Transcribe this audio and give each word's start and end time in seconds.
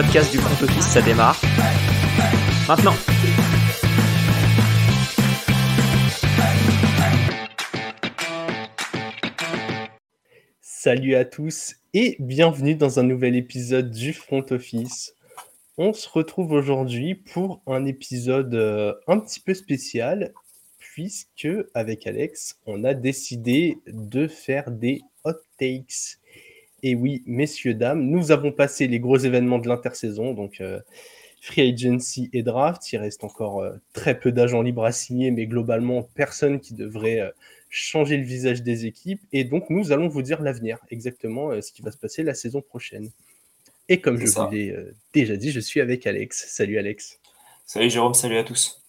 podcast 0.00 0.30
du 0.30 0.38
front 0.38 0.64
office, 0.64 0.86
ça 0.86 1.02
démarre. 1.02 1.40
Maintenant. 2.68 2.94
Salut 10.60 11.16
à 11.16 11.24
tous 11.24 11.74
et 11.94 12.14
bienvenue 12.20 12.76
dans 12.76 13.00
un 13.00 13.02
nouvel 13.02 13.34
épisode 13.34 13.90
du 13.90 14.12
front 14.12 14.46
office. 14.52 15.14
On 15.78 15.92
se 15.92 16.08
retrouve 16.08 16.52
aujourd'hui 16.52 17.16
pour 17.16 17.60
un 17.66 17.84
épisode 17.84 18.54
euh, 18.54 18.94
un 19.08 19.18
petit 19.18 19.40
peu 19.40 19.52
spécial 19.52 20.32
puisque 20.78 21.48
avec 21.74 22.06
Alex, 22.06 22.60
on 22.66 22.84
a 22.84 22.94
décidé 22.94 23.78
de 23.88 24.28
faire 24.28 24.70
des 24.70 25.00
hot 25.24 25.32
takes. 25.58 26.20
Et 26.82 26.94
oui, 26.94 27.22
messieurs, 27.26 27.74
dames, 27.74 28.02
nous 28.02 28.30
avons 28.30 28.52
passé 28.52 28.86
les 28.86 29.00
gros 29.00 29.16
événements 29.16 29.58
de 29.58 29.68
l'intersaison, 29.68 30.32
donc 30.32 30.60
euh, 30.60 30.80
free 31.40 31.72
agency 31.72 32.30
et 32.32 32.42
draft. 32.42 32.92
Il 32.92 32.98
reste 32.98 33.24
encore 33.24 33.60
euh, 33.60 33.72
très 33.92 34.18
peu 34.18 34.30
d'agents 34.30 34.62
libres 34.62 34.84
à 34.84 34.92
signer, 34.92 35.30
mais 35.30 35.46
globalement, 35.46 36.02
personne 36.14 36.60
qui 36.60 36.74
devrait 36.74 37.20
euh, 37.20 37.30
changer 37.68 38.16
le 38.16 38.22
visage 38.22 38.62
des 38.62 38.86
équipes. 38.86 39.20
Et 39.32 39.42
donc, 39.44 39.70
nous 39.70 39.90
allons 39.90 40.08
vous 40.08 40.22
dire 40.22 40.40
l'avenir, 40.40 40.78
exactement 40.90 41.60
ce 41.60 41.72
qui 41.72 41.82
va 41.82 41.90
se 41.90 41.98
passer 41.98 42.22
la 42.22 42.34
saison 42.34 42.62
prochaine. 42.62 43.10
Et 43.88 44.00
comme 44.00 44.18
je 44.18 44.26
vous 44.26 44.50
l'ai 44.50 44.74
déjà 45.12 45.36
dit, 45.36 45.50
je 45.50 45.60
suis 45.60 45.80
avec 45.80 46.06
Alex. 46.06 46.46
Salut 46.48 46.78
Alex. 46.78 47.18
Salut 47.64 47.90
Jérôme, 47.90 48.14
salut 48.14 48.38
à 48.38 48.44
tous. 48.44 48.82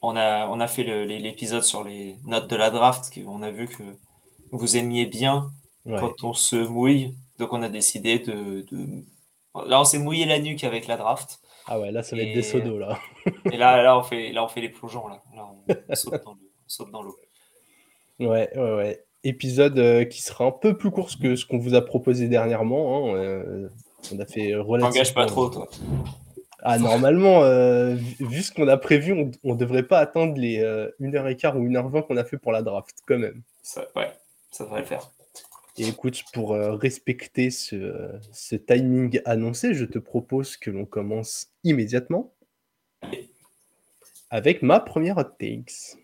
On 0.00 0.16
a, 0.16 0.48
on 0.48 0.58
a 0.58 0.66
fait 0.66 0.84
l'épisode 1.06 1.62
sur 1.62 1.84
les 1.84 2.16
notes 2.24 2.50
de 2.50 2.56
la 2.56 2.70
draft, 2.70 3.12
on 3.26 3.42
a 3.42 3.50
vu 3.50 3.68
que 3.68 3.82
vous 4.50 4.76
aimiez 4.76 5.06
bien 5.06 5.50
quand 5.86 6.24
on 6.24 6.32
se 6.32 6.56
mouille. 6.56 7.14
Donc 7.38 7.52
on 7.52 7.62
a 7.62 7.68
décidé 7.68 8.18
de. 8.18 8.64
Là, 9.66 9.80
on 9.80 9.84
s'est 9.84 9.98
mouillé 9.98 10.24
la 10.24 10.38
nuque 10.38 10.64
avec 10.64 10.86
la 10.86 10.96
draft. 10.96 11.40
Ah 11.66 11.78
ouais, 11.78 11.92
là, 11.92 12.02
ça 12.02 12.16
va 12.16 12.22
être 12.22 12.34
des 12.34 12.42
sodos, 12.42 12.78
là. 12.78 12.98
et 13.50 13.56
là, 13.56 13.82
là, 13.82 13.98
on 13.98 14.02
fait, 14.02 14.32
là, 14.32 14.44
on 14.44 14.48
fait 14.48 14.60
les 14.60 14.68
plongeons, 14.68 15.06
là. 15.08 15.22
là 15.36 15.48
on, 16.26 16.36
saute 16.66 16.90
dans 16.90 17.02
l'eau. 17.02 17.16
Ouais, 18.18 18.50
ouais, 18.56 18.74
ouais. 18.74 19.04
Épisode 19.24 19.78
euh, 19.78 20.04
qui 20.04 20.22
sera 20.22 20.46
un 20.46 20.50
peu 20.50 20.76
plus 20.76 20.90
court 20.90 21.10
que 21.20 21.36
ce 21.36 21.46
qu'on 21.46 21.58
vous 21.58 21.74
a 21.74 21.82
proposé 21.82 22.28
dernièrement. 22.28 23.12
Hein. 23.12 23.16
Euh, 23.16 23.68
on 24.12 24.18
a 24.18 24.26
fait 24.26 24.54
relativement... 24.56 24.90
T'engages 24.90 25.14
pas 25.14 25.26
trop, 25.26 25.48
toi. 25.48 25.68
Ah, 26.64 26.78
normalement, 26.78 27.42
euh, 27.42 27.94
vu 28.20 28.42
ce 28.42 28.52
qu'on 28.52 28.68
a 28.68 28.76
prévu, 28.76 29.32
on 29.44 29.52
ne 29.52 29.58
devrait 29.58 29.82
pas 29.84 29.98
atteindre 29.98 30.36
les 30.36 30.58
1h15 31.00 31.56
ou 31.56 31.68
1h20 31.68 32.06
qu'on 32.06 32.16
a 32.16 32.24
fait 32.24 32.38
pour 32.38 32.52
la 32.52 32.62
draft, 32.62 32.96
quand 33.06 33.18
même. 33.18 33.42
Ça, 33.62 33.84
ouais, 33.94 34.10
ça 34.50 34.64
devrait 34.64 34.80
le 34.80 34.86
faire. 34.86 35.10
Et 35.78 35.88
écoute, 35.88 36.22
pour 36.34 36.52
euh, 36.52 36.74
respecter 36.74 37.50
ce, 37.50 38.10
ce, 38.32 38.56
timing 38.56 39.20
annoncé, 39.24 39.72
je 39.72 39.86
te 39.86 39.98
propose 39.98 40.56
que 40.56 40.70
l'on 40.70 40.84
commence 40.84 41.48
immédiatement 41.64 42.34
avec 44.30 44.62
ma 44.62 44.80
première 44.80 45.18
hot 45.18 45.24
takes. 45.38 45.98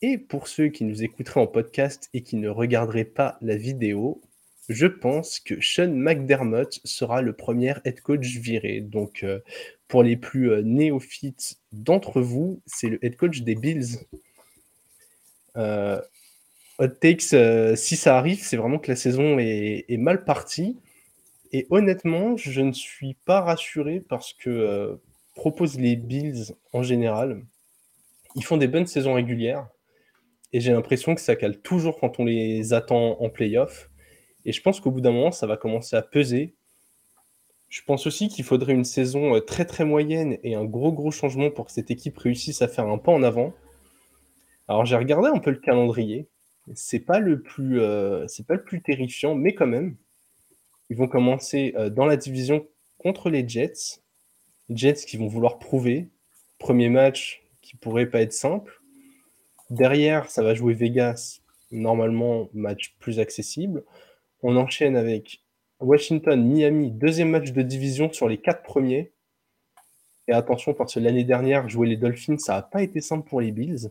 Et 0.00 0.16
pour 0.16 0.46
ceux 0.46 0.68
qui 0.68 0.84
nous 0.84 1.02
écouteraient 1.02 1.40
en 1.40 1.46
podcast 1.46 2.08
et 2.14 2.22
qui 2.22 2.36
ne 2.36 2.48
regarderaient 2.48 3.04
pas 3.04 3.36
la 3.40 3.56
vidéo, 3.56 4.20
je 4.68 4.86
pense 4.86 5.40
que 5.40 5.60
Sean 5.60 5.88
McDermott 5.88 6.80
sera 6.84 7.22
le 7.22 7.32
premier 7.32 7.74
head 7.84 8.00
coach 8.00 8.26
viré. 8.36 8.80
Donc, 8.80 9.24
euh, 9.24 9.40
pour 9.88 10.02
les 10.02 10.16
plus 10.16 10.50
euh, 10.50 10.62
néophytes 10.62 11.58
d'entre 11.72 12.20
vous, 12.20 12.60
c'est 12.66 12.88
le 12.88 13.04
head 13.04 13.16
coach 13.16 13.40
des 13.42 13.54
Bills. 13.54 13.98
Hot 16.78 16.88
takes, 17.00 17.32
euh, 17.32 17.74
si 17.74 17.96
ça 17.96 18.16
arrive, 18.16 18.40
c'est 18.40 18.56
vraiment 18.56 18.78
que 18.78 18.88
la 18.88 18.96
saison 18.96 19.38
est, 19.38 19.96
mal 19.98 20.24
partie. 20.24 20.78
Et 21.52 21.66
honnêtement, 21.70 22.36
je 22.36 22.60
ne 22.60 22.72
suis 22.72 23.14
pas 23.24 23.40
rassuré 23.40 24.00
parce 24.00 24.32
que 24.32 24.50
euh, 24.50 24.96
proposent 25.34 25.78
les 25.78 25.96
Bills 25.96 26.54
en 26.72 26.82
général. 26.82 27.42
Ils 28.36 28.44
font 28.44 28.56
des 28.58 28.68
bonnes 28.68 28.86
saisons 28.86 29.14
régulières. 29.14 29.68
Et 30.52 30.60
j'ai 30.60 30.72
l'impression 30.72 31.14
que 31.14 31.20
ça 31.20 31.36
cale 31.36 31.60
toujours 31.60 31.98
quand 31.98 32.20
on 32.20 32.24
les 32.24 32.72
attend 32.72 33.20
en 33.20 33.28
playoff. 33.28 33.90
Et 34.44 34.52
je 34.52 34.62
pense 34.62 34.80
qu'au 34.80 34.90
bout 34.90 35.00
d'un 35.00 35.12
moment, 35.12 35.32
ça 35.32 35.46
va 35.46 35.56
commencer 35.56 35.96
à 35.96 36.02
peser. 36.02 36.54
Je 37.68 37.82
pense 37.82 38.06
aussi 38.06 38.28
qu'il 38.28 38.44
faudrait 38.44 38.72
une 38.72 38.84
saison 38.84 39.34
euh, 39.34 39.40
très 39.40 39.64
très 39.64 39.84
moyenne 39.84 40.38
et 40.42 40.54
un 40.54 40.64
gros 40.64 40.92
gros 40.92 41.10
changement 41.10 41.50
pour 41.50 41.66
que 41.66 41.72
cette 41.72 41.90
équipe 41.90 42.16
réussisse 42.16 42.62
à 42.62 42.68
faire 42.68 42.86
un 42.86 42.98
pas 42.98 43.12
en 43.12 43.22
avant. 43.22 43.52
Alors 44.68 44.86
j'ai 44.86 44.96
regardé 44.96 45.28
un 45.28 45.38
peu 45.38 45.50
le 45.50 45.58
calendrier. 45.58 46.28
C'est 46.74 47.00
pas 47.00 47.18
le 47.18 47.40
plus, 47.40 47.80
euh, 47.80 48.26
c'est 48.26 48.46
pas 48.46 48.54
le 48.54 48.62
plus 48.62 48.82
terrifiant, 48.82 49.34
mais 49.34 49.54
quand 49.54 49.66
même, 49.66 49.96
ils 50.90 50.96
vont 50.96 51.08
commencer 51.08 51.74
euh, 51.76 51.90
dans 51.90 52.06
la 52.06 52.16
division 52.16 52.66
contre 52.98 53.30
les 53.30 53.46
Jets. 53.46 54.00
Jets 54.70 55.04
qui 55.06 55.16
vont 55.16 55.28
vouloir 55.28 55.58
prouver. 55.58 56.08
Premier 56.58 56.88
match 56.88 57.42
qui 57.62 57.76
pourrait 57.76 58.10
pas 58.10 58.20
être 58.20 58.32
simple. 58.32 58.80
Derrière, 59.70 60.30
ça 60.30 60.42
va 60.42 60.54
jouer 60.54 60.74
Vegas. 60.74 61.40
Normalement, 61.70 62.48
match 62.54 62.96
plus 62.98 63.20
accessible. 63.20 63.84
On 64.42 64.56
enchaîne 64.56 64.96
avec 64.96 65.42
Washington, 65.80 66.42
Miami, 66.42 66.90
deuxième 66.90 67.30
match 67.30 67.52
de 67.52 67.62
division 67.62 68.12
sur 68.12 68.28
les 68.28 68.38
quatre 68.38 68.62
premiers. 68.62 69.12
Et 70.26 70.32
attention, 70.32 70.74
parce 70.74 70.94
que 70.94 71.00
l'année 71.00 71.24
dernière, 71.24 71.68
jouer 71.68 71.88
les 71.88 71.96
Dolphins, 71.96 72.38
ça 72.38 72.54
n'a 72.54 72.62
pas 72.62 72.82
été 72.82 73.00
simple 73.00 73.28
pour 73.28 73.40
les 73.40 73.52
Bills. 73.52 73.90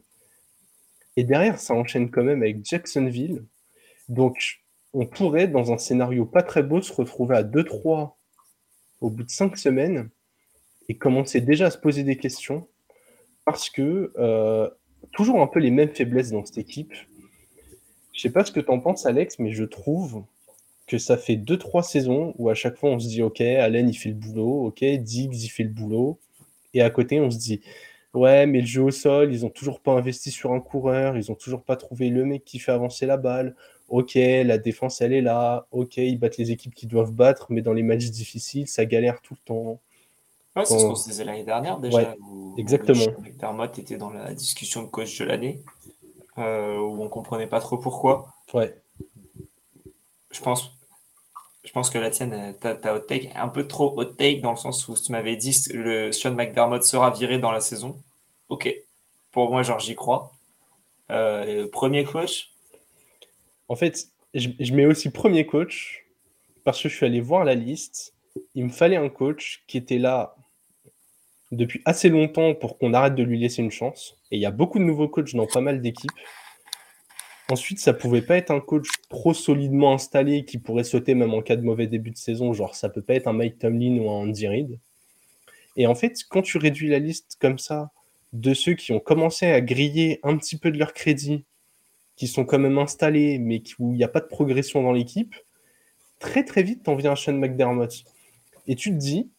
Et 1.18 1.24
derrière, 1.24 1.60
ça 1.60 1.74
enchaîne 1.74 2.10
quand 2.10 2.24
même 2.24 2.44
avec 2.44 2.64
Jacksonville. 2.64 3.44
Donc, 4.08 4.62
on 4.94 5.06
pourrait, 5.06 5.48
dans 5.48 5.74
un 5.74 5.78
scénario 5.78 6.26
pas 6.26 6.44
très 6.44 6.64
beau, 6.64 6.82
se 6.82 6.94
retrouver 6.94 7.36
à 7.36 7.44
2-3 7.44 8.14
au 9.02 9.10
bout 9.10 9.24
de 9.24 9.30
5 9.30 9.58
semaines 9.58 10.10
et 10.88 10.96
commencer 10.96 11.42
déjà 11.42 11.66
à 11.66 11.72
se 11.72 11.78
poser 11.78 12.04
des 12.04 12.18
questions 12.18 12.68
parce 13.46 13.70
que 13.70 14.14
euh, 14.18 14.70
toujours 15.12 15.42
un 15.42 15.48
peu 15.48 15.60
les 15.60 15.72
mêmes 15.72 15.90
faiblesses 15.90 16.32
dans 16.32 16.46
cette 16.46 16.60
équipe. 16.60 16.94
Je 18.14 18.22
sais 18.22 18.32
pas 18.32 18.46
ce 18.46 18.52
que 18.52 18.60
tu 18.60 18.72
en 18.72 18.80
penses, 18.80 19.06
Alex, 19.06 19.40
mais 19.40 19.52
je 19.52 19.64
trouve 19.64 20.24
que 20.86 20.98
ça 20.98 21.18
fait 21.18 21.36
2-3 21.36 21.84
saisons 21.84 22.34
où 22.38 22.50
à 22.50 22.54
chaque 22.54 22.78
fois 22.78 22.92
on 22.92 23.00
se 23.00 23.08
dit 23.08 23.22
Ok, 23.22 23.42
Allen 23.42 23.90
il 23.90 23.94
fait 23.94 24.10
le 24.10 24.16
boulot, 24.16 24.68
ok, 24.68 24.84
Diggs 24.84 25.44
il 25.44 25.50
fait 25.50 25.64
le 25.64 25.70
boulot, 25.70 26.20
et 26.74 26.82
à 26.82 26.90
côté 26.90 27.20
on 27.20 27.30
se 27.30 27.38
dit 27.38 27.62
Ouais, 28.14 28.46
mais 28.46 28.62
le 28.62 28.66
jeu 28.66 28.84
au 28.84 28.92
sol, 28.92 29.34
ils 29.34 29.46
ont 29.46 29.50
toujours 29.50 29.80
pas 29.80 29.92
investi 29.92 30.32
sur 30.32 30.54
un 30.54 30.60
coureur, 30.60 31.18
ils 31.18 31.32
ont 31.32 31.36
toujours 31.36 31.64
pas 31.64 31.76
trouvé 31.76 32.10
le 32.10 32.26
mec 32.26 32.44
qui 32.46 32.60
fait 32.60 32.72
avancer 32.72 33.06
la 33.06 33.18
balle. 33.18 33.56
Ok, 33.90 34.16
la 34.16 34.58
défense, 34.58 35.02
elle 35.02 35.14
est 35.14 35.22
là. 35.22 35.68
Ok, 35.72 35.98
ils 35.98 36.18
battent 36.18 36.38
les 36.38 36.52
équipes 36.52 36.74
qui 36.74 36.88
doivent 36.88 37.12
battre, 37.12 37.48
mais 37.50 37.62
dans 37.62 37.74
les 37.74 37.84
matchs 37.84 38.10
difficiles, 38.10 38.68
ça 38.68 38.86
galère 38.86 39.22
tout 39.22 39.34
le 39.34 39.46
temps. 39.46 39.80
Ouais, 40.56 40.66
c'est 40.66 40.80
ce 40.80 40.86
qu'on 40.86 40.96
se 40.96 41.10
disait 41.10 41.24
l'année 41.24 41.44
dernière 41.44 41.78
déjà. 41.78 42.16
où, 42.20 42.56
exactement. 42.58 43.06
McDermott 43.22 43.78
était 43.78 43.98
dans 43.98 44.10
la 44.10 44.34
discussion 44.34 44.82
de 44.82 44.88
coach 44.88 45.20
de 45.20 45.26
l'année, 45.26 45.62
euh, 46.38 46.78
où 46.78 47.04
on 47.04 47.10
comprenait 47.10 47.48
pas 47.48 47.60
trop 47.60 47.78
pourquoi. 47.78 48.34
Ouais. 48.54 48.76
Je 50.32 50.42
pense, 50.42 50.77
je 51.68 51.74
pense 51.74 51.90
que 51.90 51.98
la 51.98 52.10
tienne, 52.10 52.56
ta, 52.62 52.96
hot 52.96 53.02
take, 53.02 53.30
un 53.36 53.50
peu 53.50 53.68
trop 53.68 53.94
hot 54.00 54.06
take 54.06 54.40
dans 54.40 54.52
le 54.52 54.58
sens 54.58 54.88
où 54.88 54.96
tu 54.96 55.12
m'avais 55.12 55.36
dit 55.36 55.54
le 55.74 56.14
Sean 56.14 56.32
McDermott 56.32 56.82
sera 56.84 57.12
viré 57.12 57.40
dans 57.40 57.52
la 57.52 57.60
saison. 57.60 58.02
Ok. 58.48 58.74
Pour 59.34 59.52
moi, 59.52 59.64
genre, 59.64 59.80
j'y 59.80 59.94
crois. 59.94 60.32
Euh, 61.12 61.68
premier 61.70 62.06
coach? 62.06 62.52
En 63.68 63.76
fait, 63.76 64.08
je, 64.34 64.74
mets 64.74 64.86
aussi 64.86 65.10
premier 65.10 65.46
coach 65.46 66.06
parce 66.64 66.82
que 66.82 66.88
je 66.88 66.96
suis 66.96 67.06
allé 67.06 67.20
voir 67.20 67.44
la 67.44 67.54
liste. 67.54 68.14
Il 68.56 68.64
me 68.64 68.70
fallait 68.70 68.96
un 68.96 69.10
coach 69.10 69.66
qui 69.68 69.78
était 69.78 69.98
là 69.98 70.36
depuis 71.52 71.82
assez 71.84 72.08
longtemps 72.08 72.56
pour 72.56 72.78
qu'on 72.78 72.94
arrête 72.94 73.16
de 73.16 73.24
lui 73.24 73.38
laisser 73.38 73.62
une 73.62 73.72
chance. 73.72 74.16
Et 74.32 74.38
il 74.38 74.42
y 74.42 74.46
a 74.46 74.52
beaucoup 74.52 74.80
de 74.80 74.86
nouveaux 74.86 75.10
coachs 75.10 75.36
dans 75.36 75.48
pas 75.48 75.62
mal 75.62 75.82
d'équipes. 75.82 76.12
Ensuite, 77.50 77.80
ça 77.80 77.94
pouvait 77.94 78.22
pas 78.22 78.36
être 78.36 78.52
un 78.52 78.60
coach 78.60 78.88
trop 79.10 79.34
solidement 79.34 79.94
installé 79.94 80.44
qui 80.44 80.58
pourrait 80.58 80.84
sauter 80.84 81.16
même 81.16 81.34
en 81.34 81.42
cas 81.42 81.56
de 81.56 81.62
mauvais 81.62 81.88
début 81.88 82.12
de 82.12 82.18
saison. 82.18 82.52
Genre, 82.52 82.76
ça 82.76 82.90
peut 82.90 83.02
pas 83.02 83.16
être 83.16 83.28
un 83.28 83.34
Mike 83.34 83.60
Tomlin 83.60 83.98
ou 84.00 84.10
un 84.10 84.24
Andy 84.24 84.48
Reid. 84.48 84.80
Et 85.78 85.88
en 85.88 85.96
fait, 85.96 86.18
quand 86.30 86.42
tu 86.42 86.58
réduis 86.58 86.90
la 86.90 87.00
liste 87.00 87.38
comme 87.40 87.58
ça 87.58 87.92
de 88.34 88.54
ceux 88.54 88.74
qui 88.74 88.92
ont 88.92 89.00
commencé 89.00 89.46
à 89.46 89.62
griller 89.62 90.20
un 90.24 90.36
petit 90.36 90.58
peu 90.58 90.72
de 90.72 90.78
leur 90.78 90.94
crédit, 90.94 91.46
qui 92.18 92.28
sont 92.28 92.44
quand 92.44 92.60
même 92.60 92.78
installés, 92.80 93.38
mais 93.38 93.62
où 93.80 93.94
il 93.94 93.98
n'y 93.98 94.04
a 94.04 94.10
pas 94.10 94.20
de 94.20 94.26
progression 94.26 94.82
dans 94.82 94.92
l'équipe, 94.92 95.36
très 96.20 96.44
très 96.44 96.64
vite, 96.64 96.84
t'en 96.84 96.96
viens 96.96 97.14
à 97.14 97.16
Sean 97.16 97.34
McDermott. 97.34 98.04
Et 98.66 98.76
tu 98.76 98.90
te 98.90 98.96
dis, 98.96 99.30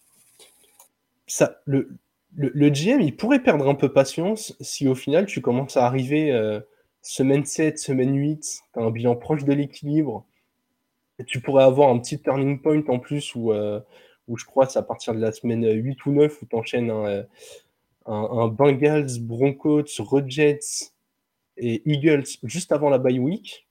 ça, 1.27 1.61
le, 1.67 1.99
GM, 2.37 3.01
il 3.01 3.17
pourrait 3.17 3.43
perdre 3.43 3.69
un 3.69 3.75
peu 3.75 3.93
patience 3.93 4.57
si 4.61 4.87
au 4.89 4.95
final 4.95 5.27
tu 5.27 5.41
commences 5.41 5.77
à 5.77 5.87
arriver 5.87 6.31
euh, 6.31 6.61
semaine 7.03 7.45
7, 7.45 7.79
semaine 7.79 8.17
8, 8.17 8.61
tu 8.73 8.81
as 8.81 8.83
un 8.83 8.91
bilan 8.91 9.17
proche 9.17 9.45
de 9.45 9.53
l'équilibre. 9.53 10.27
Tu 11.27 11.41
pourrais 11.41 11.65
avoir 11.65 11.91
un 11.91 11.99
petit 11.99 12.21
turning 12.21 12.61
point 12.61 12.83
en 12.89 12.99
plus 12.99 13.35
où, 13.35 13.53
euh, 13.53 13.81
je 14.35 14.45
crois 14.45 14.67
c'est 14.67 14.79
à 14.79 14.83
partir 14.83 15.15
de 15.15 15.21
la 15.21 15.33
semaine 15.33 15.65
8 15.65 16.07
ou 16.07 16.13
9 16.13 16.43
où 16.43 16.47
tu 16.47 16.57
enchaînes 16.57 16.91
un, 16.91 17.07
euh, 17.07 17.23
un, 18.07 18.49
Bengals, 18.49 19.21
Broncos, 19.21 19.85
Red 19.99 20.29
et 21.57 21.83
Eagles 21.91 22.25
juste 22.45 22.73
avant 22.73 22.89
la 22.89 22.99
bye 22.99 23.19
week. 23.19 23.69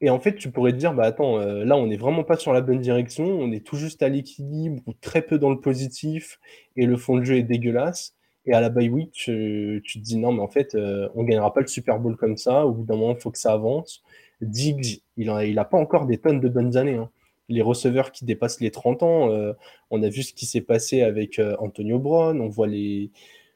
Et 0.00 0.10
en 0.10 0.20
fait, 0.20 0.34
tu 0.34 0.50
pourrais 0.50 0.72
te 0.72 0.76
dire, 0.76 0.92
bah 0.92 1.04
attends, 1.04 1.38
euh, 1.38 1.64
là, 1.64 1.76
on 1.76 1.86
n'est 1.86 1.96
vraiment 1.96 2.24
pas 2.24 2.36
sur 2.36 2.52
la 2.52 2.60
bonne 2.60 2.80
direction, 2.80 3.24
on 3.24 3.50
est 3.52 3.64
tout 3.64 3.76
juste 3.76 4.02
à 4.02 4.08
l'équilibre 4.08 4.82
ou 4.86 4.92
très 4.92 5.22
peu 5.22 5.38
dans 5.38 5.50
le 5.50 5.60
positif, 5.60 6.38
et 6.76 6.84
le 6.84 6.96
fond 6.96 7.16
de 7.16 7.24
jeu 7.24 7.36
est 7.36 7.42
dégueulasse. 7.42 8.14
Et 8.46 8.52
à 8.52 8.60
la 8.60 8.68
bye 8.68 8.88
week, 8.88 9.12
tu, 9.12 9.82
te 9.82 9.98
dis, 9.98 10.16
non, 10.16 10.32
mais 10.32 10.42
en 10.42 10.48
fait, 10.48 10.74
euh, 10.74 11.08
on 11.14 11.24
gagnera 11.24 11.52
pas 11.52 11.60
le 11.60 11.66
Super 11.66 11.98
Bowl 11.98 12.16
comme 12.16 12.36
ça, 12.36 12.66
au 12.66 12.72
bout 12.72 12.84
d'un 12.84 12.96
moment, 12.96 13.14
il 13.14 13.20
faut 13.20 13.30
que 13.30 13.38
ça 13.38 13.52
avance. 13.52 14.02
Diggs, 14.40 15.00
il 15.16 15.26
n'a 15.26 15.60
a 15.60 15.64
pas 15.64 15.78
encore 15.78 16.06
des 16.06 16.18
tonnes 16.18 16.40
de 16.40 16.48
bonnes 16.48 16.76
années. 16.76 16.96
Hein. 16.96 17.10
Les 17.48 17.62
receveurs 17.62 18.12
qui 18.12 18.24
dépassent 18.24 18.60
les 18.60 18.70
30 18.70 19.02
ans, 19.02 19.30
euh, 19.30 19.52
on 19.90 20.02
a 20.02 20.08
vu 20.08 20.22
ce 20.22 20.34
qui 20.34 20.46
s'est 20.46 20.60
passé 20.60 21.02
avec 21.02 21.40
Antonio 21.58 21.98
Brown, 21.98 22.40
on, 22.40 22.48
voit 22.48 22.66
les... 22.66 23.10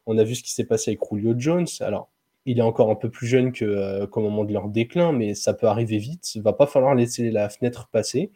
on 0.07 0.17
a 0.19 0.25
vu 0.25 0.35
ce 0.35 0.43
qui 0.43 0.53
s'est 0.53 0.65
passé 0.65 0.93
avec 0.93 1.01
Julio 1.11 1.35
Jones. 1.37 1.67
Alors, 1.81 2.09
il 2.49 2.59
est 2.59 2.63
encore 2.63 2.91
un 2.91 2.95
peu 2.95 3.11
plus 3.11 3.27
jeune 3.27 3.53
euh, 3.61 4.07
qu'au 4.07 4.23
moment 4.23 4.43
de 4.43 4.55
leur 4.55 4.69
déclin, 4.69 5.13
mais 5.13 5.35
ça 5.35 5.53
peut 5.53 5.67
arriver 5.67 5.99
vite. 5.99 6.35
Il 6.35 6.41
va 6.41 6.55
pas 6.55 6.67
falloir 6.67 6.95
laisser 6.95 7.31
la 7.31 7.51
fenêtre 7.51 7.89
passer. 7.93 8.31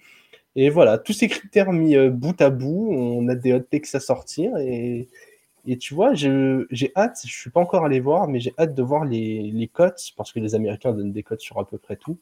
Et 0.55 0.69
voilà, 0.69 0.99
tous 0.99 1.15
ces 1.15 1.29
critères 1.29 1.73
mis 1.73 1.97
euh, 1.97 2.11
bout 2.11 2.39
à 2.43 2.51
bout, 2.51 2.91
on 2.93 3.27
a 3.29 3.35
des 3.35 3.55
hot 3.55 3.61
takes 3.61 3.95
à 3.95 4.01
sortir. 4.01 4.55
Et, 4.59 5.09
et 5.67 5.79
tu 5.79 5.95
vois, 5.95 6.15
j'ai 6.15 6.93
hâte, 6.97 7.21
je 7.25 7.33
suis 7.33 7.51
pas 7.51 7.61
encore 7.61 7.85
allé 7.85 8.01
voir, 8.01 8.27
mais 8.29 8.41
j'ai 8.41 8.53
hâte 8.59 8.75
de 8.75 8.83
voir 8.83 9.05
les, 9.05 9.51
les 9.53 9.69
cotes, 9.69 10.13
parce 10.17 10.33
que 10.33 10.41
les 10.41 10.55
Américains 10.55 10.93
donnent 10.93 11.13
des 11.13 11.23
cotes 11.23 11.41
sur 11.41 11.59
à 11.59 11.67
peu 11.67 11.79
près 11.79 11.97
tout. 11.97 12.19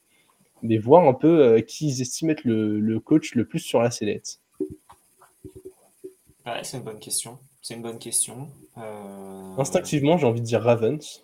Mais 0.63 0.77
voir 0.77 1.09
un 1.09 1.15
peu 1.15 1.41
euh, 1.41 1.61
qui 1.63 1.89
ils 1.89 2.03
estiment 2.03 2.33
être 2.33 2.45
le, 2.45 2.81
le, 2.81 3.01
coach 3.01 3.35
le 3.35 3.47
plus 3.47 3.61
sur 3.61 3.81
la 3.81 3.91
sellette. 3.91 4.41
Ouais, 6.45 6.63
c'est 6.63 6.77
une 6.77 6.83
bonne 6.83 6.99
question. 6.99 7.39
C'est 7.63 7.75
une 7.75 7.83
bonne 7.83 7.99
question. 7.99 8.49
Instinctivement, 9.57 10.19
j'ai 10.19 10.27
envie 10.27 10.41
de 10.41 10.47
dire 10.47 10.63
Ravens 10.63 11.23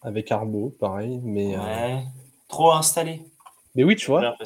avec 0.00 0.32
Arbo, 0.32 0.74
pareil. 0.80 1.20
Mais, 1.22 1.54
euh, 1.54 1.60
ouais. 1.60 2.04
Trop 2.48 2.72
installé. 2.72 3.22
Mais 3.74 3.84
oui, 3.84 3.96
tu 3.96 4.06
vois. 4.06 4.36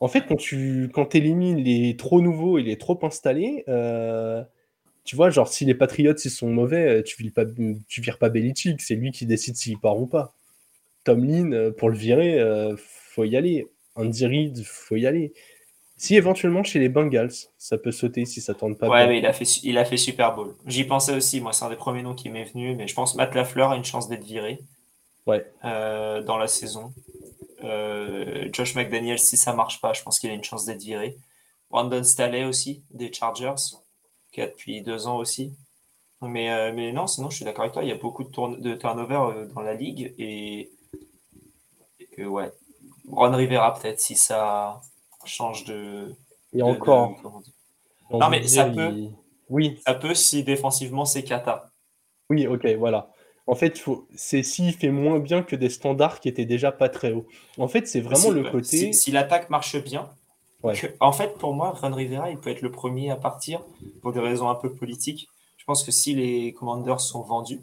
En 0.00 0.08
fait, 0.08 0.22
quand 0.22 0.36
tu 0.36 0.90
quand 0.94 1.14
élimines 1.14 1.58
les 1.58 1.96
trop 1.96 2.22
nouveaux 2.22 2.56
et 2.58 2.62
les 2.62 2.78
trop 2.78 2.98
installés, 3.02 3.64
euh, 3.68 4.42
tu 5.04 5.16
vois, 5.16 5.30
genre 5.30 5.48
si 5.48 5.64
les 5.64 5.74
Patriots 5.74 6.14
ils 6.14 6.30
sont 6.30 6.48
mauvais, 6.48 6.98
euh, 6.98 7.02
tu 7.02 7.22
vires 7.22 7.32
pas, 7.32 7.44
tu 7.88 8.00
vires 8.00 8.18
pas 8.18 8.28
Belichick, 8.28 8.80
c'est 8.80 8.94
lui 8.94 9.10
qui 9.12 9.26
décide 9.26 9.56
s'il 9.56 9.78
part 9.78 9.98
ou 9.98 10.06
pas. 10.06 10.34
Tomlin, 11.04 11.72
pour 11.78 11.88
le 11.88 11.96
virer, 11.96 12.38
faut 12.76 13.24
y 13.24 13.34
aller. 13.34 13.66
Andy 13.96 14.26
Reid, 14.26 14.62
faut 14.64 14.96
y 14.96 15.06
aller. 15.06 15.32
Si 15.96 16.14
éventuellement 16.14 16.62
chez 16.62 16.78
les 16.78 16.90
Bengals, 16.90 17.32
ça 17.56 17.78
peut 17.78 17.90
sauter 17.90 18.26
si 18.26 18.40
ça 18.40 18.54
tourne 18.54 18.76
pas 18.76 18.88
ouais, 18.88 19.06
mais 19.06 19.18
il 19.18 19.26
a 19.26 19.32
fait, 19.32 19.44
il 19.62 19.78
a 19.78 19.84
fait 19.84 19.96
Super 19.96 20.34
Bowl. 20.34 20.54
J'y 20.66 20.84
pensais 20.84 21.14
aussi, 21.14 21.40
moi, 21.40 21.52
c'est 21.54 21.64
un 21.64 21.70
des 21.70 21.76
premiers 21.76 22.02
noms 22.02 22.14
qui 22.14 22.28
m'est 22.28 22.44
venu, 22.44 22.74
mais 22.76 22.86
je 22.86 22.94
pense 22.94 23.14
Matt 23.14 23.34
Lafleur 23.34 23.70
a 23.70 23.76
une 23.76 23.84
chance 23.84 24.08
d'être 24.08 24.24
viré. 24.24 24.60
Euh, 25.64 26.22
dans 26.22 26.38
la 26.38 26.48
saison. 26.48 26.92
Euh, 27.62 28.48
Josh 28.52 28.74
McDaniel, 28.74 29.18
si 29.18 29.36
ça 29.36 29.52
marche 29.52 29.80
pas, 29.80 29.92
je 29.92 30.02
pense 30.02 30.18
qu'il 30.18 30.30
a 30.30 30.32
une 30.32 30.44
chance 30.44 30.64
d'être 30.64 30.82
viré. 30.82 31.16
Brandon 31.70 32.02
Staley 32.02 32.44
aussi, 32.44 32.82
des 32.90 33.12
Chargers, 33.12 33.76
qui 34.32 34.40
a 34.40 34.46
depuis 34.46 34.82
deux 34.82 35.06
ans 35.06 35.16
aussi. 35.16 35.54
Mais, 36.22 36.50
euh, 36.52 36.72
mais 36.74 36.92
non, 36.92 37.06
sinon, 37.06 37.30
je 37.30 37.36
suis 37.36 37.44
d'accord 37.44 37.62
avec 37.62 37.72
toi, 37.72 37.82
il 37.82 37.88
y 37.88 37.92
a 37.92 37.96
beaucoup 37.96 38.24
de, 38.24 38.60
de 38.60 38.74
turnover 38.74 39.46
dans 39.54 39.62
la 39.62 39.74
ligue 39.74 40.14
et, 40.18 40.70
ouais. 42.18 42.52
Ron 43.08 43.34
Rivera, 43.34 43.74
peut-être, 43.74 44.00
si 44.00 44.16
ça 44.16 44.80
change 45.24 45.64
de. 45.64 46.14
Et 46.52 46.62
encore. 46.62 47.42
non, 48.10 48.28
mais 48.28 48.46
ça 48.46 48.66
peut. 48.66 49.08
Oui. 49.48 49.80
Ça 49.84 49.94
peut 49.94 50.14
si 50.14 50.44
défensivement 50.44 51.04
c'est 51.04 51.24
kata. 51.24 51.70
Oui, 52.28 52.46
ok, 52.46 52.66
voilà. 52.78 53.10
En 53.46 53.56
fait, 53.56 53.82
c'est 54.14 54.44
s'il 54.44 54.72
fait 54.72 54.90
moins 54.90 55.18
bien 55.18 55.42
que 55.42 55.56
des 55.56 55.70
standards 55.70 56.20
qui 56.20 56.28
étaient 56.28 56.44
déjà 56.44 56.70
pas 56.70 56.88
très 56.88 57.12
hauts. 57.12 57.26
En 57.58 57.66
fait, 57.66 57.88
c'est 57.88 58.00
vraiment 58.00 58.30
le 58.30 58.48
côté. 58.48 58.92
Si, 58.92 59.10
l'attaque 59.10 59.50
marche 59.50 59.76
bien, 59.82 60.08
en 61.00 61.12
fait, 61.12 61.38
pour 61.38 61.54
moi, 61.54 61.70
Ron 61.70 61.94
Rivera, 61.94 62.30
il 62.30 62.38
peut 62.38 62.50
être 62.50 62.62
le 62.62 62.70
premier 62.70 63.10
à 63.10 63.16
partir 63.16 63.62
pour 64.02 64.12
des 64.12 64.20
raisons 64.20 64.48
un 64.48 64.54
peu 64.54 64.72
politiques. 64.72 65.28
Je 65.56 65.64
pense 65.64 65.84
que 65.84 65.90
si 65.90 66.14
les 66.14 66.52
commanders 66.52 67.00
sont 67.00 67.22
vendus, 67.22 67.62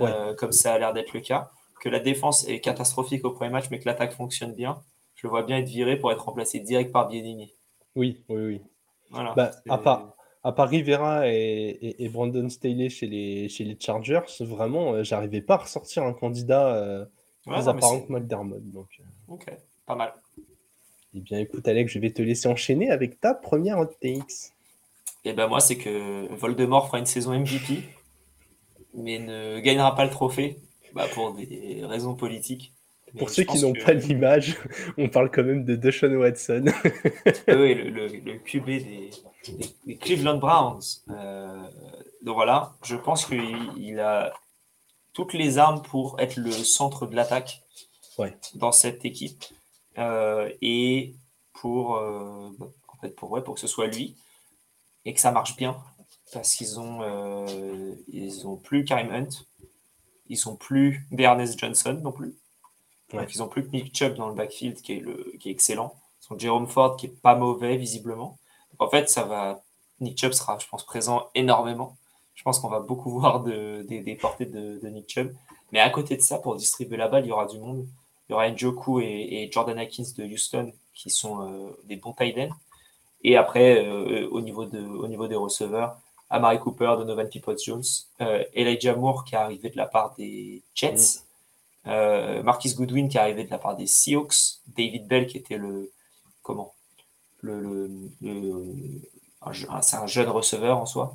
euh, 0.00 0.34
comme 0.34 0.52
ça 0.52 0.74
a 0.74 0.78
l'air 0.78 0.92
d'être 0.92 1.12
le 1.12 1.20
cas, 1.20 1.50
que 1.80 1.88
la 1.88 2.00
défense 2.00 2.46
est 2.48 2.60
catastrophique 2.60 3.24
au 3.24 3.30
premier 3.30 3.50
match, 3.50 3.66
mais 3.70 3.78
que 3.78 3.86
l'attaque 3.86 4.12
fonctionne 4.12 4.54
bien, 4.54 4.80
je 5.16 5.26
le 5.26 5.30
vois 5.30 5.42
bien 5.42 5.58
être 5.58 5.68
viré 5.68 5.96
pour 5.96 6.12
être 6.12 6.24
remplacé 6.24 6.60
direct 6.60 6.92
par 6.92 7.08
Bienini. 7.08 7.52
Oui, 7.96 8.22
oui, 8.28 8.42
oui. 8.42 8.60
Voilà, 9.10 9.34
bah, 9.34 9.50
à, 9.68 9.78
part, 9.78 10.14
à 10.42 10.52
part 10.52 10.68
Rivera 10.68 11.28
et, 11.28 12.08
Brandon 12.12 12.48
Staley 12.48 12.88
chez 12.88 13.06
les, 13.06 13.48
chez 13.48 13.64
les 13.64 13.76
Chargers, 13.78 14.20
vraiment, 14.40 14.94
euh, 14.94 15.02
j'arrivais 15.02 15.42
pas 15.42 15.54
à 15.54 15.58
ressortir 15.58 16.02
un 16.04 16.12
candidat 16.12 16.74
euh, 16.74 17.04
plus 17.44 17.68
apparent 17.68 18.00
que 18.00 18.12
McDermott. 18.12 18.62
Donc. 18.70 18.88
Ok, 19.28 19.46
pas 19.86 19.96
mal. 19.96 20.14
Eh 21.14 21.20
bien, 21.20 21.38
écoute, 21.38 21.68
Alex, 21.68 21.92
je 21.92 21.98
vais 21.98 22.10
te 22.10 22.22
laisser 22.22 22.48
enchaîner 22.48 22.90
avec 22.90 23.20
ta 23.20 23.34
première 23.34 23.78
hot 23.78 23.86
takes. 24.00 24.52
Eh 25.24 25.32
ben, 25.34 25.46
moi, 25.46 25.60
c'est 25.60 25.76
que 25.76 26.26
Voldemort 26.34 26.86
fera 26.86 26.98
une 26.98 27.06
saison 27.06 27.38
MVP, 27.38 27.82
mais 28.94 29.18
ne 29.18 29.60
gagnera 29.60 29.94
pas 29.94 30.04
le 30.04 30.10
trophée 30.10 30.56
bah, 30.94 31.06
pour 31.12 31.34
des 31.34 31.82
raisons 31.84 32.14
politiques. 32.14 32.72
Pour 33.18 33.28
ceux 33.28 33.44
qui 33.44 33.60
n'ont 33.60 33.74
pas 33.74 33.92
l'image, 33.92 34.56
on 34.96 35.08
parle 35.08 35.30
quand 35.30 35.44
même 35.44 35.64
de 35.64 35.76
Deshaun 35.76 36.14
Watson. 36.16 36.64
oui, 37.48 37.74
le, 37.74 37.90
le, 37.90 38.06
le 38.06 38.38
QB 38.38 38.66
des, 38.66 39.96
Cleveland 39.96 40.38
Browns. 40.38 40.80
Euh, 41.10 41.62
donc 42.22 42.36
voilà, 42.36 42.74
je 42.84 42.96
pense 42.96 43.26
qu'il 43.26 44.00
a 44.00 44.32
toutes 45.12 45.34
les 45.34 45.58
armes 45.58 45.82
pour 45.82 46.18
être 46.20 46.36
le 46.36 46.50
centre 46.52 47.06
de 47.06 47.14
l'attaque 47.14 47.60
dans 48.54 48.72
cette 48.72 49.04
équipe. 49.04 49.44
Euh, 49.98 50.50
et 50.60 51.14
pour, 51.52 51.96
euh, 51.96 52.50
en 52.88 52.96
fait, 53.00 53.10
pour, 53.10 53.30
ouais, 53.30 53.42
pour 53.42 53.54
que 53.54 53.60
ce 53.60 53.66
soit 53.66 53.86
lui 53.86 54.16
et 55.04 55.14
que 55.14 55.20
ça 55.20 55.32
marche 55.32 55.56
bien. 55.56 55.76
Parce 56.32 56.54
qu'ils 56.54 56.80
ont, 56.80 57.02
ils 58.08 58.46
ont 58.46 58.56
plus 58.56 58.86
Karim 58.86 59.12
Hunt, 59.12 59.44
ils 60.28 60.48
ont 60.48 60.56
plus 60.56 61.06
Bernest 61.10 61.58
Johnson 61.58 62.00
non 62.02 62.12
plus. 62.12 62.34
Donc 63.12 63.34
ils 63.34 63.42
ont 63.42 63.48
plus 63.48 63.66
que 63.66 63.70
Nick 63.72 63.94
Chubb 63.94 64.14
dans 64.14 64.28
le 64.28 64.34
backfield 64.34 64.80
qui 64.80 64.94
est, 64.94 65.00
le, 65.00 65.34
qui 65.38 65.50
est 65.50 65.52
excellent. 65.52 65.94
Ils 66.22 66.32
ont 66.32 66.38
Jerome 66.38 66.66
Ford 66.66 66.96
qui 66.96 67.06
est 67.06 67.20
pas 67.20 67.34
mauvais 67.34 67.76
visiblement. 67.76 68.38
En 68.78 68.88
fait, 68.88 69.10
ça 69.10 69.24
va. 69.24 69.62
Nick 70.00 70.18
Chubb 70.18 70.32
sera, 70.32 70.58
je 70.58 70.66
pense, 70.66 70.84
présent 70.84 71.28
énormément. 71.34 71.96
Je 72.34 72.42
pense 72.42 72.58
qu'on 72.58 72.68
va 72.68 72.80
beaucoup 72.80 73.10
voir 73.18 73.40
des 73.40 74.18
portées 74.20 74.46
de, 74.46 74.80
Nick 74.88 75.10
Chubb. 75.10 75.34
Mais 75.72 75.80
à 75.80 75.90
côté 75.90 76.16
de 76.16 76.22
ça, 76.22 76.38
pour 76.38 76.56
distribuer 76.56 76.96
la 76.96 77.08
balle, 77.08 77.24
il 77.24 77.28
y 77.28 77.32
aura 77.32 77.46
du 77.46 77.58
monde. 77.58 77.86
Il 78.32 78.34
y 78.34 78.38
aura 78.38 78.50
Njoku 78.50 79.00
et, 79.00 79.04
et 79.04 79.52
Jordan 79.52 79.78
Atkins 79.78 80.04
de 80.16 80.24
Houston 80.24 80.72
qui 80.94 81.10
sont 81.10 81.42
euh, 81.42 81.70
des 81.84 81.96
bons 81.96 82.14
tight 82.14 82.38
Et 83.22 83.36
après, 83.36 83.84
euh, 83.84 84.26
au, 84.30 84.40
niveau 84.40 84.64
de, 84.64 84.80
au 84.80 85.06
niveau 85.06 85.28
des 85.28 85.34
receveurs, 85.34 85.98
Amari 86.30 86.58
Cooper, 86.58 86.94
Donovan 86.96 87.28
Peoples-Jones, 87.28 87.82
euh, 88.22 88.42
Elijah 88.54 88.96
Moore 88.96 89.24
qui 89.24 89.34
est 89.34 89.38
arrivé 89.38 89.68
de 89.68 89.76
la 89.76 89.86
part 89.86 90.14
des 90.16 90.62
Jets, 90.74 91.20
mm. 91.84 92.42
Marquis 92.42 92.74
Goodwin 92.74 93.08
qui 93.08 93.18
est 93.18 93.20
arrivé 93.20 93.44
de 93.44 93.50
la 93.50 93.58
part 93.58 93.76
des 93.76 93.86
Seahawks, 93.86 94.60
David 94.66 95.06
Bell 95.06 95.26
qui 95.26 95.36
était 95.36 95.58
le 95.58 95.90
comment 96.42 96.72
le, 97.42 97.90
c'est 99.82 99.96
un 99.96 100.06
jeune 100.06 100.28
receveur 100.28 100.78
en 100.78 100.86
soi. 100.86 101.14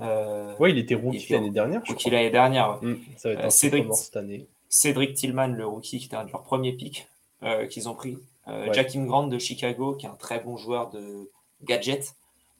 Euh, 0.00 0.54
oui, 0.58 0.72
il 0.72 0.78
était 0.78 0.94
rookie 0.94 1.32
l'année 1.32 1.50
dernière. 1.50 1.82
Rookie 1.86 2.10
l'année 2.10 2.30
dernière. 2.30 2.82
Mm, 2.82 2.96
ça 3.16 3.28
va 3.28 3.34
être 3.34 3.44
euh, 3.44 3.50
Cédric, 3.50 3.94
cette 3.94 4.16
année. 4.16 4.46
Cédric 4.72 5.14
Tillman, 5.14 5.48
le 5.48 5.66
rookie, 5.66 5.98
qui 5.98 6.06
était 6.06 6.16
un 6.16 6.24
de 6.24 6.32
leurs 6.32 6.42
premiers 6.42 6.72
picks 6.72 7.06
euh, 7.42 7.66
qu'ils 7.66 7.90
ont 7.90 7.94
pris. 7.94 8.18
Euh, 8.48 8.72
Jackim 8.72 9.06
Grant 9.06 9.26
de 9.26 9.38
Chicago, 9.38 9.94
qui 9.94 10.06
est 10.06 10.08
un 10.08 10.14
très 10.14 10.40
bon 10.40 10.56
joueur 10.56 10.88
de 10.88 11.30
gadget. 11.62 12.14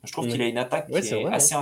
Je 0.05 0.13
trouve 0.13 0.29
qu'il 0.29 0.43
a 0.43 0.47
une 0.47 0.59
attaque 0.59 0.89
qui, 0.89 0.93
est 0.93 0.99
assez, 0.99 1.57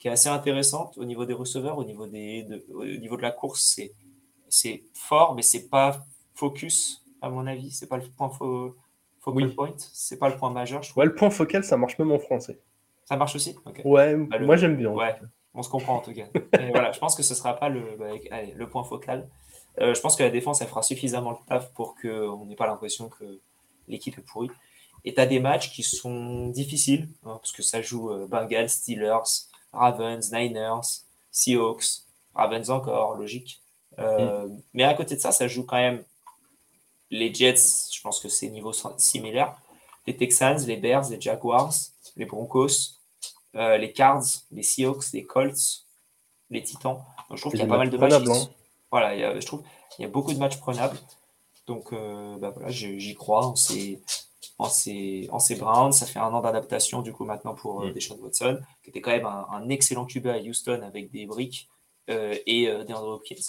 qui, 0.00 0.08
est 0.08 0.10
assez, 0.10 0.30
intéressante 0.30 0.96
au 0.96 1.04
niveau 1.04 1.26
des 1.26 1.34
receveurs, 1.34 1.76
au 1.76 1.84
niveau, 1.84 2.06
des, 2.06 2.42
de, 2.44 2.64
au 2.72 2.86
niveau 2.86 3.18
de 3.18 3.22
la 3.22 3.32
course. 3.32 3.78
C'est 4.48 4.82
fort, 4.94 5.34
mais 5.34 5.42
c'est 5.42 5.68
pas 5.68 6.06
focus, 6.34 7.04
à 7.20 7.28
mon 7.28 7.46
avis. 7.46 7.70
C'est 7.70 7.86
pas 7.86 7.98
le 7.98 8.04
point 8.16 8.30
Focal 9.20 9.54
point, 9.54 9.74
c'est 9.76 10.18
pas 10.18 10.30
le 10.30 10.36
point 10.36 10.50
majeur. 10.50 10.82
Ouais, 10.96 11.04
le 11.04 11.14
point 11.14 11.30
focal, 11.30 11.62
ça 11.62 11.76
marche 11.76 11.98
même 11.98 12.10
en 12.10 12.18
français. 12.18 12.58
Ça 13.04 13.16
marche 13.16 13.36
aussi? 13.36 13.54
Ouais, 13.84 14.16
bah, 14.16 14.38
moi 14.40 14.56
j'aime 14.56 14.76
bien. 14.76 14.90
Ouais, 14.90 15.14
on 15.54 15.62
se 15.62 15.68
comprend 15.68 15.96
en 15.96 16.00
tout 16.00 16.12
cas. 16.12 16.24
voilà, 16.70 16.90
je 16.92 16.98
pense 16.98 17.14
que 17.14 17.22
ce 17.22 17.34
sera 17.34 17.54
pas 17.54 17.68
le, 17.68 17.96
bah, 17.98 18.06
le 18.56 18.68
point 18.68 18.82
focal. 18.82 19.28
Euh, 19.80 19.94
je 19.94 20.00
pense 20.00 20.16
que 20.16 20.22
la 20.22 20.30
défense, 20.30 20.60
elle 20.60 20.68
fera 20.68 20.82
suffisamment 20.82 21.30
le 21.30 21.36
taf 21.48 21.72
pour 21.72 21.94
qu'on 22.00 22.44
n'ait 22.44 22.56
pas 22.56 22.66
l'impression 22.66 23.08
que 23.08 23.40
l'équipe 23.88 24.18
est 24.18 24.22
pourrie. 24.22 24.50
Et 25.04 25.14
tu 25.14 25.20
as 25.20 25.26
des 25.26 25.40
matchs 25.40 25.72
qui 25.72 25.82
sont 25.82 26.48
difficiles, 26.48 27.08
hein, 27.24 27.38
parce 27.40 27.52
que 27.52 27.62
ça 27.62 27.82
joue 27.82 28.10
euh, 28.10 28.26
Bengals, 28.26 28.68
Steelers, 28.68 29.48
Ravens, 29.72 30.30
Niners, 30.32 31.04
Seahawks, 31.30 32.02
Ravens 32.34 32.70
encore, 32.70 33.16
logique. 33.16 33.60
Euh, 33.98 34.46
mm. 34.46 34.62
Mais 34.74 34.84
à 34.84 34.94
côté 34.94 35.16
de 35.16 35.20
ça, 35.20 35.32
ça 35.32 35.48
joue 35.48 35.64
quand 35.64 35.76
même 35.76 36.04
les 37.10 37.32
Jets, 37.32 37.90
je 37.92 38.00
pense 38.00 38.20
que 38.20 38.28
c'est 38.28 38.48
niveau 38.48 38.72
similaire. 38.96 39.56
Les 40.06 40.16
Texans, 40.16 40.58
les 40.66 40.76
Bears, 40.76 41.10
les 41.10 41.20
Jaguars, 41.20 41.74
les 42.16 42.24
Broncos, 42.24 42.98
euh, 43.54 43.76
les 43.76 43.92
Cards, 43.92 44.24
les 44.50 44.62
Seahawks, 44.62 45.12
les 45.12 45.24
Colts, 45.24 45.84
les 46.50 46.62
Titans. 46.62 46.98
je 47.30 47.40
trouve 47.40 47.52
qu'il 47.52 47.60
y 47.60 47.64
a 47.64 47.66
pas 47.66 47.78
mal 47.78 47.90
de 47.90 47.96
matchs. 47.98 48.48
Voilà, 48.92 49.40
je 49.40 49.46
trouve 49.46 49.62
qu'il 49.90 50.04
y 50.04 50.06
a 50.06 50.10
beaucoup 50.10 50.32
de 50.32 50.38
matchs 50.38 50.58
prenables. 50.58 50.98
Donc 51.66 51.92
bah 51.92 52.50
voilà, 52.50 52.70
j'y 52.70 53.14
crois 53.14 53.46
en 53.46 53.56
ces, 53.56 54.00
en, 54.58 54.68
ces, 54.68 55.28
en 55.32 55.38
ces 55.38 55.56
Browns. 55.56 55.92
Ça 55.92 56.06
fait 56.06 56.18
un 56.18 56.32
an 56.32 56.40
d'adaptation 56.40 57.02
du 57.02 57.12
coup 57.12 57.24
maintenant 57.24 57.54
pour 57.54 57.84
mm. 57.84 57.92
Deshaun 57.92 58.18
Watson, 58.20 58.60
qui 58.84 58.90
était 58.90 59.00
quand 59.00 59.12
même 59.12 59.26
un, 59.26 59.68
excellent 59.70 60.04
QB 60.04 60.26
à 60.26 60.38
Houston 60.38 60.82
avec 60.82 61.10
des 61.10 61.26
briques 61.26 61.68
et 62.08 62.66
DeAndre 62.66 63.08
Hopkins. 63.08 63.46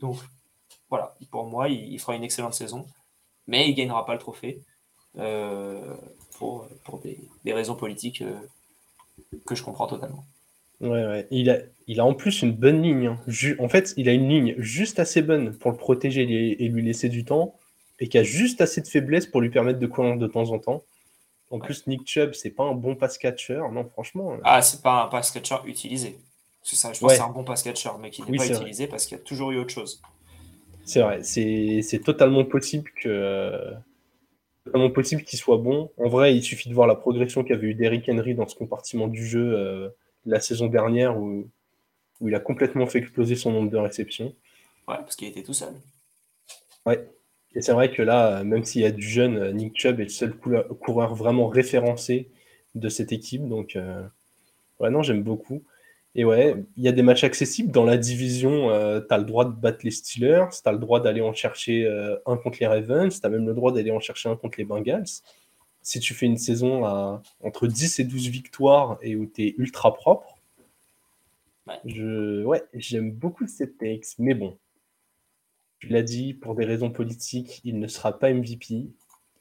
Donc 0.00 0.16
voilà, 0.90 1.14
pour 1.30 1.46
moi, 1.46 1.68
il, 1.68 1.98
fera 2.00 2.16
une 2.16 2.24
excellente 2.24 2.54
saison, 2.54 2.86
mais 3.46 3.66
il 3.66 3.70
ne 3.70 3.76
gagnera 3.76 4.04
pas 4.04 4.14
le 4.14 4.18
trophée 4.18 4.60
pour, 6.38 6.66
pour 6.84 6.98
des, 6.98 7.20
des 7.44 7.52
raisons 7.52 7.76
politiques 7.76 8.24
que 9.46 9.54
je 9.54 9.62
comprends 9.62 9.86
totalement. 9.86 10.24
Ouais, 10.84 11.06
ouais. 11.06 11.26
Il, 11.30 11.50
a, 11.50 11.58
il 11.86 11.98
a 11.98 12.04
en 12.04 12.14
plus 12.14 12.42
une 12.42 12.52
bonne 12.52 12.82
ligne. 12.82 13.06
Hein. 13.06 13.18
en 13.58 13.68
fait, 13.68 13.94
il 13.96 14.08
a 14.08 14.12
une 14.12 14.28
ligne 14.28 14.54
juste 14.58 14.98
assez 14.98 15.22
bonne 15.22 15.56
pour 15.56 15.70
le 15.70 15.76
protéger 15.76 16.22
et, 16.22 16.68
lui 16.68 16.82
laisser 16.82 17.08
du 17.08 17.24
temps, 17.24 17.56
et 18.00 18.08
qui 18.08 18.18
a 18.18 18.22
juste 18.22 18.60
assez 18.60 18.80
de 18.80 18.86
faiblesse 18.86 19.26
pour 19.26 19.40
lui 19.40 19.50
permettre 19.50 19.78
de 19.78 19.86
courir 19.86 20.16
de 20.16 20.26
temps 20.26 20.50
en 20.50 20.58
temps. 20.58 20.84
En 21.50 21.58
plus, 21.58 21.86
Nick 21.86 22.06
Chubb, 22.06 22.34
c'est 22.34 22.50
pas 22.50 22.64
un 22.64 22.74
bon 22.74 22.96
pass 22.96 23.18
catcher, 23.18 23.62
non, 23.72 23.88
franchement. 23.88 24.34
Euh. 24.34 24.38
Ah, 24.44 24.60
c'est 24.62 24.82
pas 24.82 25.04
un 25.04 25.08
pass 25.08 25.30
catcher 25.30 25.56
utilisé. 25.66 26.18
C'est 26.62 26.76
ça, 26.76 26.92
je 26.92 27.00
pense 27.00 27.12
que 27.12 27.16
c'est 27.16 27.22
un 27.22 27.30
bon 27.30 27.44
pass 27.44 27.62
catcher, 27.62 27.90
mais 28.00 28.10
qui 28.10 28.22
n'est 28.22 28.36
pas 28.36 28.46
utilisé 28.46 28.86
parce 28.86 29.06
qu'il 29.06 29.16
y 29.16 29.20
a 29.20 29.24
toujours 29.24 29.52
eu 29.52 29.58
autre 29.58 29.72
chose. 29.72 30.02
C'est 30.84 31.00
vrai, 31.00 31.22
c'est 31.22 32.02
totalement 32.04 32.44
possible 32.44 32.90
que 33.00 33.72
totalement 34.64 34.90
possible 34.90 35.22
qu'il 35.22 35.38
soit 35.38 35.58
bon. 35.58 35.90
En 35.98 36.08
vrai, 36.08 36.34
il 36.34 36.42
suffit 36.42 36.68
de 36.68 36.74
voir 36.74 36.86
la 36.86 36.94
progression 36.94 37.44
qu'avait 37.44 37.68
eu 37.68 37.74
Derrick 37.74 38.08
Henry 38.08 38.34
dans 38.34 38.48
ce 38.48 38.56
compartiment 38.56 39.08
du 39.08 39.26
jeu 39.26 39.54
euh, 39.54 39.88
la 40.26 40.40
saison 40.40 40.66
dernière 40.66 41.18
où, 41.18 41.48
où, 42.20 42.28
il 42.28 42.34
a 42.34 42.40
complètement 42.40 42.86
fait 42.86 42.98
exploser 42.98 43.36
son 43.36 43.52
nombre 43.52 43.70
de 43.70 43.76
réceptions. 43.76 44.34
Ouais, 44.88 44.96
parce 44.96 45.16
qu'il 45.16 45.28
était 45.28 45.42
tout 45.42 45.54
seul. 45.54 45.74
Ouais. 46.86 47.08
Et 47.54 47.62
c'est 47.62 47.72
vrai 47.72 47.92
que 47.92 48.02
là, 48.02 48.42
même 48.42 48.64
s'il 48.64 48.82
y 48.82 48.84
a 48.84 48.90
du 48.90 49.06
jeune, 49.06 49.52
Nick 49.52 49.78
Chubb 49.78 50.00
est 50.00 50.04
le 50.04 50.08
seul 50.08 50.34
coureur 50.34 51.14
vraiment 51.14 51.48
référencé 51.48 52.28
de 52.74 52.88
cette 52.88 53.12
équipe. 53.12 53.48
Donc, 53.48 53.76
euh, 53.76 54.02
ouais, 54.80 54.90
non, 54.90 55.02
j'aime 55.02 55.22
beaucoup. 55.22 55.62
Et 56.16 56.24
ouais, 56.24 56.54
il 56.76 56.84
y 56.84 56.88
a 56.88 56.92
des 56.92 57.02
matchs 57.02 57.24
accessibles. 57.24 57.70
Dans 57.70 57.84
la 57.84 57.96
division, 57.96 58.70
euh, 58.70 59.00
tu 59.00 59.12
as 59.12 59.18
le 59.18 59.24
droit 59.24 59.44
de 59.44 59.50
battre 59.50 59.80
les 59.82 59.90
Steelers, 59.90 60.46
tu 60.50 60.68
as 60.68 60.72
le 60.72 60.78
droit 60.78 61.00
d'aller 61.00 61.20
en 61.20 61.32
chercher 61.32 61.86
euh, 61.86 62.16
un 62.26 62.36
contre 62.36 62.58
les 62.60 62.66
Ravens, 62.66 63.20
tu 63.20 63.26
as 63.26 63.28
même 63.28 63.46
le 63.46 63.54
droit 63.54 63.72
d'aller 63.72 63.90
en 63.90 64.00
chercher 64.00 64.28
un 64.28 64.36
contre 64.36 64.58
les 64.58 64.64
Bengals. 64.64 65.04
Si 65.84 66.00
tu 66.00 66.14
fais 66.14 66.26
une 66.26 66.38
saison 66.38 66.84
à 66.84 67.22
entre 67.40 67.68
10 67.68 68.00
et 68.00 68.04
12 68.04 68.28
victoires 68.28 68.98
et 69.02 69.14
où 69.14 69.26
tu 69.26 69.44
es 69.44 69.54
ultra 69.58 69.94
propre, 69.94 70.40
je, 71.84 72.42
ouais, 72.42 72.62
j'aime 72.74 73.12
beaucoup 73.12 73.46
cette 73.46 73.78
texte. 73.78 74.18
Mais 74.18 74.34
bon, 74.34 74.58
tu 75.78 75.88
l'as 75.88 76.02
dit, 76.02 76.34
pour 76.34 76.56
des 76.56 76.64
raisons 76.64 76.90
politiques, 76.90 77.60
il 77.62 77.78
ne 77.78 77.86
sera 77.86 78.18
pas 78.18 78.32
MVP. 78.32 78.88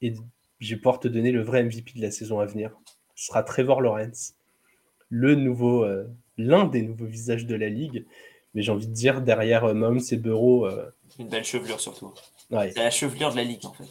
Et 0.03 0.13
je 0.59 0.75
vais 0.75 0.77
pouvoir 0.77 0.99
te 0.99 1.07
donner 1.07 1.31
le 1.31 1.41
vrai 1.41 1.63
MVP 1.63 1.93
de 1.95 2.01
la 2.01 2.11
saison 2.11 2.39
à 2.39 2.45
venir. 2.45 2.71
Ce 3.15 3.27
sera 3.27 3.41
Trevor 3.41 3.81
Lawrence, 3.81 4.35
le 5.09 5.33
nouveau. 5.33 5.83
Euh, 5.83 6.07
l'un 6.37 6.65
des 6.65 6.81
nouveaux 6.81 7.05
visages 7.05 7.45
de 7.45 7.55
la 7.55 7.69
ligue. 7.69 8.05
Mais 8.53 8.61
j'ai 8.61 8.71
envie 8.71 8.87
de 8.87 8.93
dire, 8.93 9.21
derrière 9.21 9.65
euh, 9.65 9.73
Mahomes 9.73 10.01
et 10.11 10.17
Bureau. 10.17 10.67
Euh, 10.67 10.91
Une 11.19 11.27
belle 11.27 11.43
chevelure 11.43 11.79
surtout. 11.79 12.13
C'est 12.49 12.75
la 12.75 12.91
chevelure 12.91 13.31
de 13.31 13.37
la 13.37 13.43
ligue 13.43 13.65
en 13.65 13.73
fait. 13.73 13.85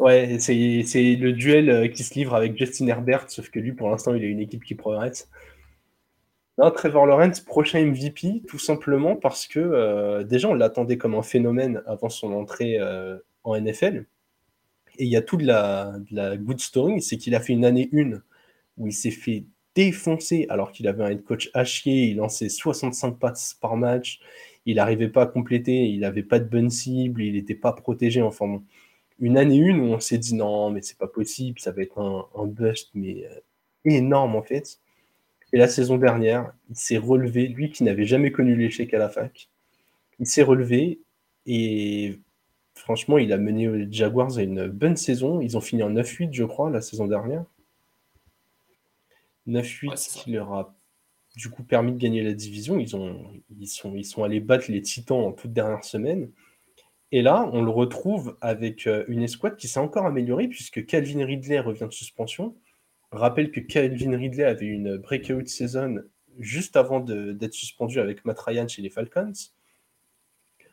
Ouais, 0.00 0.38
c'est 0.40 0.54
le 0.54 1.32
duel 1.32 1.70
euh, 1.70 1.88
qui 1.88 2.02
se 2.02 2.14
livre 2.14 2.34
avec 2.34 2.58
Justin 2.58 2.88
Herbert, 2.88 3.30
sauf 3.30 3.48
que 3.50 3.60
lui 3.60 3.72
pour 3.72 3.90
l'instant 3.90 4.14
il 4.14 4.24
a 4.24 4.26
une 4.26 4.40
équipe 4.40 4.64
qui 4.64 4.74
progresse. 4.74 5.28
Non, 6.58 6.70
Trevor 6.70 7.06
Lawrence, 7.06 7.40
prochain 7.40 7.84
MVP, 7.84 8.42
tout 8.46 8.58
simplement 8.58 9.16
parce 9.16 9.46
que 9.46 10.22
déjà 10.22 10.48
on 10.48 10.54
l'attendait 10.54 10.96
comme 10.98 11.14
un 11.14 11.22
phénomène 11.22 11.82
avant 11.86 12.08
son 12.08 12.32
entrée 12.32 12.78
en 13.42 13.60
NFL. 13.60 14.06
Et 14.98 15.04
il 15.04 15.10
y 15.10 15.16
a 15.16 15.22
toute 15.22 15.42
la, 15.42 15.94
de 15.98 16.14
la 16.14 16.36
good 16.36 16.60
story, 16.60 17.02
c'est 17.02 17.16
qu'il 17.16 17.34
a 17.34 17.40
fait 17.40 17.52
une 17.52 17.64
année 17.64 17.88
une 17.90 18.22
où 18.78 18.86
il 18.86 18.92
s'est 18.92 19.10
fait 19.10 19.44
défoncé 19.74 20.46
alors 20.48 20.72
qu'il 20.72 20.86
avait 20.88 21.02
un 21.04 21.10
head 21.10 21.24
coach 21.24 21.50
à 21.54 21.64
chier, 21.64 22.04
il 22.04 22.16
lançait 22.16 22.48
65 22.48 23.18
passes 23.18 23.54
par 23.60 23.76
match, 23.76 24.20
il 24.66 24.76
n'arrivait 24.76 25.08
pas 25.08 25.22
à 25.22 25.26
compléter, 25.26 25.86
il 25.88 26.00
n'avait 26.00 26.22
pas 26.22 26.38
de 26.38 26.48
bonne 26.48 26.70
cible, 26.70 27.22
il 27.22 27.34
n'était 27.34 27.54
pas 27.54 27.72
protégé. 27.72 28.22
Enfin 28.22 28.46
bon, 28.46 28.62
une 29.20 29.38
année 29.38 29.56
une 29.56 29.80
où 29.80 29.84
on 29.92 30.00
s'est 30.00 30.18
dit 30.18 30.34
non, 30.34 30.70
mais 30.70 30.82
c'est 30.82 30.98
pas 30.98 31.08
possible, 31.08 31.58
ça 31.60 31.72
va 31.72 31.82
être 31.82 31.98
un, 32.00 32.26
un 32.34 32.46
bust, 32.46 32.90
mais 32.94 33.26
euh, 33.26 33.40
énorme 33.84 34.36
en 34.36 34.42
fait. 34.42 34.80
Et 35.52 35.58
la 35.58 35.68
saison 35.68 35.98
dernière, 35.98 36.52
il 36.70 36.76
s'est 36.76 36.96
relevé, 36.96 37.46
lui 37.46 37.70
qui 37.70 37.84
n'avait 37.84 38.06
jamais 38.06 38.32
connu 38.32 38.56
l'échec 38.56 38.92
à 38.92 38.98
la 38.98 39.08
fac, 39.08 39.48
il 40.18 40.26
s'est 40.26 40.42
relevé 40.42 41.00
et 41.46 42.18
franchement, 42.74 43.18
il 43.18 43.32
a 43.32 43.38
mené 43.38 43.68
les 43.68 43.92
Jaguars 43.92 44.36
à 44.38 44.42
une 44.42 44.68
bonne 44.68 44.96
saison. 44.96 45.40
Ils 45.40 45.56
ont 45.56 45.60
fini 45.60 45.82
en 45.82 45.90
9-8, 45.90 46.32
je 46.32 46.44
crois, 46.44 46.70
la 46.70 46.80
saison 46.80 47.06
dernière. 47.06 47.44
9-8 49.46 50.22
qui 50.22 50.32
leur 50.32 50.52
a 50.52 50.74
du 51.36 51.50
coup 51.50 51.62
permis 51.62 51.92
de 51.92 51.98
gagner 51.98 52.22
la 52.22 52.32
division. 52.32 52.78
Ils, 52.78 52.96
ont, 52.96 53.32
ils, 53.58 53.68
sont, 53.68 53.94
ils 53.94 54.04
sont 54.04 54.24
allés 54.24 54.40
battre 54.40 54.70
les 54.70 54.82
Titans 54.82 55.18
en 55.18 55.32
toute 55.32 55.52
dernière 55.52 55.84
semaine. 55.84 56.30
Et 57.12 57.22
là, 57.22 57.48
on 57.52 57.62
le 57.62 57.70
retrouve 57.70 58.36
avec 58.40 58.86
euh, 58.86 59.04
une 59.08 59.22
escouade 59.22 59.56
qui 59.56 59.68
s'est 59.68 59.80
encore 59.80 60.06
améliorée 60.06 60.48
puisque 60.48 60.84
Calvin 60.86 61.24
Ridley 61.24 61.60
revient 61.60 61.86
de 61.86 61.94
suspension. 61.94 62.56
Rappelle 63.12 63.50
que 63.50 63.60
Calvin 63.60 64.16
Ridley 64.16 64.44
avait 64.44 64.66
une 64.66 64.96
breakout 64.96 65.46
saison 65.46 66.02
juste 66.38 66.76
avant 66.76 67.00
d'être 67.00 67.54
suspendu 67.54 68.00
avec 68.00 68.24
Matt 68.24 68.40
Ryan 68.40 68.66
chez 68.66 68.82
les 68.82 68.90
Falcons. 68.90 69.32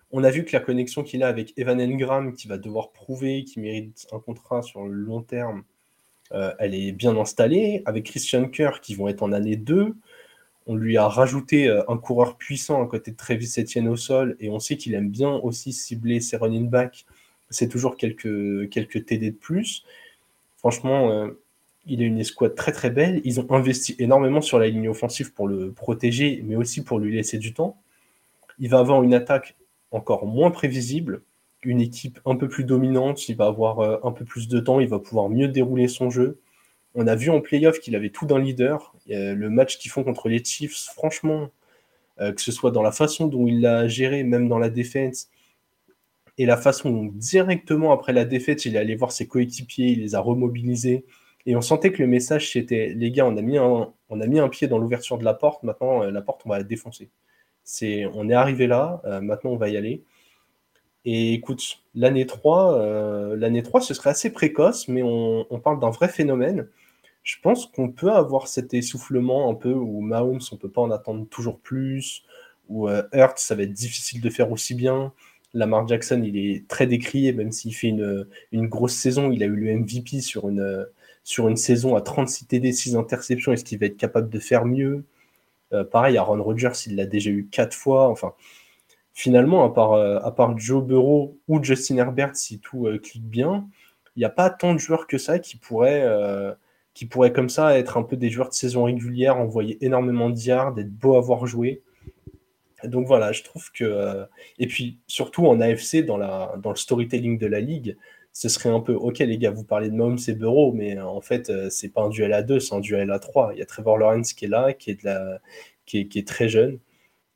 On 0.10 0.24
a 0.24 0.32
vu 0.32 0.44
que 0.44 0.52
la 0.54 0.60
connexion 0.60 1.04
qu'il 1.04 1.24
a 1.24 1.28
avec 1.28 1.54
Evan 1.58 1.80
Engram, 1.80 2.34
qui 2.34 2.48
va 2.48 2.58
devoir 2.58 2.92
prouver 2.92 3.44
qu'il 3.44 3.62
mérite 3.62 4.08
un 4.12 4.20
contrat 4.20 4.62
sur 4.62 4.86
le 4.86 4.94
long 4.94 5.22
terme, 5.22 5.64
euh, 6.34 6.54
elle 6.60 6.76
est 6.76 6.92
bien 6.92 7.16
installée. 7.18 7.82
Avec 7.86 8.06
Christian 8.06 8.48
Kerr 8.50 8.82
qui 8.82 8.96
vont 8.96 9.08
être 9.08 9.24
en 9.24 9.32
année 9.32 9.56
2, 9.56 9.96
on 10.68 10.76
lui 10.76 10.98
a 10.98 11.08
rajouté 11.08 11.68
euh, 11.68 11.84
un 11.88 11.98
coureur 11.98 12.38
puissant 12.38 12.84
à 12.84 12.88
côté 12.88 13.12
de 13.12 13.18
Travis 13.18 13.54
Etienne 13.58 13.88
au 13.88 13.96
sol 13.96 14.36
et 14.40 14.50
on 14.50 14.60
sait 14.60 14.78
qu'il 14.78 14.94
aime 14.94 15.10
bien 15.10 15.32
aussi 15.32 15.74
cibler 15.74 16.20
ses 16.20 16.38
running 16.38 16.70
backs. 16.70 17.06
C'est 17.50 17.68
toujours 17.68 17.98
quelques, 17.98 18.70
quelques 18.70 19.06
TD 19.06 19.32
de 19.32 19.36
plus. 19.36 19.84
Franchement, 20.58 21.12
euh, 21.12 21.40
il 21.86 22.02
a 22.02 22.06
une 22.06 22.20
escouade 22.20 22.56
très 22.56 22.72
très 22.72 22.90
belle. 22.90 23.22
Ils 23.24 23.40
ont 23.40 23.52
investi 23.52 23.96
énormément 24.00 24.42
sur 24.42 24.60
la 24.60 24.68
ligne 24.68 24.88
offensive 24.88 25.34
pour 25.34 25.48
le 25.48 25.72
protéger, 25.72 26.42
mais 26.46 26.56
aussi 26.56 26.84
pour 26.84 27.00
lui 27.00 27.16
laisser 27.16 27.38
du 27.38 27.54
temps. 27.54 27.78
Il 28.60 28.70
va 28.70 28.80
avoir 28.80 29.04
une 29.04 29.14
attaque 29.14 29.56
encore 29.92 30.26
moins 30.26 30.52
prévisible 30.52 31.24
une 31.64 31.82
équipe 31.82 32.20
un 32.26 32.36
peu 32.36 32.48
plus 32.48 32.64
dominante, 32.64 33.30
il 33.30 33.36
va 33.36 33.46
avoir 33.46 33.80
euh, 33.80 33.98
un 34.04 34.12
peu 34.12 34.26
plus 34.26 34.48
de 34.48 34.60
temps, 34.60 34.80
il 34.80 34.88
va 34.88 35.00
pouvoir 35.00 35.30
mieux 35.30 35.48
dérouler 35.48 35.88
son 35.88 36.10
jeu. 36.10 36.40
On 36.96 37.08
a 37.08 37.16
vu 37.16 37.30
en 37.30 37.42
playoff 37.42 37.80
qu'il 37.80 37.96
avait 37.96 38.10
tout 38.10 38.26
d'un 38.26 38.40
leader. 38.40 38.94
le 39.08 39.50
match 39.50 39.78
qu'ils 39.78 39.92
font 39.92 40.04
contre 40.04 40.30
les 40.30 40.44
Chiefs, 40.44 40.90
franchement, 40.94 41.50
euh, 42.20 42.34
que 42.34 42.42
ce 42.42 42.52
soit 42.52 42.72
dans 42.72 42.84
la 42.84 42.92
façon 42.92 43.28
dont 43.28 43.48
il 43.48 43.62
l'a 43.62 43.88
géré, 43.88 44.24
même 44.24 44.48
dans 44.48 44.60
la 44.60 44.70
défense, 44.70 45.30
et 46.38 46.46
la 46.46 46.58
façon 46.58 46.92
dont 46.92 47.06
directement 47.06 47.92
après 47.94 48.14
la 48.14 48.26
défaite, 48.26 48.66
il 48.66 48.76
est 48.76 48.80
allé 48.80 48.96
voir 48.96 49.12
ses 49.12 49.28
coéquipiers, 49.28 49.88
il 49.90 50.02
les 50.02 50.16
a 50.16 50.20
remobilisés. 50.20 51.06
Et 51.46 51.56
on 51.56 51.62
sentait 51.62 51.92
que 51.92 52.02
le 52.02 52.08
message, 52.08 52.52
c'était 52.52 52.94
les 52.96 53.12
gars, 53.12 53.26
on 53.26 53.38
a 53.38 53.42
mis 53.42 53.58
un, 53.58 54.50
pied 54.50 54.68
dans 54.68 54.78
l'ouverture 54.78 55.18
de 55.18 55.24
la 55.26 55.34
porte, 55.34 55.64
maintenant 55.64 56.04
euh, 56.04 56.12
la 56.12 56.22
porte, 56.22 56.42
on 56.46 56.50
va 56.50 56.58
la 56.58 56.64
défoncer. 56.64 57.10
On 58.14 58.30
est 58.30 58.34
arrivé 58.34 58.68
là, 58.68 59.02
maintenant 59.22 59.52
on 59.52 59.58
va 59.58 59.70
y 59.70 59.78
aller. 59.78 60.04
Et 61.06 61.34
écoute, 61.34 61.84
l'année 61.96 62.26
3, 62.26 62.76
euh, 62.76 63.36
l'année 63.36 63.64
3, 63.64 63.82
ce 63.82 63.94
serait 63.94 64.12
assez 64.12 64.32
précoce, 64.32 64.88
mais 64.88 65.02
on, 65.04 65.46
parle 65.64 65.80
d'un 65.80 65.90
vrai 65.90 66.08
phénomène. 66.08 66.68
Je 67.24 67.36
pense 67.42 67.68
qu'on 67.68 67.92
peut 67.92 68.12
avoir 68.12 68.48
cet 68.48 68.74
essoufflement 68.74 69.50
un 69.50 69.56
peu 69.56 69.74
où 69.74 70.02
Mahomes, 70.02 70.42
on 70.52 70.58
peut 70.58 70.70
pas 70.70 70.82
en 70.82 70.92
attendre 70.92 71.28
toujours 71.30 71.60
plus, 71.60 72.24
ou 72.70 72.90
euh, 72.90 73.04
Hurt, 73.14 73.38
ça 73.38 73.56
va 73.56 73.64
être 73.64 73.74
difficile 73.74 74.22
de 74.22 74.30
faire 74.30 74.52
aussi 74.52 74.74
bien. 74.76 75.14
Lamar 75.54 75.88
Jackson, 75.88 76.22
il 76.24 76.38
est 76.38 76.68
très 76.68 76.88
décrié, 76.88 77.34
même 77.34 77.52
s'il 77.52 77.76
fait 77.76 77.90
une, 77.90 78.68
grosse 78.68 78.94
saison. 78.96 79.32
Il 79.32 79.44
a 79.44 79.46
eu 79.46 79.56
le 79.56 79.76
MVP 79.76 80.22
sur 80.22 80.50
une, 80.50 80.88
sur 81.24 81.48
une 81.50 81.58
saison 81.58 81.96
à 81.96 82.02
36 82.02 82.48
TD, 82.48 82.72
6 82.72 82.96
interceptions. 82.96 83.52
Est-ce 83.52 83.66
qu'il 83.66 83.78
va 83.80 83.88
être 83.88 83.98
capable 83.98 84.30
de 84.30 84.40
faire 84.40 84.66
mieux? 84.66 85.04
Euh, 85.74 85.84
Pareil, 85.84 86.18
Aaron 86.18 86.42
Rodgers, 86.42 86.72
il 86.88 86.96
l'a 86.96 87.06
déjà 87.06 87.30
eu 87.32 87.48
4 87.52 87.74
fois. 87.76 88.10
Enfin, 88.10 88.34
finalement, 89.14 89.64
à 89.66 89.70
part, 89.74 89.94
euh, 89.94 90.20
à 90.24 90.32
part 90.32 90.58
Joe 90.58 90.84
Burrow 90.84 91.38
ou 91.48 91.64
Justin 91.64 91.98
Herbert, 91.98 92.36
si 92.36 92.60
tout 92.60 92.88
euh, 92.88 92.98
clique 92.98 93.28
bien, 93.28 93.68
il 94.16 94.20
n'y 94.20 94.26
a 94.26 94.30
pas 94.30 94.50
tant 94.50 94.74
de 94.74 94.80
joueurs 94.80 95.08
que 95.08 95.18
ça 95.18 95.40
qui 95.40 95.58
pourraient, 95.58 96.04
euh, 96.04 96.54
qui 96.94 97.06
pourraient 97.06 97.34
comme 97.34 97.50
ça 97.50 97.78
être 97.78 97.98
un 97.98 98.04
peu 98.04 98.18
des 98.18 98.30
joueurs 98.30 98.50
de 98.50 98.54
saison 98.54 98.84
régulière, 98.84 99.38
envoyer 99.38 99.84
énormément 99.84 100.30
de 100.30 100.38
yards, 100.40 100.78
être 100.78 100.92
beau 100.92 101.16
à 101.16 101.22
voir 101.22 101.46
jouer. 101.46 101.82
Donc 102.84 103.08
voilà, 103.08 103.32
je 103.32 103.44
trouve 103.44 103.72
que. 103.72 104.26
et 104.60 104.68
puis 104.68 105.00
surtout 105.08 105.46
en 105.48 105.62
AFC, 105.62 106.04
dans, 106.06 106.18
la, 106.18 106.56
dans 106.62 106.72
le 106.72 106.76
storytelling 106.76 107.38
de 107.38 107.48
la 107.48 107.60
ligue, 107.60 107.98
ce 108.34 108.50
serait 108.50 108.70
un 108.70 108.80
peu 108.80 108.94
ok 108.94 109.20
les 109.20 109.38
gars, 109.38 109.52
vous 109.52 109.64
parlez 109.64 109.90
de 109.90 109.96
Mahomes 109.96 110.18
et 110.28 110.34
Burrow, 110.34 110.74
mais 110.74 111.00
en 111.00 111.22
fait, 111.22 111.52
c'est 111.70 111.90
pas 111.90 112.02
un 112.04 112.10
duel 112.10 112.34
à 112.34 112.44
deux, 112.44 112.60
c'est 112.60 112.74
un 112.76 112.80
duel 112.80 113.12
à 113.12 113.20
trois. 113.20 113.52
Il 113.54 113.60
y 113.60 113.62
a 113.62 113.66
Trevor 113.66 113.98
Lawrence 113.98 114.34
qui 114.34 114.46
est 114.46 114.48
là, 114.48 114.74
qui 114.74 114.92
est, 114.92 115.02
de 115.02 115.06
la, 115.06 115.40
qui 115.86 116.00
est, 116.00 116.08
qui 116.08 116.20
est 116.20 116.28
très 116.28 116.50
jeune 116.50 116.80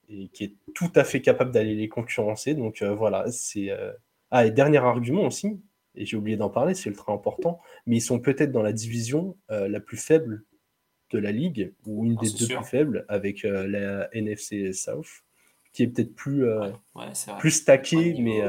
et 0.10 0.30
qui 0.30 0.46
est 0.46 0.54
tout 0.74 0.92
à 0.96 1.04
fait 1.04 1.22
capable 1.22 1.52
d'aller 1.52 1.76
les 1.76 1.90
concurrencer. 1.90 2.54
Donc 2.56 2.82
euh, 2.82 2.94
voilà, 2.94 3.26
c'est 3.32 3.72
euh, 3.72 3.92
Ah, 4.32 4.46
et 4.46 4.52
dernier 4.52 4.78
argument 4.78 5.24
aussi, 5.26 5.60
et 5.98 6.06
j'ai 6.06 6.18
oublié 6.18 6.38
d'en 6.38 6.50
parler, 6.50 6.74
c'est 6.74 6.90
ultra 6.90 7.14
important, 7.14 7.60
mais 7.86 7.98
ils 7.98 8.02
sont 8.02 8.20
peut-être 8.20 8.52
dans 8.52 8.62
la 8.64 8.74
division 8.74 9.36
euh, 9.52 9.68
la 9.68 9.80
plus 9.80 9.98
faible 9.98 10.44
de 11.12 11.20
la 11.20 11.32
ligue, 11.32 11.74
ou 11.86 12.06
une 12.06 12.16
Ah, 12.20 12.24
des 12.24 12.32
deux 12.32 12.46
sûr. 12.46 12.62
plus 12.62 12.70
faibles, 12.70 13.06
avec 13.08 13.46
euh, 13.46 13.68
la 13.68 14.10
NFC 14.16 14.74
South, 14.74 15.08
qui 15.74 15.84
est 15.84 15.88
peut-être 15.88 16.14
plus, 16.16 16.46
euh, 16.46 16.72
Ouais, 16.96 17.06
plus 17.40 17.52
stacké, 17.52 17.96
Ouais, 17.98 18.04
niveau- 18.14 18.24
mais, 18.24 18.42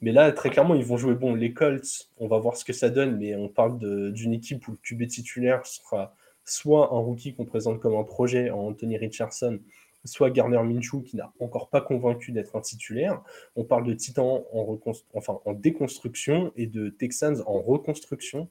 mais 0.00 0.12
là, 0.12 0.30
très 0.32 0.50
clairement, 0.50 0.74
ils 0.74 0.84
vont 0.84 0.96
jouer. 0.96 1.14
Bon, 1.14 1.34
les 1.34 1.52
Colts, 1.52 2.08
on 2.18 2.28
va 2.28 2.38
voir 2.38 2.56
ce 2.56 2.64
que 2.64 2.72
ça 2.72 2.88
donne, 2.90 3.16
mais 3.16 3.34
on 3.34 3.48
parle 3.48 3.78
d'une 4.12 4.32
équipe 4.32 4.68
où 4.68 4.72
le 4.72 4.76
QB 4.82 5.06
titulaire 5.08 5.66
sera 5.66 6.14
soit 6.44 6.86
un 6.94 6.98
rookie 6.98 7.34
qu'on 7.34 7.44
présente 7.44 7.80
comme 7.80 7.94
un 7.96 8.04
projet 8.04 8.50
en 8.50 8.68
Anthony 8.68 8.96
Richardson, 8.96 9.58
soit 10.04 10.30
Garner 10.30 10.62
Minshew 10.62 11.02
qui 11.02 11.16
n'a 11.16 11.32
encore 11.40 11.68
pas 11.68 11.80
convaincu 11.80 12.32
d'être 12.32 12.56
un 12.56 12.60
titulaire. 12.60 13.22
On 13.56 13.64
parle 13.64 13.84
de 13.84 13.94
Titans 13.94 14.42
en, 14.52 15.52
déconstruction 15.52 16.52
et 16.56 16.66
de 16.66 16.88
Texans 16.88 17.42
en 17.46 17.60
reconstruction. 17.60 18.48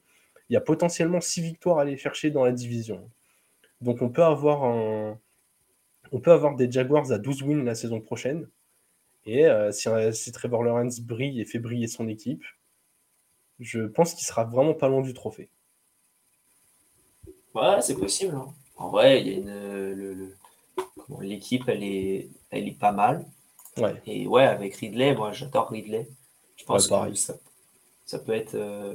Il 0.48 0.54
y 0.54 0.56
a 0.56 0.60
potentiellement 0.60 1.20
six 1.20 1.42
victoires 1.42 1.78
à 1.78 1.82
aller 1.82 1.96
chercher 1.96 2.30
dans 2.30 2.44
la 2.44 2.52
division. 2.52 3.10
Donc 3.80 4.02
on 4.02 4.08
peut 4.08 4.22
avoir 4.22 5.06
des 6.56 6.70
Jaguars 6.70 7.12
à 7.12 7.18
12 7.18 7.42
wins 7.42 7.64
la 7.64 7.74
saison 7.74 8.00
prochaine. 8.00 8.48
Et 9.24 9.46
euh, 9.46 9.72
si, 9.72 10.32
Trevor 10.32 10.64
Lawrence 10.64 11.00
brille 11.00 11.40
et 11.40 11.44
fait 11.44 11.58
briller 11.58 11.86
son 11.86 12.08
équipe, 12.08 12.44
je 13.58 13.80
pense 13.82 14.14
qu'il 14.14 14.26
sera 14.26 14.44
vraiment 14.44 14.74
pas 14.74 14.88
loin 14.88 15.02
du 15.02 15.12
trophée. 15.12 15.50
Ouais, 17.54 17.82
c'est 17.82 17.96
possible. 17.96 18.34
hein. 18.36 18.54
En 18.76 18.90
vrai, 18.90 19.20
il 19.20 19.28
y 19.28 19.34
a 19.34 19.38
une, 19.38 20.32
l'équipe, 21.20 21.64
elle 21.68 21.82
est, 21.84 22.30
elle 22.50 22.68
est 22.68 22.78
pas 22.78 22.92
mal. 22.92 23.26
Ouais, 23.76 24.02
Et 24.06 24.26
ouais, 24.28 24.44
avec 24.44 24.76
Ridley, 24.76 25.14
moi 25.14 25.32
j'adore 25.32 25.70
Ridley. 25.70 26.08
Je 26.56 26.64
pense 26.64 26.88
Ouais, 26.90 27.12
que 27.12 27.14
ça, 27.14 27.34
ça 28.06 28.18
peut 28.20 28.32
être, 28.34 28.54
euh, 28.56 28.94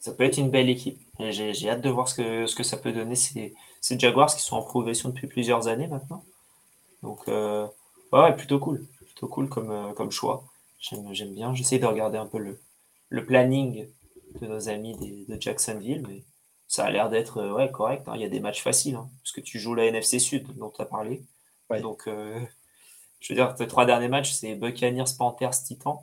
ça 0.00 0.12
peut 0.12 0.24
être 0.24 0.38
une 0.38 0.50
belle 0.50 0.70
équipe. 0.70 1.00
J'ai 1.30 1.68
hâte 1.70 1.82
de 1.82 1.90
voir 1.90 2.08
ce 2.08 2.14
que, 2.16 2.46
ce 2.46 2.56
que 2.56 2.62
ça 2.62 2.76
peut 2.78 2.92
donner 2.92 3.16
ces, 3.16 3.54
ces 3.80 3.98
Jaguars 3.98 4.34
qui 4.34 4.42
sont 4.42 4.56
en 4.56 4.62
progression 4.62 5.10
depuis 5.10 5.26
plusieurs 5.28 5.68
années 5.68 5.86
maintenant. 5.88 6.24
Donc, 7.02 7.20
euh, 7.28 7.66
ouais, 8.12 8.20
ouais, 8.20 8.36
plutôt 8.36 8.58
cool. 8.58 8.86
Plutôt 9.06 9.28
cool 9.28 9.48
comme, 9.48 9.70
euh, 9.70 9.92
comme 9.92 10.10
choix. 10.10 10.44
J'aime 10.78 11.12
j'aime 11.14 11.34
bien. 11.34 11.54
J'essaie 11.54 11.78
de 11.78 11.86
regarder 11.86 12.18
un 12.18 12.26
peu 12.26 12.38
le, 12.38 12.60
le 13.10 13.26
planning 13.26 13.88
de 14.40 14.46
nos 14.46 14.68
amis 14.68 14.96
des- 14.98 15.26
de 15.28 15.40
Jacksonville, 15.40 16.04
mais 16.08 16.24
ça 16.70 16.84
a 16.84 16.90
l'air 16.90 17.10
d'être 17.10 17.38
euh, 17.38 17.52
ouais, 17.52 17.68
correct. 17.68 18.06
hein. 18.06 18.12
Il 18.14 18.20
y 18.20 18.24
a 18.24 18.28
des 18.28 18.38
matchs 18.38 18.62
faciles, 18.62 18.94
hein, 18.94 19.10
parce 19.22 19.32
que 19.32 19.40
tu 19.40 19.58
joues 19.58 19.74
la 19.74 19.86
NFC 19.86 20.20
Sud 20.20 20.46
dont 20.56 20.70
tu 20.70 20.80
as 20.80 20.84
parlé. 20.84 21.24
Ouais. 21.68 21.80
Donc, 21.80 22.06
euh, 22.06 22.38
je 23.18 23.32
veux 23.32 23.36
dire, 23.36 23.52
tes 23.56 23.66
trois 23.66 23.86
derniers 23.86 24.06
matchs, 24.08 24.30
c'est 24.30 24.54
Buccaneers, 24.54 25.04
Panthers, 25.18 25.50
Titans. 25.64 25.98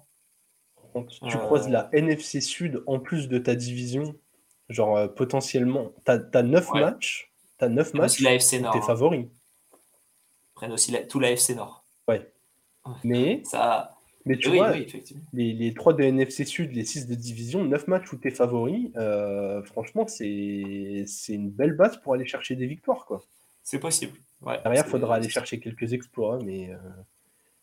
Contre, 0.92 1.14
tu 1.26 1.36
Euh, 1.38 1.40
croises 1.40 1.70
la 1.70 1.90
NFC 1.94 2.42
Sud 2.42 2.84
en 2.86 3.00
plus 3.00 3.30
de 3.30 3.38
ta 3.38 3.56
division, 3.56 4.14
genre 4.68 4.98
euh, 4.98 5.08
potentiellement, 5.08 5.94
t'as 6.04 6.20
as 6.34 6.44
9 6.44 6.70
Ouais. 6.72 6.82
matchs, 6.82 7.32
t'as 7.58 7.70
9 7.70 7.90
Prennent 7.90 8.02
matchs, 8.02 8.12
aussi 8.16 8.24
la 8.24 8.34
FC 8.34 8.60
où 8.60 8.64
Nord. 8.64 8.74
t'es 8.74 8.80
hein. 8.80 8.82
favori. 8.82 9.30
Prennent 10.56 10.74
aussi 10.74 10.92
la- 10.92 11.04
tout 11.06 11.20
la 11.22 11.32
FC 11.32 11.56
Nord. 11.56 11.86
Mais, 13.04 13.42
Ça, 13.44 13.97
mais 14.28 14.38
tu 14.38 14.50
oui, 14.50 14.58
vois, 14.58 14.72
oui, 14.72 14.88
les, 15.34 15.54
les 15.54 15.74
3 15.74 15.94
de 15.94 16.04
NFC 16.04 16.44
Sud, 16.44 16.74
les 16.74 16.84
6 16.84 17.08
de 17.08 17.16
division, 17.16 17.64
9 17.64 17.88
matchs 17.88 18.12
où 18.12 18.18
t'es 18.18 18.30
favori, 18.30 18.92
euh, 18.98 19.64
franchement, 19.64 20.06
c'est 20.08 21.06
une 21.30 21.50
belle 21.50 21.74
base 21.74 21.98
pour 22.02 22.14
aller 22.14 22.26
chercher 22.26 22.56
des 22.56 22.68
victoires, 22.68 23.06
quoi. 23.06 23.24
C'est 23.64 23.80
possible. 23.80 24.18
Ouais, 24.42 24.60
Derrière, 24.64 24.84
il 24.86 24.90
faudra 24.90 25.16
aller 25.16 25.30
chercher 25.30 25.60
quelques 25.60 25.94
exploits, 25.94 26.40
mais 26.44 26.72
euh, 26.72 26.78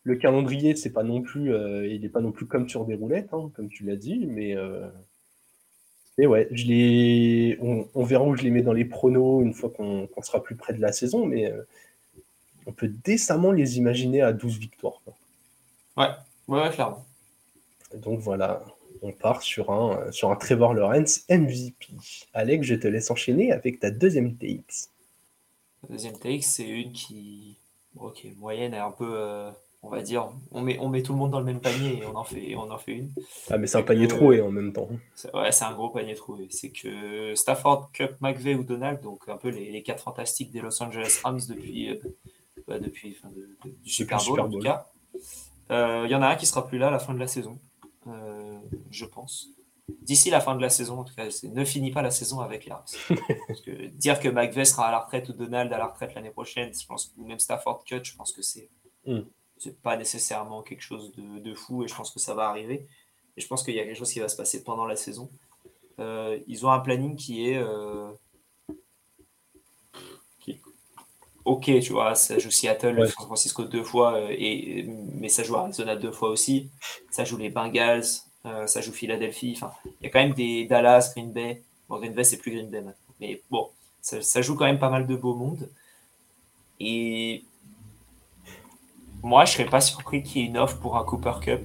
le 0.03 0.15
calendrier, 0.15 0.75
c'est 0.75 0.91
pas 0.91 1.03
non 1.03 1.21
plus, 1.21 1.53
euh, 1.53 1.87
il 1.87 2.01
n'est 2.01 2.09
pas 2.09 2.21
non 2.21 2.31
plus 2.31 2.47
comme 2.47 2.67
sur 2.67 2.85
des 2.85 2.95
roulettes, 2.95 3.33
hein, 3.33 3.51
comme 3.55 3.69
tu 3.69 3.85
l'as 3.85 3.95
dit, 3.95 4.25
mais, 4.25 4.55
ouais, 6.17 6.47
je 6.51 6.65
les, 6.65 7.57
on, 7.61 7.87
on 7.93 8.03
verra 8.03 8.25
où 8.25 8.35
je 8.35 8.43
les 8.43 8.51
mets 8.51 8.63
dans 8.63 8.73
les 8.73 8.85
pronos 8.85 9.43
une 9.43 9.53
fois 9.53 9.69
qu'on 9.69 10.07
sera 10.21 10.41
plus 10.41 10.55
près 10.55 10.73
de 10.73 10.81
la 10.81 10.91
saison, 10.91 11.25
mais 11.27 11.53
on 12.65 12.71
peut 12.71 12.91
décemment 13.03 13.51
les 13.51 13.77
imaginer 13.77 14.21
à 14.21 14.33
12 14.33 14.57
victoires. 14.57 15.01
quoi. 15.03 15.13
Ouais, 15.97 16.09
ouais, 16.47 16.69
clairement. 16.71 17.05
Donc 17.95 18.19
voilà, 18.19 18.63
on 19.01 19.11
part 19.11 19.41
sur 19.41 19.71
un, 19.71 20.11
sur 20.11 20.31
un 20.31 20.35
Trevor 20.35 20.73
Lawrence 20.73 21.23
MVP. 21.29 21.87
Alex, 22.33 22.65
je 22.65 22.75
te 22.75 22.87
laisse 22.87 23.09
enchaîner 23.11 23.51
avec 23.51 23.79
ta 23.79 23.91
deuxième 23.91 24.35
TX. 24.35 24.89
La 25.83 25.89
deuxième 25.95 26.17
take, 26.17 26.41
c'est 26.41 26.67
une 26.67 26.91
qui, 26.91 27.57
bon, 27.93 28.07
ok, 28.07 28.25
moyenne 28.37 28.73
est 28.73 28.79
un 28.79 28.89
peu, 28.91 29.07
euh, 29.07 29.51
on 29.83 29.89
va 29.89 30.01
dire, 30.01 30.29
on 30.51 30.61
met, 30.61 30.79
on 30.79 30.89
met 30.89 31.03
tout 31.03 31.13
le 31.13 31.19
monde 31.19 31.29
dans 31.31 31.39
le 31.39 31.45
même 31.45 31.59
panier 31.61 31.99
et 32.01 32.05
on 32.07 32.15
en 32.15 32.23
fait, 32.23 32.55
on 32.55 32.71
en 32.71 32.77
fait 32.79 32.93
une. 32.93 33.11
Ah, 33.51 33.59
mais 33.59 33.67
c'est 33.67 33.77
un 33.77 33.83
panier 33.83 34.07
que- 34.07 34.15
troué 34.15 34.41
en 34.41 34.49
même 34.49 34.73
temps. 34.73 34.89
Ouais, 35.35 35.51
c'est 35.51 35.63
un 35.65 35.73
gros 35.73 35.89
panier 35.89 36.15
trouvé. 36.15 36.47
C'est 36.49 36.69
que 36.71 37.35
Stafford, 37.35 37.91
Cup, 37.93 38.15
McVeigh 38.19 38.55
ou 38.55 38.63
Donald, 38.63 38.99
donc 39.01 39.29
un 39.29 39.37
peu 39.37 39.49
les, 39.49 39.71
les 39.71 39.83
quatre 39.83 40.01
fantastiques 40.03 40.51
des 40.51 40.59
Los 40.61 40.81
Angeles 40.81 41.19
Rams 41.23 41.41
depuis, 41.47 41.91
euh, 41.91 41.99
bah, 42.67 42.79
depuis 42.79 43.15
enfin, 43.19 43.31
de- 43.35 43.55
de- 43.69 43.75
du 43.83 43.89
Super 43.89 44.17
Bowl, 44.17 44.25
Super 44.25 44.43
en 44.45 44.47
tout 44.47 44.53
Bowl. 44.53 44.63
cas. 44.63 44.87
Euh, 45.71 46.03
Il 46.05 46.11
y 46.11 46.15
en 46.15 46.21
a 46.21 46.27
un 46.27 46.35
qui 46.35 46.45
sera 46.45 46.67
plus 46.67 46.77
là 46.77 46.87
à 46.87 46.91
la 46.91 46.99
fin 46.99 47.13
de 47.13 47.19
la 47.19 47.27
saison, 47.27 47.59
euh, 48.07 48.59
je 48.91 49.05
pense. 49.05 49.49
D'ici 50.01 50.29
la 50.29 50.39
fin 50.41 50.55
de 50.55 50.61
la 50.61 50.69
saison, 50.69 50.99
en 50.99 51.03
tout 51.03 51.13
cas, 51.13 51.27
ne 51.43 51.65
finis 51.65 51.91
pas 51.91 52.01
la 52.01 52.11
saison 52.11 52.39
avec 52.39 52.65
les 52.65 52.71
Rams. 52.71 52.83
Parce 53.47 53.61
que 53.61 53.87
dire 53.87 54.19
que 54.19 54.27
McVeigh 54.29 54.65
sera 54.65 54.87
à 54.87 54.91
la 54.91 54.99
retraite 54.99 55.29
ou 55.29 55.33
Donald 55.33 55.71
à 55.71 55.77
la 55.77 55.87
retraite 55.87 56.15
l'année 56.15 56.31
prochaine, 56.31 56.71
je 56.73 56.85
pense, 56.87 57.13
ou 57.17 57.25
même 57.25 57.39
Stafford 57.39 57.83
Cut, 57.85 58.03
je 58.03 58.15
pense 58.15 58.31
que 58.33 58.41
c'est 58.41 58.69
Mm. 59.05 59.21
c'est 59.57 59.79
pas 59.81 59.97
nécessairement 59.97 60.63
quelque 60.63 60.81
chose 60.81 61.11
de, 61.13 61.39
de 61.39 61.53
fou 61.53 61.83
et 61.83 61.87
je 61.87 61.95
pense 61.95 62.11
que 62.11 62.19
ça 62.19 62.33
va 62.33 62.49
arriver. 62.49 62.87
Et 63.37 63.41
je 63.41 63.47
pense 63.47 63.63
qu'il 63.63 63.75
y 63.75 63.79
a 63.79 63.83
quelque 63.83 63.97
chose 63.97 64.11
qui 64.11 64.19
va 64.19 64.29
se 64.29 64.37
passer 64.37 64.63
pendant 64.63 64.85
la 64.85 64.95
saison. 64.95 65.29
Euh, 65.99 66.39
ils 66.47 66.65
ont 66.65 66.71
un 66.71 66.79
planning 66.79 67.15
qui 67.15 67.49
est, 67.49 67.57
euh, 67.57 68.11
qui 70.39 70.51
est 70.51 70.61
ok, 71.45 71.79
tu 71.81 71.93
vois. 71.93 72.15
Ça 72.15 72.37
joue 72.39 72.51
Seattle, 72.51 72.99
Ouais. 72.99 73.07
San 73.07 73.25
Francisco 73.25 73.63
deux 73.65 73.83
fois, 73.83 74.15
euh, 74.15 74.27
et, 74.37 74.83
mais 75.13 75.29
ça 75.29 75.43
joue 75.43 75.55
Arizona 75.55 75.95
deux 75.95 76.11
fois 76.11 76.29
aussi. 76.29 76.69
Ça 77.11 77.23
joue 77.25 77.37
les 77.37 77.49
Bengals, 77.49 78.03
euh, 78.45 78.67
ça 78.67 78.81
joue 78.81 78.91
Philadelphie. 78.91 79.53
Enfin, 79.55 79.71
il 80.01 80.05
y 80.05 80.07
a 80.07 80.09
quand 80.09 80.19
même 80.19 80.33
des 80.33 80.65
Dallas, 80.65 81.11
Green 81.15 81.31
Bay. 81.31 81.63
Bon, 81.87 81.97
Green 81.99 82.13
Bay, 82.13 82.23
c'est 82.23 82.37
plus 82.37 82.51
Green 82.51 82.69
Bay 82.69 82.81
maintenant. 82.81 82.99
Mais 83.19 83.41
bon, 83.49 83.69
ça, 84.01 84.21
ça 84.21 84.41
joue 84.41 84.55
quand 84.55 84.65
même 84.65 84.79
pas 84.79 84.89
mal 84.89 85.07
de 85.07 85.15
beau 85.15 85.33
monde. 85.35 85.69
Et 86.79 87.43
moi, 89.23 89.45
je 89.45 89.53
serais 89.53 89.65
pas 89.65 89.81
surpris 89.81 90.21
qu'il 90.23 90.41
y 90.41 90.45
ait 90.45 90.47
une 90.47 90.57
offre 90.57 90.77
pour 90.79 90.97
un 90.97 91.03
Cooper 91.03 91.33
Cup 91.41 91.61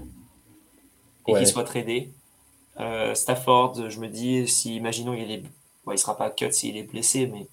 et 1.27 1.33
Ouais. 1.33 1.38
qu'il 1.40 1.49
soit 1.49 1.64
tradé. 1.64 2.11
Euh, 2.79 3.14
Stafford, 3.14 3.90
je 3.90 4.01
me 4.01 4.09
dis, 4.09 4.49
si 4.49 4.77
imaginons 4.77 5.12
il 5.12 5.31
est, 5.31 5.43
bon, 5.85 5.93
il 5.93 5.99
sera 5.99 6.16
pas 6.16 6.31
cut 6.31 6.53
s'il 6.53 6.77
est 6.77 6.85
blessé, 6.85 7.27
mais 7.27 7.47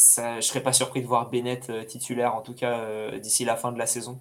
ça, 0.00 0.40
je 0.40 0.46
serais 0.46 0.62
pas 0.62 0.72
surpris 0.72 1.02
de 1.02 1.06
voir 1.06 1.28
Bennett 1.28 1.68
euh, 1.68 1.84
titulaire, 1.84 2.34
en 2.34 2.40
tout 2.40 2.54
cas 2.54 2.80
euh, 2.80 3.18
d'ici 3.18 3.44
la 3.44 3.54
fin 3.54 3.70
de 3.70 3.78
la 3.78 3.86
saison. 3.86 4.18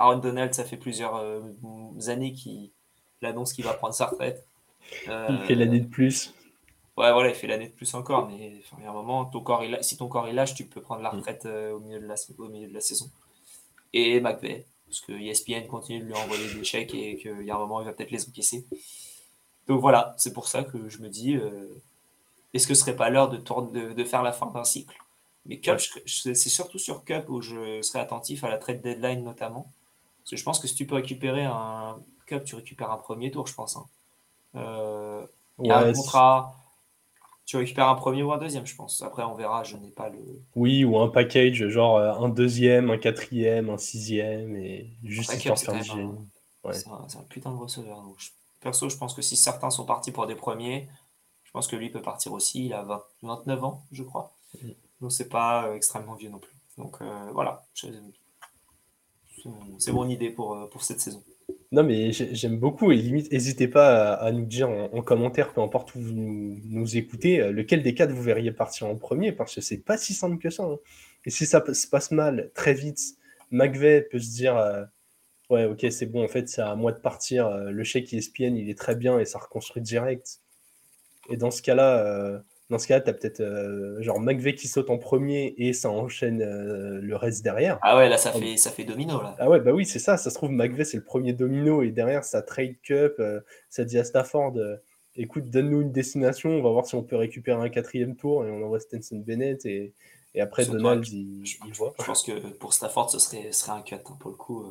Aaron 0.00 0.18
Donald, 0.18 0.52
ça 0.52 0.64
fait 0.64 0.76
plusieurs 0.76 1.14
euh, 1.14 1.40
années 2.08 2.32
qu'il 2.32 2.72
annonce 3.22 3.52
qu'il 3.52 3.64
va 3.64 3.74
prendre 3.74 3.94
sa 3.94 4.06
retraite. 4.06 4.44
Il 5.06 5.38
fait 5.46 5.54
l'année 5.54 5.78
de 5.78 5.86
plus. 5.86 6.34
Ouais, 6.96 7.12
voilà, 7.12 7.28
il 7.28 7.34
fait 7.34 7.46
l'année 7.46 7.68
de 7.68 7.72
plus 7.72 7.94
encore, 7.94 8.28
mais 8.28 8.60
il 8.78 8.84
y 8.84 8.86
a 8.86 8.90
un 8.90 8.92
moment, 8.92 9.24
ton 9.24 9.40
corps, 9.40 9.62
il, 9.62 9.78
si 9.82 9.96
ton 9.96 10.08
corps 10.08 10.28
il 10.28 10.34
lâche, 10.34 10.54
tu 10.54 10.64
peux 10.64 10.80
prendre 10.80 11.02
la 11.02 11.12
Mm. 11.12 11.16
retraite 11.16 11.46
au, 11.46 11.78
milieu 11.78 12.00
de 12.00 12.06
la, 12.06 12.14
au 12.38 12.48
milieu 12.48 12.68
de 12.68 12.74
la 12.74 12.80
saison. 12.80 13.08
Et 13.92 14.20
McVeigh, 14.20 14.64
parce 14.86 15.00
que 15.00 15.12
ESPN 15.12 15.68
continue 15.68 16.00
de 16.00 16.06
lui 16.06 16.14
envoyer 16.14 16.52
des 16.54 16.64
chèques 16.64 16.92
et 16.94 17.16
qu'il 17.18 17.44
y 17.44 17.50
a 17.52 17.54
un 17.54 17.58
moment, 17.58 17.80
il 17.80 17.84
va 17.84 17.92
peut-être 17.92 18.10
les 18.10 18.28
encaisser. 18.28 18.66
Donc 19.68 19.80
voilà, 19.80 20.14
c'est 20.18 20.32
pour 20.32 20.48
ça 20.48 20.64
que 20.64 20.88
je 20.88 20.98
me 20.98 21.08
dis, 21.08 21.38
est-ce 22.52 22.66
que 22.66 22.74
ce 22.74 22.80
serait 22.80 22.96
pas 22.96 23.10
l'heure 23.10 23.28
de, 23.28 23.36
de, 23.36 23.92
de 23.92 24.04
faire 24.04 24.24
la 24.24 24.32
fin 24.32 24.46
d'un 24.46 24.64
cycle? 24.64 24.96
Mais 25.46 25.60
Cup, 25.60 25.78
Ouais. 25.96 26.02
c'est 26.06 26.34
surtout 26.34 26.78
sur 26.78 27.04
Cup 27.04 27.28
où 27.28 27.40
je 27.42 27.82
serai 27.82 28.00
attentif 28.00 28.44
à 28.44 28.48
la 28.48 28.58
trade 28.58 28.80
deadline 28.80 29.22
notamment. 29.22 29.72
Parce 30.20 30.30
que 30.30 30.36
je 30.36 30.42
pense 30.44 30.58
que 30.58 30.66
si 30.68 30.74
tu 30.74 30.86
peux 30.86 30.94
récupérer 30.94 31.44
un 31.44 31.98
Cup, 32.26 32.44
tu 32.44 32.54
récupères 32.54 32.90
un 32.90 32.96
premier 32.96 33.30
tour, 33.30 33.46
je 33.46 33.54
pense. 33.54 33.76
hein. 33.76 33.86
Euh, 34.56 35.26
y 35.62 35.70
a 35.70 35.78
un 35.78 35.86
Ouais, 35.88 35.92
contrat. 35.92 36.54
Tu 37.44 37.58
récupères 37.58 37.88
un 37.88 37.94
premier 37.94 38.22
ou 38.22 38.32
un 38.32 38.38
deuxième, 38.38 38.64
je 38.66 38.74
pense. 38.74 39.02
Après, 39.02 39.22
on 39.22 39.34
verra. 39.34 39.64
Je 39.64 39.76
n'ai 39.76 39.90
pas 39.90 40.08
le. 40.08 40.18
Oui, 40.54 40.82
ou 40.84 40.98
un 40.98 41.08
package, 41.08 41.68
genre 41.68 41.98
euh, 41.98 42.12
un 42.14 42.30
deuxième, 42.30 42.90
un 42.90 42.96
quatrième, 42.96 43.68
un 43.68 43.76
sixième, 43.76 44.56
et 44.56 44.88
juste 45.02 45.30
histoire 45.34 45.56
de 45.58 45.60
faire 45.82 45.94
du. 45.94 46.04
Ouais. 46.64 46.72
C'est 46.72 46.88
un, 46.88 46.94
un 47.20 47.22
putain 47.28 47.50
de 47.52 47.58
receveur. 47.58 48.00
Donc, 48.00 48.14
je- 48.16 48.30
perso, 48.62 48.88
je 48.88 48.96
pense 48.96 49.12
que 49.12 49.20
si 49.20 49.36
certains 49.36 49.68
sont 49.68 49.84
partis 49.84 50.10
pour 50.10 50.26
des 50.26 50.34
premiers, 50.36 50.88
je 51.42 51.50
pense 51.50 51.66
que 51.66 51.76
lui 51.76 51.90
peut 51.90 52.00
partir 52.00 52.32
aussi. 52.32 52.64
Il 52.64 52.72
a 52.72 52.82
20 52.82 53.02
29 53.22 53.62
ans, 53.64 53.82
je 53.92 54.02
crois. 54.04 54.32
Donc, 55.04 55.12
c'est 55.12 55.28
pas 55.28 55.66
euh, 55.66 55.74
extrêmement 55.74 56.14
vieux 56.14 56.30
non 56.30 56.38
plus. 56.38 56.54
Donc, 56.78 56.96
euh, 57.02 57.30
voilà. 57.34 57.62
C'est 57.74 57.90
mon, 59.92 60.08
idée 60.08 60.30
pour, 60.30 60.56
euh, 60.56 60.66
pour 60.66 60.82
cette 60.82 60.98
saison. 60.98 61.22
Non, 61.72 61.82
mais 61.82 62.10
j'ai- 62.10 62.34
j'aime 62.34 62.58
beaucoup, 62.58 62.90
et 62.90 62.96
limite, 62.96 63.30
n'hésitez 63.30 63.68
pas 63.68 64.14
à, 64.14 64.32
nous 64.32 64.46
dire 64.46 64.70
en, 64.70 64.84
en 64.84 65.02
commentaire, 65.02 65.52
peu 65.52 65.60
importe 65.60 65.94
où 65.94 66.00
vous 66.00 66.14
nous, 66.14 66.96
écoutez, 66.96 67.52
lequel 67.52 67.82
des 67.82 67.92
quatre 67.92 68.12
vous 68.12 68.22
verriez 68.22 68.50
partir 68.50 68.86
en 68.86 68.96
premier, 68.96 69.32
parce 69.32 69.54
que 69.54 69.60
c'est 69.60 69.76
pas 69.76 69.98
si 69.98 70.14
simple 70.14 70.38
que 70.38 70.48
ça. 70.48 70.62
hein. 70.62 70.78
Et 71.26 71.30
si 71.30 71.44
ça 71.44 71.62
se 71.74 71.86
passe 71.86 72.10
mal 72.10 72.50
très 72.54 72.72
vite, 72.72 73.02
McVeigh 73.50 74.08
peut 74.10 74.18
se 74.18 74.30
dire 74.30 74.56
Ouais, 75.50 75.66
ok, 75.66 75.84
c'est 75.90 76.06
bon. 76.06 76.24
En 76.24 76.28
fait, 76.28 76.48
c'est 76.48 76.62
à 76.62 76.74
moi 76.76 76.92
de 76.92 76.98
partir. 76.98 77.50
Le 77.50 77.84
chèque 77.84 78.10
ESPN, 78.14 78.56
il 78.56 78.70
est 78.70 78.78
très 78.78 78.96
bien 78.96 79.18
et 79.18 79.26
ça 79.26 79.38
reconstruit 79.38 79.82
direct. 79.82 80.40
Et 81.28 81.36
dans 81.36 81.50
ce 81.50 81.60
cas-là, 81.60 82.42
dans 82.70 82.78
ce 82.78 82.86
cas-là, 82.86 83.00
t'as 83.02 83.12
peut-être 83.12 83.40
euh, 83.40 84.00
genre 84.02 84.18
McVeigh 84.20 84.54
qui 84.54 84.68
saute 84.68 84.88
en 84.90 84.96
premier 84.98 85.54
et 85.58 85.72
ça 85.74 85.90
enchaîne 85.90 86.40
euh, 86.42 86.98
le 87.00 87.16
reste 87.16 87.44
derrière. 87.44 87.78
Ah 87.82 87.96
ouais, 87.98 88.08
là, 88.08 88.16
ça 88.16 88.32
fait, 88.32 88.56
ça 88.56 88.70
fait 88.70 88.84
domino, 88.84 89.20
là. 89.20 89.36
Ah 89.38 89.50
ouais, 89.50 89.60
bah 89.60 89.72
oui, 89.72 89.84
c'est 89.84 89.98
ça. 89.98 90.16
Ça 90.16 90.30
se 90.30 90.34
trouve, 90.34 90.50
McVeigh, 90.50 90.84
c'est 90.86 90.96
le 90.96 91.04
premier 91.04 91.32
domino 91.34 91.82
et 91.82 91.90
derrière, 91.90 92.24
ça 92.24 92.40
trade 92.42 92.76
cup. 92.82 93.14
euh, 93.18 93.40
ça 93.68 93.84
dit 93.84 93.98
à 93.98 94.04
Stafford, 94.04 94.54
écoute, 95.16 95.50
donne-nous 95.50 95.82
une 95.82 95.92
destination. 95.92 96.50
On 96.50 96.62
va 96.62 96.70
voir 96.70 96.86
si 96.86 96.94
on 96.94 97.02
peut 97.02 97.16
récupérer 97.16 97.60
un 97.62 97.68
quatrième 97.68 98.16
tour 98.16 98.44
et 98.46 98.50
on 98.50 98.64
envoie 98.64 98.80
Stenson 98.80 99.22
Bennett 99.24 99.64
et, 99.66 99.92
et 100.34 100.40
après 100.40 100.64
Donald, 100.64 101.06
il, 101.06 101.44
Je, 101.44 101.56
il 101.66 101.72
voit. 101.74 101.94
je 102.00 102.04
pense 102.04 102.22
que 102.22 102.32
pour 102.54 102.72
Stafford, 102.72 103.10
ce 103.10 103.18
serait, 103.18 103.52
serait 103.52 103.72
un 103.72 103.82
cut, 103.82 103.94
hein, 103.96 104.16
pour 104.18 104.30
le 104.30 104.36
coup. 104.36 104.64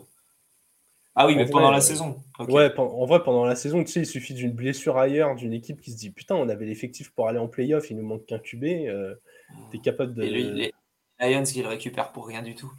Ah 1.15 1.28
oui, 1.28 1.34
En 1.34 1.38
mais 1.38 1.43
vrai, 1.43 1.52
pendant 1.52 1.71
la 1.71 1.78
euh, 1.78 1.82
saison. 1.82 2.19
Ouais, 2.47 2.71
en 2.78 3.06
vrai, 3.06 3.23
pendant 3.23 3.45
la 3.45 3.56
saison, 3.56 3.84
tu 3.84 3.91
sais, 3.91 3.99
il 4.02 4.06
suffit 4.06 4.34
d'une 4.34 4.52
blessure 4.52 4.97
ailleurs, 4.97 5.36
d'une 5.36 5.54
équipe 5.54 5.80
qui 5.82 5.91
se 5.91 5.97
dit 5.97 6.10
Putain, 6.10 6.36
on 6.36 6.49
avait 6.49 6.65
l'effectif 6.65 7.12
pour 7.12 7.28
aller 7.28 7.39
en 7.39 7.47
playoff, 7.47 7.89
il 7.91 7.97
nous 7.97 8.06
manque 8.06 8.26
qu'un 8.26 8.39
QB. 8.39 8.63
euh, 8.88 9.15
T'es 9.71 9.80
capable 9.80 10.13
de. 10.13 10.23
Et 10.23 10.30
lui, 10.30 10.43
les 10.43 10.73
Lions 11.19 11.43
qui 11.43 11.62
le 11.62 11.67
récupèrent 11.69 12.12
pour 12.12 12.28
rien 12.28 12.41
du 12.41 12.56
tout. 12.56 12.71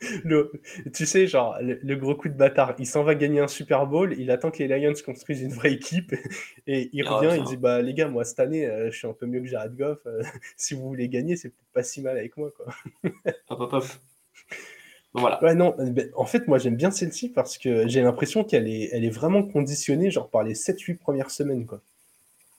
Le- 0.24 0.52
tu 0.94 1.06
sais, 1.06 1.26
genre, 1.26 1.56
le, 1.60 1.78
le 1.82 1.96
gros 1.96 2.14
coup 2.14 2.28
de 2.28 2.34
bâtard, 2.34 2.74
il 2.78 2.86
s'en 2.86 3.02
va 3.02 3.14
gagner 3.14 3.40
un 3.40 3.48
Super 3.48 3.86
Bowl, 3.86 4.14
il 4.18 4.30
attend 4.30 4.50
que 4.50 4.62
les 4.62 4.68
Lions 4.78 4.92
construisent 5.04 5.42
une 5.42 5.52
vraie 5.52 5.72
équipe, 5.72 6.12
et 6.66 6.90
il 6.92 7.02
Il 7.02 7.08
revient, 7.08 7.34
il 7.36 7.44
dit 7.44 7.56
Bah, 7.56 7.82
les 7.82 7.94
gars, 7.94 8.08
moi, 8.08 8.24
cette 8.24 8.40
année, 8.40 8.66
euh, 8.66 8.90
je 8.90 8.96
suis 8.96 9.06
un 9.06 9.12
peu 9.12 9.26
mieux 9.26 9.40
que 9.40 9.46
Jared 9.46 9.76
Goff, 9.76 9.98
euh, 10.06 10.22
si 10.56 10.74
vous 10.74 10.86
voulez 10.88 11.08
gagner, 11.08 11.36
c'est 11.36 11.50
peut-être 11.50 11.72
pas 11.72 11.82
si 11.82 12.00
mal 12.02 12.16
avec 12.16 12.36
moi, 12.36 12.50
quoi. 12.56 12.66
Hop, 13.48 13.60
hop, 13.60 13.72
hop. 13.72 13.84
Voilà. 15.18 15.42
Ouais, 15.42 15.54
non, 15.54 15.74
en 16.16 16.24
fait, 16.24 16.48
moi, 16.48 16.58
j'aime 16.58 16.76
bien 16.76 16.90
celle-ci 16.90 17.28
parce 17.28 17.58
que 17.58 17.86
j'ai 17.88 18.02
l'impression 18.02 18.44
qu'elle 18.44 18.68
est, 18.68 18.88
elle 18.92 19.04
est 19.04 19.10
vraiment 19.10 19.42
conditionnée, 19.42 20.10
genre, 20.10 20.28
par 20.28 20.42
les 20.42 20.54
7-8 20.54 20.98
premières 20.98 21.30
semaines, 21.30 21.66
quoi. 21.66 21.80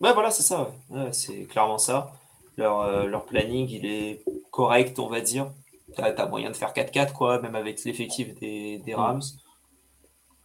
Ouais, 0.01 0.13
voilà, 0.13 0.31
c'est 0.31 0.43
ça. 0.43 0.69
ouais. 0.89 0.99
Ouais, 0.99 1.13
c'est 1.13 1.43
clairement 1.45 1.77
ça. 1.77 2.13
Leur, 2.57 2.81
euh, 2.81 3.05
leur 3.05 3.25
planning, 3.25 3.67
il 3.69 3.85
est 3.85 4.23
correct, 4.51 4.97
on 4.99 5.07
va 5.07 5.21
dire. 5.21 5.51
T'as 5.95 6.13
as 6.13 6.25
moyen 6.27 6.51
de 6.51 6.55
faire 6.55 6.73
4-4, 6.73 7.13
quoi, 7.13 7.41
même 7.41 7.55
avec 7.55 7.83
l'effectif 7.83 8.33
des, 8.39 8.77
des 8.79 8.93
Rams. 8.95 9.21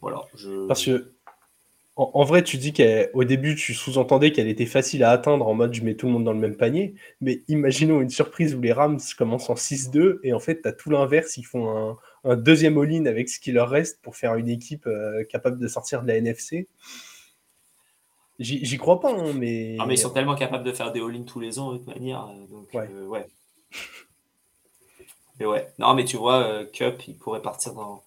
Voilà. 0.00 0.22
Je... 0.35 0.66
Parce 0.66 0.85
que, 0.85 1.13
en, 1.96 2.11
en 2.14 2.24
vrai, 2.24 2.42
tu 2.42 2.57
dis 2.57 2.72
qu'au 2.72 3.24
début, 3.24 3.54
tu 3.54 3.74
sous-entendais 3.74 4.33
qu'elle 4.33 4.48
était 4.48 4.66
facile 4.66 5.04
à 5.04 5.11
atteindre 5.11 5.46
en 5.46 5.54
mode 5.54 5.74
je 5.74 5.83
mets 5.83 5.94
tout 5.94 6.07
le 6.07 6.12
monde 6.12 6.24
dans 6.24 6.33
le 6.33 6.38
même 6.40 6.57
panier. 6.57 6.94
Mais 7.20 7.42
imaginons 7.48 8.00
une 8.00 8.11
surprise 8.11 8.54
où 8.54 8.61
les 8.61 8.72
Rams 8.72 8.98
commencent 9.16 9.50
en 9.50 9.57
6-2 9.57 10.20
et 10.24 10.33
en 10.33 10.40
fait, 10.40 10.62
tu 10.62 10.68
as 10.68 10.72
tout 10.72 10.90
l'inverse. 10.90 11.37
Ils 11.37 11.44
font 11.44 11.68
un, 11.76 11.96
un 12.24 12.37
deuxième 12.37 12.78
all-in 12.78 13.07
avec 13.07 13.28
ce 13.28 13.38
qui 13.38 13.52
leur 13.52 13.68
reste 13.70 14.00
pour 14.02 14.16
faire 14.16 14.35
une 14.37 14.48
équipe 14.48 14.87
euh, 14.87 15.24
capable 15.24 15.59
de 15.59 15.68
sortir 15.68 16.02
de 16.02 16.09
la 16.09 16.16
NFC. 16.16 16.66
J'y 18.40 18.76
crois 18.78 18.98
pas, 18.98 19.12
hein, 19.12 19.33
mais. 19.33 19.76
Non, 19.78 19.87
mais 19.87 19.94
ils 19.94 19.98
sont 19.98 20.11
tellement 20.11 20.35
capables 20.35 20.64
de 20.64 20.72
faire 20.72 20.90
des 20.92 21.00
all-in 21.00 21.22
tous 21.22 21.38
les 21.38 21.61
ans, 21.61 21.72
de 21.72 21.78
toute 21.78 21.87
manière. 21.87 22.26
euh, 22.26 22.46
Donc, 22.50 22.66
Ouais. 22.74 22.88
euh, 22.92 23.07
ouais. 23.07 23.26
Mais 25.40 25.46
ouais. 25.46 25.68
Non, 25.78 25.94
mais 25.94 26.04
tu 26.04 26.16
vois, 26.16 26.42
euh, 26.44 26.64
Cup, 26.66 27.02
il 27.09 27.16
pourrait 27.16 27.42
partir 27.42 27.74
dans. 27.74 28.02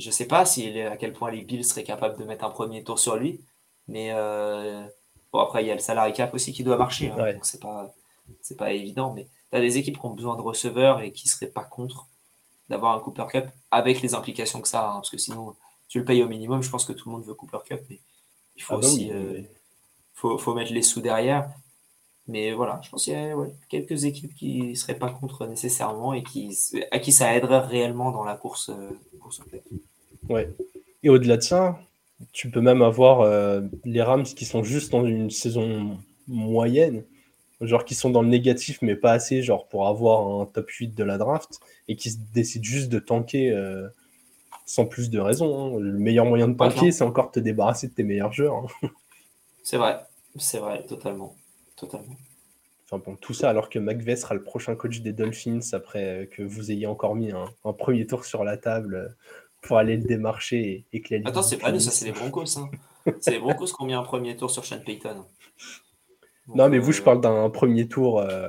Je 0.00 0.10
sais 0.10 0.26
pas 0.26 0.44
si 0.46 0.80
à 0.80 0.96
quel 0.96 1.12
point 1.12 1.30
les 1.30 1.42
Bills 1.42 1.64
seraient 1.64 1.84
capables 1.84 2.18
de 2.18 2.24
mettre 2.24 2.44
un 2.44 2.50
premier 2.50 2.82
tour 2.84 2.98
sur 2.98 3.16
lui. 3.16 3.40
Mais 3.88 4.10
euh, 4.12 4.84
bon, 5.32 5.40
après, 5.40 5.62
il 5.64 5.66
y 5.68 5.70
a 5.70 5.74
le 5.74 5.80
salary 5.80 6.12
cap 6.12 6.32
aussi 6.34 6.52
qui 6.52 6.64
doit 6.64 6.76
marcher. 6.76 7.10
hein, 7.10 7.16
Ouais. 7.16 7.34
donc, 7.34 7.44
c'est 7.46 7.60
pas, 7.60 7.92
c'est 8.42 8.56
pas 8.56 8.72
évident. 8.72 9.12
Mais 9.14 9.26
tu 9.50 9.56
as 9.56 9.60
des 9.60 9.78
équipes 9.78 9.98
qui 9.98 10.06
ont 10.06 10.10
besoin 10.14 10.36
de 10.36 10.42
receveurs 10.42 11.00
et 11.02 11.12
qui 11.12 11.28
seraient 11.28 11.50
pas 11.50 11.64
contre 11.64 12.06
d'avoir 12.68 12.96
un 12.96 13.00
Cooper 13.00 13.26
Cup 13.30 13.46
avec 13.70 14.00
les 14.02 14.14
implications 14.14 14.60
que 14.62 14.68
ça 14.68 14.82
a. 14.82 14.90
hein, 14.90 14.94
parce 14.96 15.10
que 15.10 15.18
sinon, 15.18 15.56
tu 15.88 15.98
le 15.98 16.04
payes 16.04 16.22
au 16.22 16.28
minimum. 16.28 16.62
Je 16.62 16.70
pense 16.70 16.84
que 16.84 16.92
tout 16.92 17.08
le 17.08 17.16
monde 17.16 17.24
veut 17.24 17.34
Cooper 17.34 17.58
Cup. 17.66 17.82
Mais 17.90 18.00
il 18.56 18.62
faut 18.62 18.74
Ah 18.74 18.78
bah 18.78 18.86
aussi. 18.86 19.06
oui, 19.06 19.10
euh, 19.12 19.42
faut, 20.14 20.38
faut 20.38 20.54
mettre 20.54 20.72
les 20.72 20.82
sous 20.82 21.00
derrière. 21.00 21.50
Mais 22.28 22.52
voilà, 22.52 22.80
je 22.84 22.90
pense 22.90 23.04
qu'il 23.04 23.14
y 23.14 23.16
a 23.16 23.36
ouais, 23.36 23.52
quelques 23.68 24.04
équipes 24.04 24.34
qui 24.34 24.62
ne 24.62 24.74
seraient 24.74 24.98
pas 24.98 25.10
contre 25.10 25.46
nécessairement 25.46 26.12
et 26.14 26.22
qui, 26.22 26.56
à 26.92 27.00
qui 27.00 27.10
ça 27.12 27.34
aiderait 27.34 27.58
réellement 27.60 28.12
dans 28.12 28.22
la 28.24 28.36
course, 28.36 28.70
euh, 28.70 28.90
course 29.20 29.40
au 29.40 29.44
play. 29.44 29.62
Ouais. 30.30 30.48
Et 31.02 31.10
au-delà 31.10 31.36
de 31.36 31.42
ça, 31.42 31.78
tu 32.32 32.50
peux 32.50 32.60
même 32.62 32.80
avoir 32.82 33.20
euh, 33.20 33.60
les 33.84 34.00
Rams 34.02 34.24
qui 34.24 34.44
sont 34.46 34.62
juste 34.62 34.92
dans 34.92 35.04
une 35.04 35.30
saison 35.30 35.98
moyenne, 36.28 37.04
genre 37.60 37.84
qui 37.84 37.94
sont 37.94 38.10
dans 38.10 38.22
le 38.22 38.28
négatif 38.28 38.78
mais 38.80 38.96
pas 38.96 39.12
assez, 39.12 39.42
genre 39.42 39.68
pour 39.68 39.86
avoir 39.86 40.40
un 40.40 40.46
top 40.46 40.70
8 40.70 40.94
de 40.94 41.04
la 41.04 41.18
draft, 41.18 41.60
et 41.88 41.96
qui 41.96 42.10
décident 42.32 42.64
juste 42.64 42.88
de 42.90 42.98
tanker 42.98 43.50
euh, 43.50 43.88
sans 44.66 44.86
plus 44.86 45.10
de 45.10 45.18
raison. 45.18 45.76
hein. 45.76 45.80
Le 45.80 45.92
meilleur 45.98 46.24
moyen 46.26 46.48
de 46.48 46.56
tanker, 46.56 46.92
c'est 46.92 47.04
encore 47.04 47.30
te 47.32 47.40
débarrasser 47.40 47.88
de 47.88 47.92
tes 47.94 48.04
meilleurs 48.04 48.32
joueurs. 48.32 48.54
hein. 48.82 48.88
C'est 49.62 49.76
vrai, 49.76 50.00
c'est 50.36 50.58
vrai, 50.58 50.84
totalement. 50.86 51.36
totalement. 51.76 52.16
Enfin 52.86 53.00
bon, 53.04 53.14
tout 53.16 53.34
ça 53.34 53.50
alors 53.50 53.68
que 53.68 53.78
McVeigh 53.78 54.16
sera 54.16 54.34
le 54.34 54.42
prochain 54.42 54.74
coach 54.74 55.00
des 55.00 55.12
Dolphins 55.12 55.60
après 55.72 56.04
euh, 56.22 56.26
que 56.26 56.42
vous 56.42 56.72
ayez 56.72 56.86
encore 56.86 57.14
mis 57.14 57.30
un, 57.30 57.44
un 57.64 57.72
premier 57.72 58.06
tour 58.06 58.24
sur 58.24 58.42
la 58.42 58.56
table 58.56 59.16
pour 59.60 59.78
aller 59.78 59.96
le 59.96 60.02
démarcher 60.04 60.86
et, 60.92 61.00
que 61.00 61.14
Attends, 61.26 61.42
c'est 61.42 61.58
pas 61.58 61.72
nous, 61.72 61.80
ça 61.80 61.90
c'est 61.90 62.06
les 62.06 62.12
Broncos. 62.12 62.58
Hein. 62.58 62.70
C'est 63.20 63.32
les 63.32 63.38
Broncos 63.38 63.66
qui 63.66 63.74
ont 63.80 63.86
mis 63.86 63.94
un 63.94 64.02
premier 64.02 64.36
tour 64.36 64.50
sur 64.50 64.64
Sean 64.64 64.80
Payton. 64.84 65.14
Donc, 66.46 66.56
Non, 66.56 66.68
mais 66.68 66.78
vous, 66.78 66.90
euh, 66.90 66.94
je 66.94 67.02
parle 67.02 67.20
d'un 67.20 67.48
premier 67.50 67.88
tour 67.88 68.20
euh, 68.20 68.48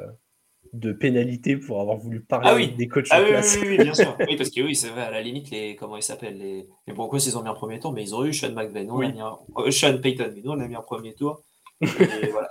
de 0.74 0.94
pénalité 0.94 1.58
pour 1.58 1.82
avoir 1.82 1.98
voulu 1.98 2.22
parler 2.22 2.48
Ah 2.50 2.56
oui. 2.56 2.64
avec 2.64 2.78
des 2.78 2.88
coachs 2.88 3.08
Ah 3.12 3.18
en 3.18 3.20
oui, 3.20 3.26
oui, 3.26 3.32
place. 3.32 3.58
oui, 3.62 3.68
oui, 3.70 3.78
bien 3.78 3.94
sûr. 3.94 4.16
Oui, 4.28 4.36
parce 4.38 4.50
que 4.50 4.62
oui, 4.62 4.76
c'est 4.76 4.90
vrai, 4.90 5.02
à 5.04 5.12
la 5.12 5.22
limite, 5.22 5.50
les, 5.52 5.76
comment 5.76 5.98
ils 5.98 6.04
s'appellent 6.04 6.38
les, 6.38 6.68
les 6.88 6.94
Broncos, 6.94 7.18
ils 7.20 7.38
ont 7.38 7.44
mis 7.44 7.50
un 7.50 7.54
premier 7.54 7.80
tour, 7.80 7.92
mais 7.94 8.04
ils 8.04 8.16
ont 8.16 8.26
eu 8.26 8.34
Sean 8.34 8.52
McVay. 8.54 8.86
Nous, 8.86 8.94
on 8.94 9.02
a 9.02 9.12
mis 9.12 9.22
un, 9.22 9.38
euh, 9.58 9.72
Sean 9.72 9.98
Payton, 9.98 10.32
mais 10.36 10.42
nous, 10.42 10.52
on 10.52 10.60
a 10.60 10.68
mis 10.68 10.76
un 10.76 10.82
premier 10.82 11.14
tour. 11.14 11.42
Et 11.82 12.28
voilà. 12.32 12.50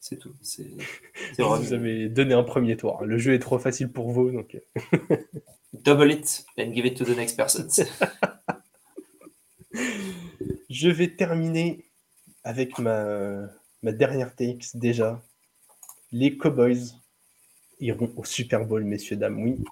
C'est 0.00 0.18
tout. 0.18 0.34
C'est 0.42 0.66
Vous 1.38 1.72
avez 1.72 2.10
donné 2.10 2.34
un 2.34 2.42
premier 2.42 2.76
tour. 2.76 3.02
Le 3.04 3.16
jeu 3.16 3.32
est 3.32 3.38
trop 3.38 3.58
facile 3.58 3.90
pour 3.90 4.10
vous, 4.10 4.30
donc 4.30 4.56
Double 5.84 6.10
it 6.10 6.44
and 6.58 6.72
give 6.72 6.86
it 6.86 6.96
to 6.96 7.04
the 7.04 7.14
next 7.14 7.36
person. 7.36 7.68
je 10.70 10.88
vais 10.88 11.08
terminer 11.14 11.84
avec 12.42 12.78
ma, 12.78 13.48
ma 13.82 13.92
dernière 13.92 14.34
take 14.34 14.66
déjà. 14.74 15.20
Les 16.10 16.36
Cowboys 16.36 16.94
iront 17.80 18.10
au 18.16 18.24
Super 18.24 18.64
Bowl, 18.64 18.84
messieurs, 18.84 19.16
dames, 19.16 19.38
oui. 19.42 19.62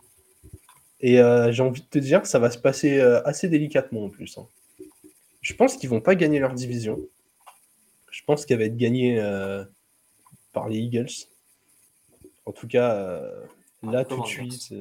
Et 1.00 1.20
euh, 1.20 1.50
j'ai 1.50 1.62
envie 1.62 1.80
de 1.80 1.86
te 1.86 1.98
dire 1.98 2.20
que 2.22 2.28
ça 2.28 2.38
va 2.38 2.50
se 2.50 2.58
passer 2.58 3.00
euh, 3.00 3.22
assez 3.24 3.48
délicatement 3.48 4.04
en 4.04 4.10
plus. 4.10 4.36
hein. 4.38 4.46
Je 5.40 5.54
pense 5.54 5.76
qu'ils 5.76 5.88
vont 5.88 6.00
pas 6.00 6.14
gagner 6.14 6.38
leur 6.38 6.52
division. 6.54 7.00
Je 8.10 8.22
pense 8.24 8.44
qu'elle 8.44 8.58
va 8.58 8.64
être 8.64 8.76
gagnée 8.76 9.18
euh, 9.18 9.64
par 10.52 10.68
les 10.68 10.78
Eagles. 10.78 11.26
En 12.44 12.52
tout 12.52 12.68
cas, 12.68 13.20
là 13.82 14.04
tout 14.04 14.20
de 14.20 14.26
suite. 14.26 14.72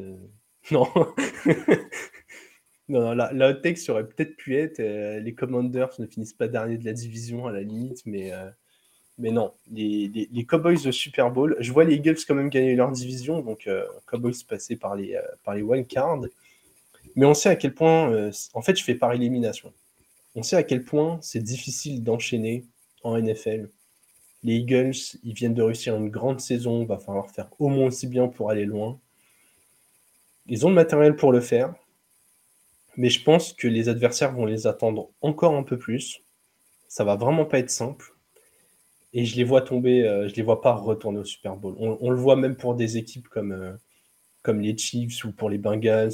Non. 0.72 0.88
non, 2.88 3.02
non, 3.02 3.14
la, 3.14 3.32
la 3.34 3.50
hot 3.50 3.62
take 3.62 3.78
ça 3.78 3.94
aurait 3.94 4.08
peut-être 4.08 4.36
pu 4.36 4.58
être 4.58 4.80
euh, 4.80 5.20
les 5.20 5.34
Commanders 5.34 5.90
ne 6.00 6.06
finissent 6.06 6.34
pas 6.34 6.48
dernier 6.48 6.78
de 6.78 6.86
la 6.86 6.94
division 6.94 7.48
à 7.48 7.52
la 7.52 7.62
limite, 7.62 8.06
mais, 8.06 8.32
euh, 8.34 8.50
mais 9.18 9.32
non. 9.32 9.54
Les, 9.72 10.46
Cowboys 10.48 10.88
au 10.88 10.92
Super 10.92 11.32
Bowl, 11.32 11.56
je 11.60 11.72
vois 11.72 11.84
les 11.84 11.96
Eagles 11.96 12.18
quand 12.28 12.36
même 12.36 12.50
gagner 12.50 12.76
leur 12.76 12.92
division, 12.92 13.42
donc 13.42 13.68
euh, 13.68 13.86
Cowboys 14.06 14.36
passer 14.48 14.76
par 14.76 14.96
les, 14.96 15.20
les 15.54 15.62
wildcards. 15.62 16.26
Mais 17.16 17.26
on 17.26 17.34
sait 17.34 17.50
à 17.50 17.56
quel 17.56 17.74
point, 17.74 18.30
en 18.54 18.62
fait, 18.62 18.78
je 18.78 18.84
fais 18.84 18.96
par 18.96 19.12
élimination. 19.14 19.74
On 20.36 20.44
sait 20.44 20.56
à 20.56 20.64
quel 20.64 20.84
point 20.84 21.20
c'est 21.22 21.44
difficile 21.44 22.04
d'enchaîner 22.04 22.66
en 23.04 23.18
NFL. 23.20 23.70
Les 24.44 24.56
Eagles, 24.56 24.96
ils 25.24 25.34
viennent 25.34 25.54
de 25.54 25.62
réussir 25.62 25.96
une 25.96 26.10
grande 26.10 26.40
saison, 26.40 26.86
va 26.86 26.98
falloir 26.98 27.30
faire 27.30 27.50
au 27.60 27.68
moins 27.70 27.88
aussi 27.88 28.08
bien 28.08 28.28
pour 28.28 28.50
aller 28.50 28.66
loin. 28.66 29.00
Ils 30.48 30.66
ont 30.66 30.70
le 30.70 30.76
matériel 30.76 31.16
pour 31.16 31.32
le 31.32 31.40
faire, 31.42 31.74
mais 32.98 33.10
je 33.10 33.24
pense 33.24 33.54
que 33.54 33.68
les 33.68 33.90
adversaires 33.90 34.34
vont 34.34 34.46
les 34.46 34.68
attendre 34.68 35.10
encore 35.22 35.56
un 35.56 35.64
peu 35.64 35.78
plus. 35.78 36.22
Ça 36.88 37.04
va 37.04 37.16
vraiment 37.16 37.46
pas 37.46 37.60
être 37.60 37.70
simple. 37.70 38.14
Et 39.14 39.26
je 39.26 39.36
les 39.36 39.44
vois 39.44 39.62
tomber, 39.62 40.08
euh, 40.08 40.28
je 40.28 40.36
les 40.36 40.42
vois 40.42 40.62
pas 40.62 40.74
retourner 40.74 41.20
au 41.20 41.26
Super 41.26 41.56
Bowl. 41.56 41.76
On, 41.78 42.10
le 42.10 42.18
voit 42.18 42.36
même 42.36 42.56
pour 42.56 42.76
des 42.76 42.98
équipes 42.98 43.28
comme, 43.28 43.52
euh, 43.52 43.74
comme 44.42 44.62
les 44.62 44.78
Chiefs 44.78 45.26
ou 45.26 45.32
pour 45.32 45.50
les 45.50 45.58
Bengals. 45.58 46.14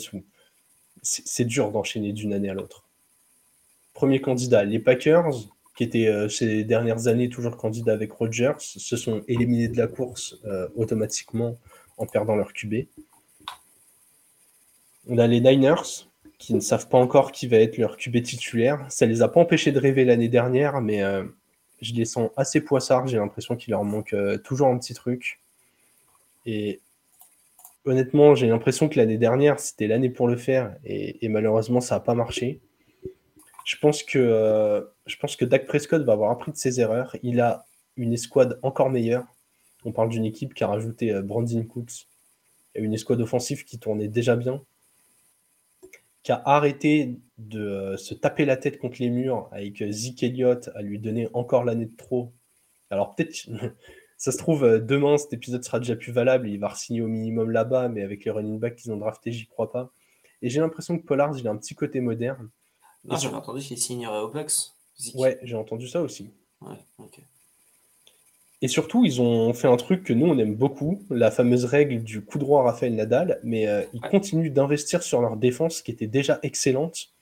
C'est 1.03 1.45
dur 1.45 1.71
d'enchaîner 1.71 2.11
d'une 2.11 2.33
année 2.33 2.49
à 2.49 2.53
l'autre. 2.53 2.87
Premier 3.93 4.19
candidat, 4.19 4.63
les 4.63 4.79
Packers, 4.79 5.29
qui 5.75 5.83
étaient 5.83 6.07
euh, 6.07 6.27
ces 6.27 6.63
dernières 6.63 7.07
années 7.07 7.29
toujours 7.29 7.55
candidats 7.55 7.93
avec 7.93 8.11
Rodgers, 8.11 8.55
se 8.57 8.97
sont 8.97 9.23
éliminés 9.27 9.67
de 9.67 9.77
la 9.77 9.87
course 9.87 10.35
automatiquement 10.75 11.59
en 11.97 12.05
perdant 12.07 12.35
leur 12.35 12.51
QB. 12.53 12.87
On 15.09 15.17
a 15.17 15.27
les 15.27 15.39
Niners, 15.39 16.07
qui 16.37 16.53
ne 16.53 16.59
savent 16.59 16.87
pas 16.87 16.97
encore 16.97 17.31
qui 17.31 17.47
va 17.47 17.57
être 17.57 17.77
leur 17.77 17.97
QB 17.97 18.21
titulaire. 18.21 18.85
Ça 18.89 19.05
les 19.05 19.21
a 19.21 19.27
pas 19.27 19.39
empêchés 19.39 19.71
de 19.71 19.79
rêver 19.79 20.05
l'année 20.05 20.29
dernière, 20.29 20.81
mais 20.81 21.01
euh, 21.03 21.23
je 21.81 21.93
les 21.93 22.05
sens 22.05 22.29
assez 22.35 22.61
poissards. 22.61 23.07
J'ai 23.07 23.17
l'impression 23.17 23.55
qu'il 23.55 23.71
leur 23.71 23.83
manque 23.83 24.13
euh, 24.13 24.37
toujours 24.37 24.67
un 24.67 24.77
petit 24.77 24.93
truc. 24.93 25.39
Et 26.45 26.81
honnêtement, 27.85 28.35
j'ai 28.35 28.47
l'impression 28.47 28.87
que 28.89 28.97
l'année 28.97 29.17
dernière, 29.17 29.59
c'était 29.59 29.87
l'année 29.87 30.09
pour 30.09 30.27
le 30.27 30.35
faire 30.35 30.75
et, 30.83 31.27
malheureusement, 31.27 31.81
ça 31.81 31.95
n'a 31.95 31.99
pas 32.01 32.13
marché. 32.13 32.61
Je 33.65 33.75
pense 33.77 34.03
que, 34.03 34.19
euh, 34.19 34.81
je 35.07 35.17
pense 35.17 35.35
que 35.35 35.45
Dak 35.45 35.65
Prescott 35.65 36.03
va 36.03 36.13
avoir 36.13 36.31
appris 36.31 36.51
de 36.51 36.57
ses 36.57 36.79
erreurs. 36.79 37.15
Il 37.23 37.41
a 37.41 37.65
une 37.97 38.13
escouade 38.13 38.59
encore 38.61 38.89
meilleure. 38.89 39.25
On 39.83 39.91
parle 39.91 40.09
d'une 40.09 40.25
équipe 40.25 40.53
qui 40.53 40.63
a 40.63 40.67
rajouté 40.67 41.13
Brandon 41.21 41.63
Cooks 41.63 42.07
et 42.75 42.81
une 42.81 42.93
escouade 42.93 43.21
offensive 43.21 43.63
qui 43.63 43.79
tournait 43.79 44.07
déjà 44.07 44.35
bien, 44.35 44.61
qui 46.27 46.33
a 46.33 46.41
arrêté 46.43 47.21
de 47.37 47.61
euh, 47.61 47.95
se 47.95 48.13
taper 48.13 48.43
la 48.43 48.57
tête 48.57 48.79
contre 48.79 48.97
les 48.99 49.09
murs 49.09 49.47
avec 49.53 49.81
euh, 49.81 49.89
Zeke 49.89 50.23
Elliott 50.23 50.69
à 50.75 50.81
lui 50.81 50.99
donner 50.99 51.29
encore 51.31 51.63
l'année 51.63 51.85
de 51.85 51.95
trop. 51.95 52.33
Alors 52.89 53.15
peut-être, 53.15 53.47
ça 54.17 54.33
se 54.33 54.37
trouve, 54.37 54.65
euh, 54.65 54.77
demain 54.77 55.17
cet 55.17 55.31
épisode 55.31 55.63
sera 55.63 55.79
déjà 55.79 55.95
plus 55.95 56.11
valable, 56.11 56.49
il 56.49 56.59
va 56.59 56.67
re-signer 56.67 57.01
au 57.01 57.07
minimum 57.07 57.49
là-bas, 57.49 57.87
mais 57.87 58.01
avec 58.01 58.25
les 58.25 58.31
running 58.31 58.59
backs 58.59 58.75
qu'ils 58.75 58.91
ont 58.91 58.97
drafté, 58.97 59.31
j'y 59.31 59.47
crois 59.47 59.71
pas. 59.71 59.93
Et 60.41 60.49
j'ai 60.49 60.59
l'impression 60.59 60.99
que 60.99 61.05
Pollard, 61.05 61.37
il 61.37 61.47
a 61.47 61.51
un 61.51 61.55
petit 61.55 61.75
côté 61.75 62.01
moderne. 62.01 62.49
J'avais 63.09 63.33
entendu 63.33 63.61
qu'il 63.61 63.77
signerait 63.77 64.19
au 64.19 64.27
Bucks. 64.27 64.73
Zeke. 64.99 65.15
Ouais, 65.15 65.39
j'ai 65.43 65.55
entendu 65.55 65.87
ça 65.87 66.01
aussi. 66.01 66.29
Ouais, 66.59 66.75
ok. 66.97 67.21
Et 68.61 68.67
surtout, 68.67 69.05
ils 69.05 69.21
ont 69.21 69.53
fait 69.53 69.67
un 69.67 69.77
truc 69.77 70.03
que 70.03 70.13
nous, 70.13 70.25
on 70.25 70.37
aime 70.39 70.55
beaucoup, 70.55 71.03
la 71.11 71.29
fameuse 71.29 71.65
règle 71.65 72.03
du 72.03 72.21
coup 72.23 72.39
droit 72.39 72.63
Raphaël 72.63 72.95
Nadal, 72.95 73.39
mais 73.43 73.67
euh, 73.67 73.83
ils 73.93 74.01
continuent 74.01 74.51
d'investir 74.51 75.03
sur 75.03 75.21
leur 75.21 75.37
défense 75.37 75.81
qui 75.83 75.91
était 75.91 76.07
déjà 76.07 76.39
excellente. 76.41 77.13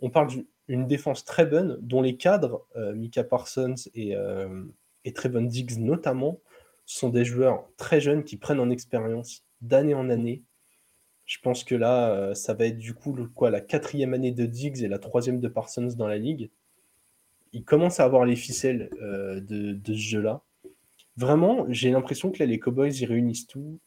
On 0.00 0.10
parle 0.10 0.28
d'une 0.68 0.86
défense 0.88 1.24
très 1.24 1.46
bonne, 1.46 1.78
dont 1.80 2.02
les 2.02 2.16
cadres, 2.16 2.66
euh, 2.76 2.92
Mika 2.92 3.22
Parsons 3.22 3.76
et, 3.94 4.16
euh, 4.16 4.64
et 5.04 5.12
Trevon 5.12 5.42
Diggs 5.42 5.78
notamment, 5.78 6.40
sont 6.86 7.08
des 7.08 7.24
joueurs 7.24 7.68
très 7.76 8.00
jeunes 8.00 8.24
qui 8.24 8.36
prennent 8.36 8.58
en 8.60 8.70
expérience 8.70 9.44
d'année 9.60 9.94
en 9.94 10.10
année. 10.10 10.42
Je 11.24 11.38
pense 11.40 11.62
que 11.62 11.76
là, 11.76 12.10
euh, 12.10 12.34
ça 12.34 12.52
va 12.52 12.66
être 12.66 12.78
du 12.78 12.94
coup 12.94 13.12
le- 13.12 13.26
quoi, 13.28 13.50
la 13.50 13.60
quatrième 13.60 14.12
année 14.12 14.32
de 14.32 14.44
Diggs 14.44 14.82
et 14.82 14.88
la 14.88 14.98
troisième 14.98 15.38
de 15.38 15.48
Parsons 15.48 15.88
dans 15.96 16.08
la 16.08 16.18
ligue. 16.18 16.50
Ils 17.52 17.64
commencent 17.64 18.00
à 18.00 18.04
avoir 18.04 18.24
les 18.24 18.36
ficelles 18.36 18.90
euh, 19.00 19.40
de, 19.40 19.78
ce 19.86 19.92
jeu-là. 19.92 20.42
Vraiment, 21.16 21.66
j'ai 21.68 21.90
l'impression 21.90 22.30
que 22.30 22.38
là, 22.38 22.46
les 22.46 22.58
Cowboys, 22.58 22.90
ils 22.90 23.06
réunissent 23.06 23.46
tout 23.46 23.78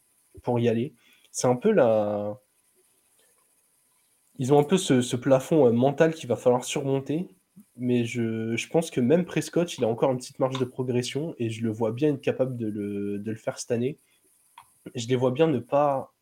pour 0.44 0.60
y 0.60 0.70
aller. 0.70 0.94
C'est 1.32 1.48
un 1.48 1.56
peu 1.56 1.72
la... 1.72 2.40
Ils 4.38 4.54
ont 4.54 4.60
un 4.60 4.64
peu 4.64 4.78
ce, 4.78 5.16
plafond 5.16 5.68
euh, 5.68 5.72
mental 5.72 6.14
qu'il 6.14 6.30
va 6.30 6.36
falloir 6.36 6.64
surmonter. 6.64 7.28
Mais 7.78 8.06
je, 8.06 8.56
je 8.56 8.68
pense 8.70 8.92
que 8.92 9.02
même 9.02 9.26
Prescott, 9.26 9.78
il 9.78 9.84
a 9.84 9.88
encore 9.88 10.12
une 10.12 10.18
petite 10.18 10.40
marge 10.40 10.60
de 10.60 10.66
progression 10.66 11.36
et 11.40 11.50
je 11.50 11.64
le 11.64 11.72
vois 11.72 11.92
bien 11.92 12.14
être 12.14 12.22
capable 12.22 12.58
de 12.58 12.68
le, 12.68 13.20
de 13.20 13.32
le 13.32 13.38
faire 13.38 13.58
cette 13.60 13.72
année. 13.72 13.98
Je 14.94 15.08
les 15.08 15.16
vois 15.16 15.32
bien 15.32 15.48
ne 15.48 15.60
pas 15.60 16.14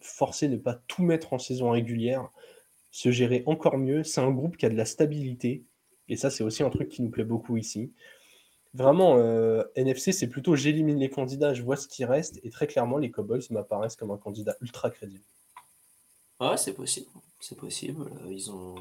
forcer, 0.00 0.48
ne 0.48 0.56
pas 0.56 0.74
tout 0.86 1.02
mettre 1.02 1.32
en 1.32 1.38
saison 1.38 1.70
régulière, 1.70 2.30
se 2.90 3.10
gérer 3.10 3.42
encore 3.46 3.78
mieux. 3.78 4.02
C'est 4.04 4.20
un 4.20 4.30
groupe 4.30 4.56
qui 4.56 4.66
a 4.66 4.70
de 4.70 4.76
la 4.76 4.84
stabilité. 4.84 5.64
Et 6.08 6.16
ça, 6.16 6.30
c'est 6.30 6.44
aussi 6.44 6.62
un 6.62 6.70
truc 6.70 6.88
qui 6.88 7.02
nous 7.02 7.10
plaît 7.10 7.24
beaucoup 7.24 7.56
ici. 7.56 7.92
Vraiment, 8.74 9.16
euh, 9.18 9.64
NFC, 9.76 10.12
c'est 10.12 10.28
plutôt 10.28 10.54
j'élimine 10.54 10.98
les 10.98 11.10
candidats, 11.10 11.54
je 11.54 11.62
vois 11.62 11.76
ce 11.76 11.88
qui 11.88 12.04
reste. 12.04 12.38
Et 12.44 12.50
très 12.50 12.66
clairement, 12.66 12.98
les 12.98 13.10
Cowboys 13.10 13.42
m'apparaissent 13.50 13.96
comme 13.96 14.10
un 14.10 14.18
candidat 14.18 14.56
ultra 14.60 14.90
crédible. 14.90 15.24
Ouais, 16.40 16.56
c'est 16.56 16.74
possible. 16.74 17.08
C'est 17.40 17.56
possible. 17.56 18.04
Ils 18.28 18.50
ont. 18.50 18.74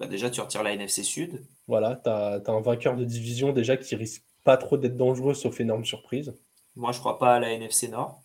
Bah, 0.00 0.06
déjà, 0.06 0.30
tu 0.30 0.40
retires 0.40 0.62
la 0.62 0.72
NFC 0.72 1.02
Sud. 1.02 1.42
Voilà, 1.68 2.00
tu 2.02 2.10
as, 2.10 2.42
un 2.46 2.60
vainqueur 2.60 2.96
de 2.96 3.04
division 3.04 3.52
déjà 3.52 3.76
qui 3.76 3.94
risque 3.96 4.24
pas 4.44 4.56
trop 4.56 4.76
d'être 4.76 4.96
dangereux, 4.96 5.34
sauf 5.34 5.60
énorme 5.60 5.84
surprise. 5.84 6.34
Moi, 6.74 6.92
je 6.92 6.98
crois 6.98 7.18
pas 7.18 7.34
à 7.34 7.40
la 7.40 7.52
NFC 7.52 7.88
Nord. 7.88 8.22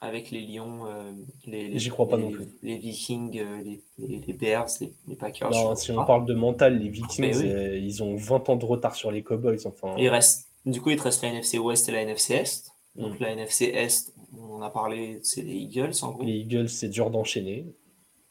Avec 0.00 0.30
les 0.30 0.42
Lions, 0.42 0.86
euh, 0.86 1.10
les, 1.46 1.68
les- 1.68 1.78
J'y 1.78 1.88
crois 1.90 2.08
pas 2.08 2.16
les- 2.16 2.22
non 2.22 2.30
plus. 2.30 2.46
les 2.62 2.76
Vikings, 2.78 3.36
euh, 3.40 3.62
les, 3.98 4.32
Bears, 4.32 4.68
les, 5.08 5.16
Packers. 5.16 5.50
Non, 5.50 5.74
si 5.74 5.90
on 5.90 6.04
parle 6.04 6.24
de 6.24 6.34
mental, 6.34 6.78
les 6.78 6.88
Vikings, 6.88 7.34
oui. 7.36 7.50
euh, 7.50 7.76
ils 7.76 8.00
ont 8.04 8.14
20 8.14 8.48
ans 8.48 8.54
de 8.56 8.64
retard 8.64 8.94
sur 8.94 9.10
les 9.10 9.24
Cowboys. 9.24 9.58
Enfin, 9.66 9.96
Il 9.98 10.08
reste, 10.08 10.48
du 10.64 10.80
coup, 10.80 10.90
il 10.90 10.98
te 10.98 11.02
reste 11.02 11.22
la 11.22 11.30
NFC 11.30 11.58
Ouest 11.58 11.88
et 11.88 11.92
la 11.92 12.02
NFC 12.02 12.34
Est. 12.34 12.70
Mm. 12.94 13.02
Donc, 13.02 13.18
la 13.18 13.30
NFC 13.32 13.64
Est, 13.74 14.14
on 14.38 14.54
en 14.54 14.62
a 14.62 14.70
parlé, 14.70 15.18
c'est 15.24 15.42
les 15.42 15.54
Eagles 15.54 15.90
en 16.02 16.12
gros. 16.12 16.22
les 16.22 16.34
Eagles, 16.36 16.68
c'est 16.68 16.88
dur 16.88 17.10
d'enchaîner. 17.10 17.66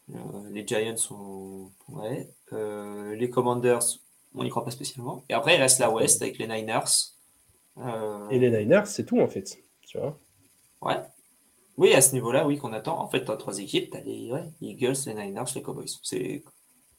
Euh, 0.10 0.16
les 0.52 0.66
Giants 0.66 0.96
sont. 0.96 1.70
Ouais. 1.90 2.30
Les 3.18 3.30
Commanders, 3.30 3.82
on 4.36 4.44
n'y 4.46 4.50
croit 4.50 4.64
pas 4.64 4.72
spécialement. 4.72 5.26
Et 5.28 5.34
après, 5.34 5.56
il 5.58 5.60
reste 5.62 5.80
la 5.80 5.90
West 5.92 6.22
avec 6.22 6.38
les 6.38 6.48
Niners. 6.48 7.12
Et 8.32 8.40
les 8.40 8.50
Niners, 8.52 8.84
c'est 8.86 9.06
tout 9.06 9.20
en 9.20 9.28
fait. 9.28 9.58
Tu 9.82 9.98
vois 9.98 10.18
Ouais. 10.82 10.96
Oui, 11.78 11.94
à 11.94 12.02
ce 12.02 12.14
niveau-là, 12.14 12.48
oui, 12.48 12.58
qu'on 12.58 12.74
attend. 12.74 13.00
En 13.00 13.08
fait, 13.08 13.24
tu 13.24 13.32
as 13.32 13.38
trois 13.38 13.60
équipes. 13.60 13.92
Tu 13.92 13.98
as 13.98 14.02
les 14.02 14.32
ouais, 14.32 14.44
Eagles, 14.62 14.96
les 15.06 15.14
Niners, 15.14 15.44
les 15.56 15.62
Cowboys. 15.62 15.86
C'est 16.02 16.44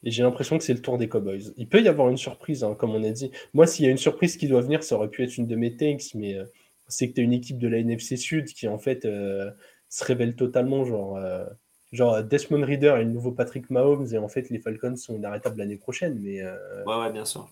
Et 0.05 0.11
j'ai 0.11 0.23
l'impression 0.23 0.57
que 0.57 0.63
c'est 0.65 0.75
le 0.75 0.81
tour 0.83 0.99
des 0.99 1.09
Cowboys. 1.09 1.53
Il 1.57 1.69
peut 1.69 1.83
y 1.83 1.89
avoir 1.89 2.09
une 2.09 2.17
surprise, 2.17 2.63
hein, 2.63 2.75
comme 2.79 2.95
on 2.95 3.03
a 3.03 3.11
dit. 3.11 3.31
Moi, 3.55 3.67
s'il 3.67 3.85
y 3.85 3.89
a 3.89 3.91
une 3.91 3.99
surprise 3.99 4.37
qui 4.37 4.47
doit 4.47 4.61
venir, 4.61 4.83
ça 4.85 4.95
aurait 4.97 5.09
pu 5.11 5.25
être 5.25 5.37
une 5.37 5.47
de 5.49 5.57
mes 5.57 5.77
takes, 5.77 6.15
mais 6.15 6.37
euh, 6.37 6.45
c'est 6.87 7.09
que 7.09 7.15
tu 7.15 7.21
as 7.21 7.25
une 7.25 7.33
équipe 7.33 7.59
de 7.59 7.67
la 7.69 7.79
NFC 7.79 8.17
Sud 8.17 8.47
qui, 8.47 8.69
en 8.69 8.79
fait, 8.79 9.05
euh, 9.05 9.51
se 9.89 10.05
révèle 10.05 10.37
totalement. 10.37 10.85
Genre, 10.85 11.17
euh, 11.17 11.45
genre, 11.91 12.23
Desmond 12.23 12.65
Reader 12.65 12.95
est 13.01 13.05
le 13.05 13.11
nouveau 13.11 13.33
Patrick 13.33 13.71
Mahomes, 13.71 14.07
et 14.13 14.19
en 14.19 14.29
fait, 14.29 14.49
les 14.51 14.61
Falcons 14.61 14.95
sont 14.97 15.17
inarrêtables 15.17 15.59
l'année 15.59 15.77
prochaine. 15.77 16.21
Mais 16.23 16.41
euh, 16.43 16.55
Ouais, 16.85 16.97
ouais, 17.01 17.13
bien 17.13 17.25
sûr. 17.25 17.51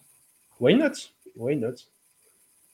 why 0.61 0.77
not? 0.77 0.93
Why 1.35 1.57
not? 1.57 1.75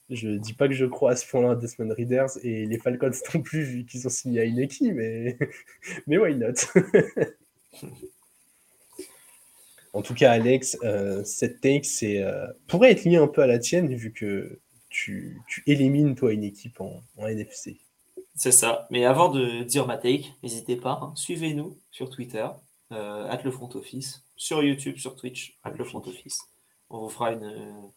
Je 0.09 0.29
dis 0.29 0.53
pas 0.53 0.67
que 0.67 0.73
je 0.73 0.85
crois 0.85 1.11
à 1.11 1.15
ce 1.15 1.25
point-là 1.27 1.51
à 1.51 1.55
Desmond 1.55 1.93
Readers 1.93 2.29
et 2.43 2.65
les 2.65 2.77
Falcons 2.77 3.11
non 3.33 3.41
plus, 3.41 3.63
vu 3.63 3.85
qu'ils 3.85 4.05
ont 4.05 4.11
signé 4.11 4.41
à 4.41 4.43
une 4.43 4.59
équipe, 4.59 4.93
mais, 4.93 5.37
mais 6.07 6.17
why 6.17 6.35
not? 6.35 6.53
En 9.95 10.01
tout 10.01 10.15
cas, 10.15 10.31
Alex, 10.31 10.75
euh, 10.83 11.23
cette 11.23 11.61
take 11.61 11.83
c'est, 11.83 12.23
euh, 12.23 12.47
pourrait 12.67 12.91
être 12.91 13.03
liée 13.03 13.17
un 13.17 13.27
peu 13.27 13.43
à 13.43 13.47
la 13.47 13.59
tienne, 13.59 13.93
vu 13.93 14.11
que 14.11 14.59
tu, 14.89 15.39
tu 15.47 15.61
élimines, 15.67 16.15
toi, 16.15 16.33
une 16.33 16.43
équipe 16.43 16.81
en, 16.81 17.03
en 17.17 17.27
NFC. 17.27 17.79
C'est 18.35 18.51
ça. 18.51 18.87
Mais 18.89 19.05
avant 19.05 19.29
de 19.29 19.61
dire 19.63 19.85
ma 19.85 19.97
take, 19.97 20.33
n'hésitez 20.41 20.77
pas, 20.77 20.99
hein, 21.01 21.13
suivez-nous 21.15 21.77
sur 21.91 22.09
Twitter, 22.09 22.47
euh, 22.91 23.27
at 23.29 23.41
le 23.43 23.51
front 23.51 23.69
office, 23.75 24.23
sur 24.35 24.63
YouTube, 24.63 24.97
sur 24.97 25.15
Twitch, 25.15 25.59
at 25.63 25.71
le 25.71 25.83
front 25.83 26.01
office. 26.07 26.39
On 26.89 26.99
vous 26.99 27.09
fera 27.09 27.31
une, 27.31 27.91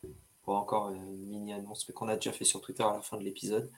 bon, 0.47 0.55
encore 0.55 0.91
une 0.91 1.27
mini 1.29 1.53
annonce, 1.53 1.85
mais 1.89 1.95
qu'on 1.95 2.09
a 2.09 2.15
déjà 2.17 2.33
fait 2.33 2.45
sur 2.45 2.61
Twitter 2.61 2.83
à 2.83 2.93
la 2.95 3.01
fin 3.01 3.17
de 3.17 3.23
l'épisode. 3.25 3.71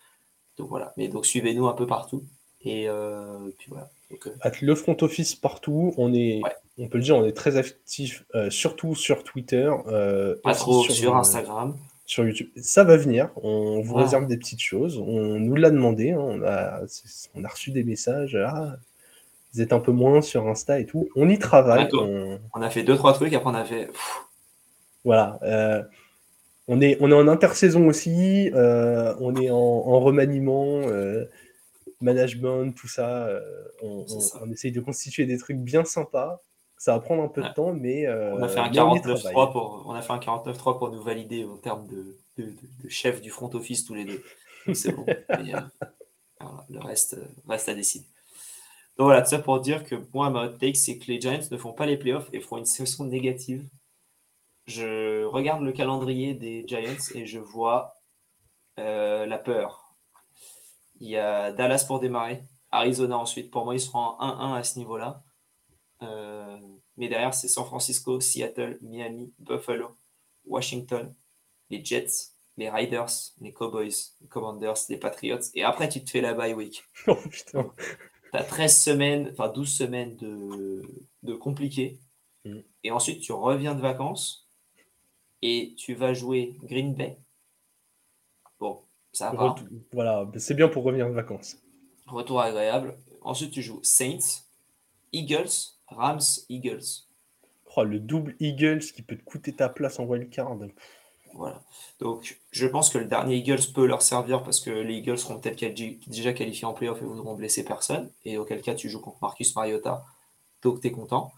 Donc 0.59 0.69
voilà. 0.69 0.93
Mais 0.97 1.09
donc 1.09 1.27
suivez-nous 1.27 1.67
un 1.67 1.73
peu 1.75 1.87
partout. 1.87 2.25
Et 2.63 2.89
euh, 2.89 3.51
puis 3.59 3.69
voilà. 3.71 3.89
Donc, 4.11 4.27
euh, 4.27 4.51
le 4.63 4.75
front 4.75 4.97
office 5.03 5.35
partout, 5.37 5.95
on 5.97 6.13
est, 6.13 6.43
Ouais. 6.43 6.51
on 6.79 6.89
peut 6.89 6.99
le 6.99 7.05
dire, 7.05 7.17
on 7.17 7.25
est 7.25 7.33
très 7.37 7.57
actif, 7.57 8.25
euh, 8.35 8.51
surtout 8.51 8.95
sur 8.95 9.23
Twitter. 9.23 9.71
euh, 9.87 10.35
pas 10.43 10.55
trop 10.55 10.83
sur, 10.83 11.15
euh, 11.15 11.19
Instagram. 11.19 11.77
sur 12.07 12.25
YouTube. 12.25 12.49
Ça 12.57 12.85
va 12.85 12.97
venir, 12.97 13.31
on 13.37 13.81
vous 13.83 13.97
Ah. 13.99 14.03
réserve 14.03 14.27
des 14.27 14.37
petites 14.39 14.61
choses. 14.63 14.99
On 14.99 15.39
nous 15.39 15.55
l'a 15.57 15.71
demandé, 15.71 16.13
hein, 16.13 16.19
on, 16.21 16.43
a, 16.43 16.81
on 17.35 17.45
a 17.45 17.49
reçu 17.49 17.71
des 17.71 17.85
messages. 17.85 18.35
Ah, 18.35 18.77
vous 19.55 19.61
êtes 19.61 19.73
un 19.73 19.81
peu 19.81 19.93
moins 19.93 20.21
sur 20.23 20.49
Insta 20.49 20.81
et 20.81 20.87
tout. 20.87 21.09
On 21.17 21.29
y 21.29 21.39
travaille. 21.39 21.89
On- 21.93 22.41
On 22.55 22.63
a 22.63 22.71
fait 22.71 22.83
deux, 22.83 22.97
trois 22.97 23.13
trucs, 23.13 23.33
après 23.35 23.51
on 23.51 23.55
a 23.55 23.65
fait. 23.65 23.87
pff, 23.87 24.21
voilà. 25.05 25.39
On, 26.69 26.81
est, 26.81 26.97
on 27.01 27.11
est 27.11 27.15
en 27.15 27.29
intersaison 27.29 27.87
aussi. 27.89 28.51
euh, 28.55 29.15
on 29.21 29.35
est 29.37 29.51
en, 29.51 29.57
en 29.57 30.01
remaniement, 30.01 30.81
euh, 30.83 31.25
management, 32.01 32.73
tout 32.73 32.89
ça. 32.89 33.27
euh, 33.27 33.41
on, 33.83 34.07
C'est 34.07 34.15
on- 34.17 34.21
ça. 34.21 34.39
on 34.45 34.51
essaye 34.53 34.73
de 34.73 34.81
constituer 34.81 35.27
des 35.27 35.39
trucs 35.39 35.59
bien 35.59 35.85
sympas. 35.85 36.41
Ça 36.81 36.93
va 36.93 37.01
prendre 37.01 37.25
un 37.25 37.29
peu 37.29 37.43
Ouais. 37.43 37.49
de 37.49 37.55
temps, 37.55 37.73
mais 37.73 38.07
on 38.09 38.41
a 38.43 38.49
fait 38.49 38.61
un 38.61 38.71
mais 38.71 38.79
on 38.81 38.95
y 38.95 39.01
49.3 39.01 39.19
travaille. 39.33 39.53
pour, 39.53 39.85
on 39.89 39.93
a 39.95 40.01
fait 40.03 40.13
un 40.13 40.19
49.3 40.19 40.79
pour 40.79 40.91
nous 40.93 41.03
valider 41.03 41.45
en 41.45 41.57
termes 41.57 41.89
de, 41.89 42.17
de, 42.37 42.45
de- 42.45 42.85
de 42.85 42.89
chef 42.89 43.21
du 43.21 43.31
front 43.31 43.51
office 43.55 43.85
tous 43.85 43.95
les 43.95 44.05
deux. 44.05 44.23
C'est 44.75 44.93
bon. 44.93 45.05
Mais, 45.31 45.53
voilà, 46.41 46.67
le 46.71 46.79
reste, 46.79 47.17
reste 47.49 47.69
à 47.69 47.75
décider. 47.75 48.05
Donc 48.97 49.07
voilà, 49.07 49.23
tout 49.23 49.31
ça 49.31 49.39
pour 49.41 49.61
dire 49.61 49.83
que 49.85 49.97
moi, 50.15 50.31
ma 50.31 50.45
hot 50.47 50.51
take, 50.61 50.75
c'est 50.75 50.99
que 50.99 51.07
les 51.11 51.21
Giants 51.21 51.41
ne 51.51 51.57
font 51.57 51.73
pas 51.73 51.87
les 51.87 51.97
playoffs 51.97 52.29
et 52.33 52.39
feront 52.41 52.59
une 52.59 52.65
saison 52.65 53.05
négative. 53.05 53.65
Je 54.69 55.25
regarde 55.25 55.63
le 55.63 55.73
calendrier 55.73 56.35
des 56.35 56.63
Giants 56.69 57.15
et 57.15 57.25
je 57.25 57.39
vois 57.39 57.95
euh, 58.79 59.25
la 59.25 59.39
peur. 59.39 59.97
Il 61.01 61.09
y 61.09 61.17
a 61.17 61.53
Dallas 61.53 61.85
pour 61.87 62.01
démarrer, 62.01 62.43
Arizona 62.71 63.17
ensuite. 63.17 63.51
Pour 63.51 63.65
moi, 63.65 63.75
ils 63.75 63.81
seront 63.81 63.99
en 63.99 64.55
1-1 64.55 64.59
à 64.59 64.63
ce 64.63 64.79
niveau-là. 64.79 65.25
Euh, 66.03 66.59
mais 66.99 67.09
derrière, 67.09 67.33
c'est 67.33 67.49
San 67.49 67.65
Francisco, 67.65 68.21
Seattle, 68.21 68.79
Miami, 68.83 69.33
Buffalo, 69.39 69.97
Washington, 70.45 71.15
les 71.71 71.83
Jets, 71.83 72.35
les 72.59 72.69
Riders, 72.69 73.33
les 73.41 73.55
Cowboys, 73.55 73.95
les 74.21 74.29
Commanders, 74.29 74.75
les 74.91 74.99
Patriots. 74.99 75.41
Et 75.55 75.65
après, 75.65 75.89
tu 75.89 76.05
te 76.05 76.11
fais 76.11 76.21
la 76.21 76.35
bye 76.35 76.53
week. 76.53 76.85
Oh, 77.07 77.15
putain. 77.15 77.73
Tu 78.33 78.39
as 78.39 78.45
13 78.45 78.83
semaines, 78.83 79.29
enfin 79.33 79.49
12 79.49 79.67
semaines 79.67 80.17
de, 80.17 80.83
de 81.23 81.33
compliqué. 81.33 81.99
Mm. 82.45 82.59
Et 82.85 82.91
ensuite, 82.91 83.23
tu 83.23 83.33
reviens 83.33 83.75
de 83.75 83.81
vacances 83.81 84.48
et 85.43 85.75
tu 85.77 85.95
vas 85.95 86.13
jouer 86.15 86.57
Green 86.65 86.95
Bay. 86.95 87.19
Bon, 88.61 88.81
ça 89.13 89.31
va. 89.33 89.51
Retour- 89.51 89.69
Voilà, 89.93 90.27
c'est 90.39 90.55
bien 90.55 90.69
pour 90.69 90.85
revenir 90.85 91.09
de 91.09 91.15
vacances. 91.15 91.57
Retour 92.07 92.41
agréable. 92.41 92.99
Ensuite, 93.23 93.51
tu 93.53 93.63
joues 93.63 93.81
Saints, 93.83 94.43
Eagles, 95.13 95.75
Rams, 95.89 96.21
Eagles. 96.49 97.05
Oh, 97.77 97.85
le 97.85 98.01
double 98.01 98.35
Eagles 98.41 98.81
qui 98.81 99.03
peut 99.03 99.17
te 99.17 99.23
coûter 99.23 99.55
ta 99.55 99.69
place 99.69 99.99
en 99.99 100.05
wildcard. 100.05 100.57
Voilà. 101.35 101.63
Donc, 102.01 102.41
je 102.51 102.67
pense 102.67 102.89
que 102.91 102.99
le 102.99 103.05
dernier 103.05 103.37
Eagles 103.37 103.73
peut 103.75 103.87
leur 103.87 104.03
servir 104.03 104.43
parce 104.43 104.61
que 104.61 104.71
les 104.71 104.95
Eagles 104.95 105.19
seront 105.19 105.39
peut-être 105.39 105.63
déjà 106.09 106.33
qualifiés 106.33 106.65
en 106.65 106.73
playoff 106.73 107.01
et 107.01 107.05
voudront 107.05 107.35
blesser 107.35 107.65
personne. 107.65 108.11
Et 108.25 108.39
auquel 108.39 108.63
cas, 108.63 108.75
tu 108.75 108.89
joues 108.89 109.01
contre 109.01 109.19
Marcus 109.21 109.55
Mariota. 109.55 110.05
Donc, 110.63 110.81
tu 110.81 110.89
es 110.89 110.91
content. 110.91 111.33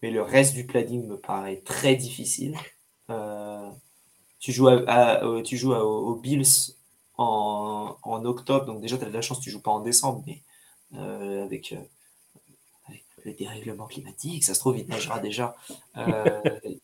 Mais 0.00 0.10
le 0.10 0.22
reste 0.22 0.54
du 0.54 0.64
planning 0.66 1.06
me 1.06 1.16
paraît 1.18 1.60
très 1.60 1.96
difficile. 1.96 2.56
Euh, 3.10 3.70
tu 4.38 4.52
joues, 4.52 4.68
à, 4.68 5.24
euh, 5.24 5.42
tu 5.42 5.56
joues 5.56 5.72
aux 5.72 6.16
Bills 6.16 6.74
en, 7.18 8.24
octobre. 8.24 8.66
Donc, 8.66 8.80
déjà, 8.80 8.98
tu 8.98 9.04
as 9.04 9.08
de 9.08 9.12
la 9.12 9.22
chance, 9.22 9.40
tu 9.40 9.50
joues 9.50 9.62
pas 9.62 9.70
en 9.70 9.80
décembre. 9.80 10.22
Mais 10.26 10.42
euh, 10.94 11.44
avec 11.44 11.74
le 13.24 13.32
dérèglement 13.32 13.86
climatique, 13.86 14.44
ça 14.44 14.54
se 14.54 14.60
trouve, 14.60 14.78
il 14.78 14.88
neigera 14.88 15.20
déjà. 15.20 15.54
Euh, 15.96 16.24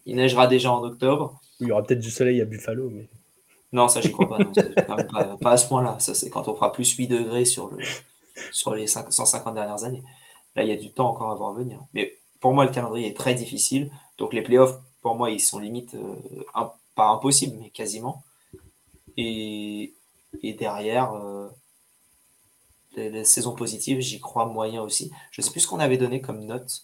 il 0.06 0.16
neigera 0.16 0.46
déjà 0.46 0.72
en 0.72 0.82
octobre. 0.82 1.40
Il 1.60 1.68
y 1.68 1.72
aura 1.72 1.82
peut-être 1.82 2.00
du 2.00 2.10
soleil 2.10 2.40
à 2.40 2.44
Buffalo, 2.44 2.90
mais. 2.90 3.08
Non, 3.72 3.88
ça, 3.88 4.00
j'y 4.00 4.10
crois 4.10 4.28
pas, 4.28 4.38
pas, 5.40 5.50
à 5.50 5.56
ce 5.58 5.68
point-là. 5.68 5.98
Ça, 5.98 6.14
c'est 6.14 6.30
quand 6.30 6.48
on 6.48 6.54
fera 6.54 6.72
plus 6.72 6.90
8 6.90 7.08
degrés 7.08 7.44
sur, 7.44 7.68
le, 7.68 7.84
sur 8.50 8.74
les 8.74 8.86
150 8.86 9.54
dernières 9.54 9.84
années. 9.84 10.02
Là, 10.56 10.62
il 10.62 10.70
y 10.70 10.72
a 10.72 10.76
du 10.76 10.90
temps 10.90 11.10
encore 11.10 11.30
à 11.30 11.34
voir 11.34 11.52
venir. 11.52 11.80
Mais 11.92 12.16
pour 12.40 12.54
moi, 12.54 12.64
le 12.64 12.70
calendrier 12.70 13.08
est 13.08 13.16
très 13.16 13.34
difficile. 13.34 13.90
Donc, 14.16 14.32
les 14.32 14.40
playoffs, 14.40 14.78
pour 15.00 15.14
moi, 15.14 15.30
ils 15.30 15.40
sont 15.40 15.58
limite, 15.58 15.94
euh, 15.94 16.16
pas 16.94 17.08
impossibles, 17.08 17.56
mais 17.60 17.70
quasiment. 17.70 18.22
Et, 19.16 19.94
et 20.42 20.52
derrière, 20.54 21.12
euh, 21.14 21.48
les, 22.96 23.24
saisons 23.24 23.54
positives, 23.54 24.00
j'y 24.00 24.20
crois 24.20 24.46
moyen 24.46 24.82
aussi. 24.82 25.10
Je 25.30 25.40
ne 25.40 25.44
sais 25.44 25.50
plus 25.50 25.60
ce 25.60 25.68
qu'on 25.68 25.80
avait 25.80 25.98
donné 25.98 26.20
comme 26.20 26.44
note 26.44 26.82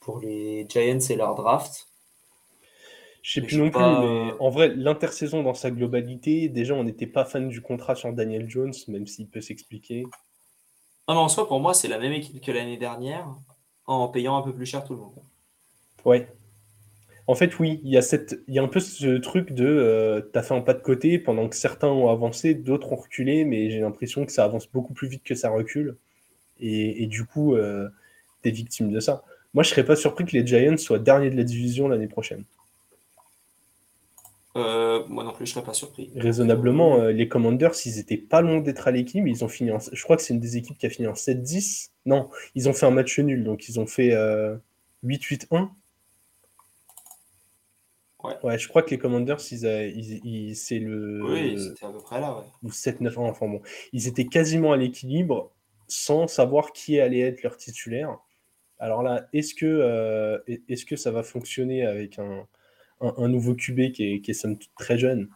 pour 0.00 0.18
les 0.20 0.66
Giants 0.68 0.98
et 1.08 1.16
leur 1.16 1.34
draft. 1.34 1.88
Je 3.22 3.38
ne 3.38 3.42
sais 3.42 3.46
plus 3.46 3.58
non 3.58 3.70
plus, 3.70 3.80
mais 3.80 4.32
en 4.40 4.48
vrai, 4.48 4.68
l'intersaison 4.74 5.42
dans 5.42 5.52
sa 5.52 5.70
globalité, 5.70 6.48
déjà, 6.48 6.74
on 6.74 6.84
n'était 6.84 7.06
pas 7.06 7.26
fan 7.26 7.48
du 7.48 7.60
contrat 7.60 7.94
sur 7.94 8.10
Daniel 8.14 8.48
Jones, 8.48 8.72
même 8.88 9.06
s'il 9.06 9.28
peut 9.28 9.42
s'expliquer. 9.42 10.04
Non, 11.06 11.14
mais 11.14 11.20
en 11.20 11.28
soi, 11.28 11.46
pour 11.46 11.60
moi, 11.60 11.74
c'est 11.74 11.88
la 11.88 11.98
même 11.98 12.12
équipe 12.12 12.42
que 12.42 12.50
l'année 12.50 12.78
dernière, 12.78 13.28
en 13.86 14.08
payant 14.08 14.38
un 14.38 14.42
peu 14.42 14.54
plus 14.54 14.64
cher 14.64 14.84
tout 14.84 14.94
le 14.94 15.00
monde. 15.00 15.22
Ouais, 16.06 16.32
en 17.30 17.36
fait, 17.36 17.60
oui, 17.60 17.80
il 17.84 17.90
y 17.90 17.96
a, 17.96 18.02
cette, 18.02 18.40
il 18.48 18.54
y 18.54 18.58
a 18.58 18.62
un 18.62 18.66
peu 18.66 18.80
ce 18.80 19.16
truc 19.18 19.52
de 19.52 19.64
euh, 19.64 20.20
tu 20.32 20.36
as 20.36 20.42
fait 20.42 20.52
un 20.52 20.62
pas 20.62 20.74
de 20.74 20.82
côté 20.82 21.16
pendant 21.20 21.48
que 21.48 21.54
certains 21.54 21.86
ont 21.86 22.08
avancé, 22.08 22.54
d'autres 22.54 22.90
ont 22.92 22.96
reculé, 22.96 23.44
mais 23.44 23.70
j'ai 23.70 23.78
l'impression 23.78 24.26
que 24.26 24.32
ça 24.32 24.42
avance 24.42 24.68
beaucoup 24.68 24.94
plus 24.94 25.06
vite 25.06 25.22
que 25.22 25.36
ça 25.36 25.48
recule. 25.48 25.96
Et, 26.58 27.06
du 27.06 27.24
coup, 27.24 27.54
euh, 27.54 27.88
tu 28.42 28.48
es 28.48 28.52
victime 28.52 28.90
de 28.90 28.98
ça. 28.98 29.22
Moi, 29.54 29.62
je 29.62 29.70
serais 29.70 29.84
pas 29.84 29.94
surpris 29.94 30.24
que 30.24 30.32
les 30.32 30.44
Giants 30.44 30.76
soient 30.76 30.98
derniers 30.98 31.30
de 31.30 31.36
la 31.36 31.44
division 31.44 31.86
l'année 31.86 32.08
prochaine. 32.08 32.42
Euh, 34.56 35.04
moi 35.08 35.22
non 35.22 35.32
plus, 35.32 35.46
je 35.46 35.52
serais 35.52 35.64
pas 35.64 35.72
surpris. 35.72 36.10
Raisonnablement, 36.16 37.04
les 37.04 37.28
Commanders, 37.28 37.74
ils 37.86 38.00
étaient 38.00 38.18
pas 38.18 38.40
loin 38.40 38.60
d'être 38.60 38.88
à 38.88 38.90
l'équipe. 38.90 39.24
Ils 39.24 39.44
ont 39.44 39.48
fini 39.48 39.70
Je 39.92 40.02
crois 40.02 40.16
que 40.16 40.22
c'est 40.22 40.34
une 40.34 40.40
des 40.40 40.56
équipes 40.56 40.76
qui 40.76 40.86
a 40.86 40.90
fini 40.90 41.06
en 41.06 41.14
7-10. 41.14 41.90
Non, 42.06 42.28
ils 42.56 42.68
ont 42.68 42.72
fait 42.72 42.86
un 42.86 42.90
match 42.90 43.18
nul, 43.20 43.44
donc 43.44 43.68
ils 43.68 43.78
ont 43.78 43.86
fait 43.86 44.12
8-8-1. 45.04 45.70
Ouais. 48.24 48.58
je 48.58 48.68
crois 48.68 48.82
que 48.82 48.90
les 48.90 48.98
Commanders, 48.98 49.38
ils, 49.50 50.56
c'est 50.56 50.78
le. 50.78 51.22
Oui, 51.24 51.58
c'était 51.58 51.86
à 51.86 51.90
peu 51.90 51.98
près 51.98 52.20
là, 52.20 52.36
ouais. 52.36 52.44
Ou 52.62 52.70
7-9 52.70 53.18
ans, 53.18 53.28
enfin 53.28 53.48
bon. 53.48 53.60
Ils 53.92 54.08
étaient 54.08 54.26
quasiment 54.26 54.72
à 54.72 54.76
l'équilibre 54.76 55.52
sans 55.88 56.26
savoir 56.26 56.72
qui 56.72 57.00
allait 57.00 57.20
être 57.20 57.42
leur 57.42 57.56
titulaire. 57.56 58.18
Alors 58.78 59.02
là, 59.02 59.26
est-ce 59.32 59.54
que, 59.54 59.66
euh, 59.66 60.38
est 60.46 60.84
que 60.86 60.96
ça 60.96 61.10
va 61.10 61.22
fonctionner 61.22 61.84
avec 61.84 62.18
un, 62.18 62.46
un, 63.00 63.28
nouveau 63.28 63.54
QB 63.54 63.92
qui 63.92 64.14
est, 64.14 64.20
qui 64.20 64.30
est 64.30 64.46
très 64.78 64.98
jeune? 64.98 65.28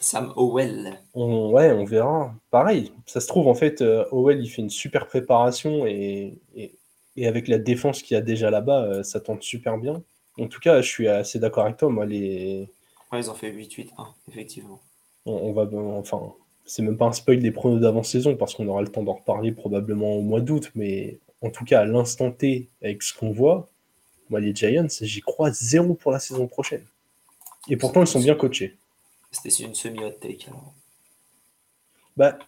Sam 0.00 0.32
Howell. 0.36 1.00
On, 1.14 1.50
ouais, 1.50 1.72
on 1.72 1.84
verra. 1.84 2.34
Pareil, 2.50 2.92
ça 3.06 3.20
se 3.20 3.26
trouve, 3.26 3.48
en 3.48 3.54
fait, 3.54 3.80
euh, 3.80 4.04
Howell, 4.10 4.42
il 4.42 4.48
fait 4.48 4.60
une 4.60 4.70
super 4.70 5.06
préparation 5.06 5.86
et, 5.86 6.42
et, 6.54 6.78
et 7.16 7.26
avec 7.26 7.48
la 7.48 7.58
défense 7.58 8.02
qu'il 8.02 8.16
y 8.16 8.18
a 8.18 8.22
déjà 8.22 8.50
là-bas, 8.50 8.84
euh, 8.84 9.02
ça 9.02 9.20
tente 9.20 9.42
super 9.42 9.78
bien. 9.78 10.02
En 10.38 10.48
tout 10.48 10.60
cas, 10.60 10.80
je 10.80 10.88
suis 10.88 11.08
assez 11.08 11.38
d'accord 11.38 11.64
avec 11.64 11.76
toi. 11.76 11.88
Moi, 11.90 12.06
les... 12.06 12.68
ils 13.12 13.30
ont 13.30 13.34
fait 13.34 13.52
8-8-1, 13.52 13.90
effectivement. 14.28 14.80
On, 15.26 15.52
va, 15.52 15.66
enfin, 15.96 16.34
c'est 16.64 16.82
même 16.82 16.96
pas 16.96 17.06
un 17.06 17.12
spoil 17.12 17.38
des 17.40 17.50
pronos 17.50 17.80
d'avant-saison 17.80 18.36
parce 18.36 18.54
qu'on 18.54 18.68
aura 18.68 18.82
le 18.82 18.88
temps 18.88 19.02
d'en 19.02 19.14
reparler 19.14 19.52
probablement 19.52 20.16
au 20.16 20.22
mois 20.22 20.40
d'août. 20.40 20.70
Mais 20.74 21.18
en 21.40 21.50
tout 21.50 21.64
cas, 21.64 21.80
à 21.80 21.84
l'instant 21.84 22.30
T, 22.30 22.68
avec 22.82 23.02
ce 23.02 23.16
qu'on 23.16 23.30
voit, 23.30 23.68
moi, 24.28 24.40
les 24.40 24.54
Giants, 24.54 24.86
j'y 25.00 25.20
crois 25.20 25.50
zéro 25.50 25.94
pour 25.94 26.10
la 26.10 26.18
saison 26.18 26.46
prochaine. 26.46 26.84
Et 27.68 27.76
pourtant, 27.76 28.02
ils 28.02 28.06
sont 28.06 28.20
bien 28.20 28.34
coachés. 28.34 28.76
C'était 29.30 29.64
une 29.64 29.74
semi-hot 29.74 30.12
take 30.20 30.46
Bah, 32.16 32.38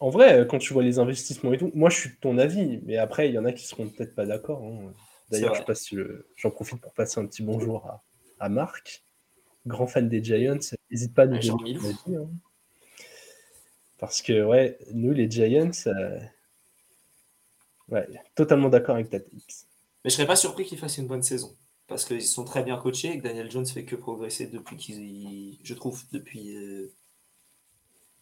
en 0.00 0.10
vrai, 0.10 0.46
quand 0.48 0.58
tu 0.58 0.72
vois 0.72 0.82
les 0.82 0.98
investissements 0.98 1.52
et 1.52 1.58
tout, 1.58 1.70
moi, 1.74 1.90
je 1.90 1.98
suis 1.98 2.10
de 2.10 2.16
ton 2.20 2.38
avis. 2.38 2.80
Mais 2.84 2.96
après, 2.96 3.28
il 3.28 3.34
y 3.34 3.38
en 3.38 3.44
a 3.44 3.52
qui 3.52 3.66
seront 3.66 3.88
peut-être 3.88 4.14
pas 4.14 4.26
d'accord. 4.26 4.62
Hein. 4.62 4.92
D'ailleurs, 5.30 5.54
je 5.54 5.62
passe 5.62 5.94
j'en 6.36 6.50
profite 6.50 6.80
pour 6.80 6.92
passer 6.94 7.20
un 7.20 7.26
petit 7.26 7.42
bonjour 7.42 7.86
à, 8.38 8.48
Marc, 8.48 9.04
grand 9.66 9.86
fan 9.86 10.08
des 10.08 10.22
Giants. 10.22 10.58
N'hésite 10.90 11.14
pas 11.14 11.22
à 11.22 11.26
nous 11.26 11.38
donner 11.38 11.76
hein. 11.76 12.30
Parce 13.98 14.22
que, 14.22 14.44
ouais, 14.44 14.78
nous, 14.92 15.12
les 15.12 15.30
Giants, 15.30 15.70
euh, 15.88 16.20
ouais, 17.88 18.06
totalement 18.34 18.68
d'accord 18.68 18.94
avec 18.94 19.10
ta 19.10 19.18
Mais 19.18 19.24
je 20.04 20.10
serais 20.10 20.26
pas 20.26 20.36
surpris 20.36 20.64
qu'ils 20.64 20.78
fassent 20.78 20.98
une 20.98 21.08
bonne 21.08 21.22
saison. 21.22 21.54
Parce 21.88 22.04
qu'ils 22.04 22.22
sont 22.22 22.44
très 22.44 22.62
bien 22.62 22.76
coachés 22.76 23.12
et 23.12 23.18
que 23.18 23.24
Daniel 23.24 23.50
Jones 23.50 23.66
fait 23.66 23.84
que 23.84 23.96
progresser 23.96 24.46
depuis 24.46 24.76
qu'il. 24.76 25.58
Je 25.62 25.74
trouve, 25.74 26.04
depuis. 26.12 26.56
Euh, 26.56 26.92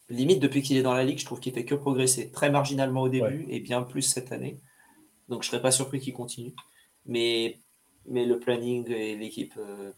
limite, 0.09 0.41
depuis 0.41 0.63
qu'il 0.63 0.77
est 0.77 0.83
dans 0.83 0.95
la 0.95 1.05
ligue, 1.05 1.19
je 1.19 1.25
trouve 1.25 1.41
qu'il 1.41 1.53
fait 1.53 1.65
que 1.65 1.75
progresser. 1.75 2.31
Très 2.31 2.51
marginalement 2.51 3.03
au 3.03 3.09
début 3.09 3.45
et 3.49 3.61
bien 3.61 3.83
plus 3.83 4.03
cette 4.03 4.33
année. 4.33 4.61
Donc 5.29 5.43
je 5.43 5.49
serais 5.49 5.61
pas 5.61 5.73
surpris 5.73 6.01
qu'il 6.01 6.13
continue. 6.13 6.55
Mais, 7.07 7.59
mais 8.07 8.25
le 8.25 8.39
planning 8.39 8.91
et 8.91 9.17
l'équipe, 9.17 9.55
euh, 9.59 9.93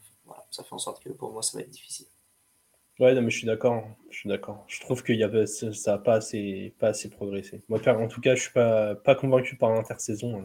ça 0.51 0.65
fait 0.65 0.75
en 0.75 0.79
sorte 0.79 1.03
que 1.03 1.11
pour 1.11 1.33
moi, 1.33 1.43
ça 1.43 1.59
va 1.59 1.63
être 1.63 1.71
difficile. 1.71 2.07
Ouais, 2.99 3.15
non, 3.15 3.23
mais 3.23 3.31
je 3.31 3.39
suis 3.39 3.47
d'accord. 3.47 3.85
Je 4.11 4.19
suis 4.19 4.29
d'accord. 4.29 4.65
Je 4.67 4.81
trouve 4.81 5.03
que 5.03 5.13
y 5.13 5.47
ça 5.47 5.93
n'a 5.93 5.99
pas 5.99 6.15
assez, 6.15 6.75
pas 6.79 6.89
assez 6.89 7.09
progressé. 7.09 7.63
Moi, 7.69 7.81
en 7.87 8.09
tout 8.09 8.21
cas, 8.21 8.35
je 8.35 8.43
suis 8.43 8.53
pas, 8.53 8.97
pas 8.97 9.15
convaincu 9.15 9.57
par 9.57 9.73
l'intersaison. 9.73 10.43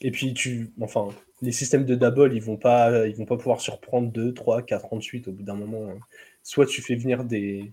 Et 0.00 0.10
puis, 0.10 0.32
tu, 0.32 0.72
enfin, 0.80 1.08
les 1.42 1.52
systèmes 1.52 1.84
de 1.84 1.94
double, 1.94 2.34
ils 2.34 2.42
vont 2.42 2.56
pas, 2.56 3.06
ils 3.06 3.16
vont 3.16 3.26
pas 3.26 3.36
pouvoir 3.36 3.60
surprendre 3.60 4.10
2, 4.10 4.32
3, 4.32 4.62
4 4.62 4.92
ans 4.92 4.96
de 4.96 5.02
suite 5.02 5.28
au 5.28 5.32
bout 5.32 5.42
d'un 5.42 5.54
moment. 5.54 5.90
Hein. 5.90 5.98
Soit 6.42 6.66
tu 6.66 6.80
fais 6.82 6.94
venir 6.96 7.24
des. 7.24 7.72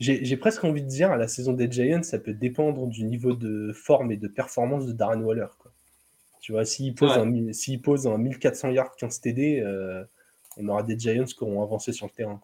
J'ai 0.00 0.36
presque 0.36 0.64
envie 0.64 0.82
de 0.82 0.86
dire, 0.88 1.10
à 1.10 1.16
la 1.16 1.26
saison 1.28 1.52
des 1.52 1.70
Giants, 1.70 2.04
ça 2.04 2.18
peut 2.20 2.32
dépendre 2.32 2.86
du 2.86 3.04
niveau 3.04 3.34
de 3.34 3.72
forme 3.72 4.12
et 4.12 4.16
de 4.16 4.28
performance 4.28 4.86
de 4.86 4.92
Darren 4.92 5.20
Waller. 5.20 5.48
Quoi. 5.58 5.67
Tu 6.40 6.52
vois, 6.52 6.64
s'il 6.64 6.94
pose, 6.94 7.10
un, 7.12 7.52
s'il 7.52 7.80
pose 7.80 8.06
un 8.06 8.18
1400 8.18 8.70
yards 8.70 8.96
15 8.96 9.20
TD, 9.20 9.60
euh, 9.60 10.04
on 10.56 10.68
aura 10.68 10.82
des 10.82 10.98
Giants 10.98 11.24
qui 11.24 11.42
auront 11.42 11.62
avancé 11.62 11.92
sur 11.92 12.06
le 12.06 12.12
terrain. 12.12 12.40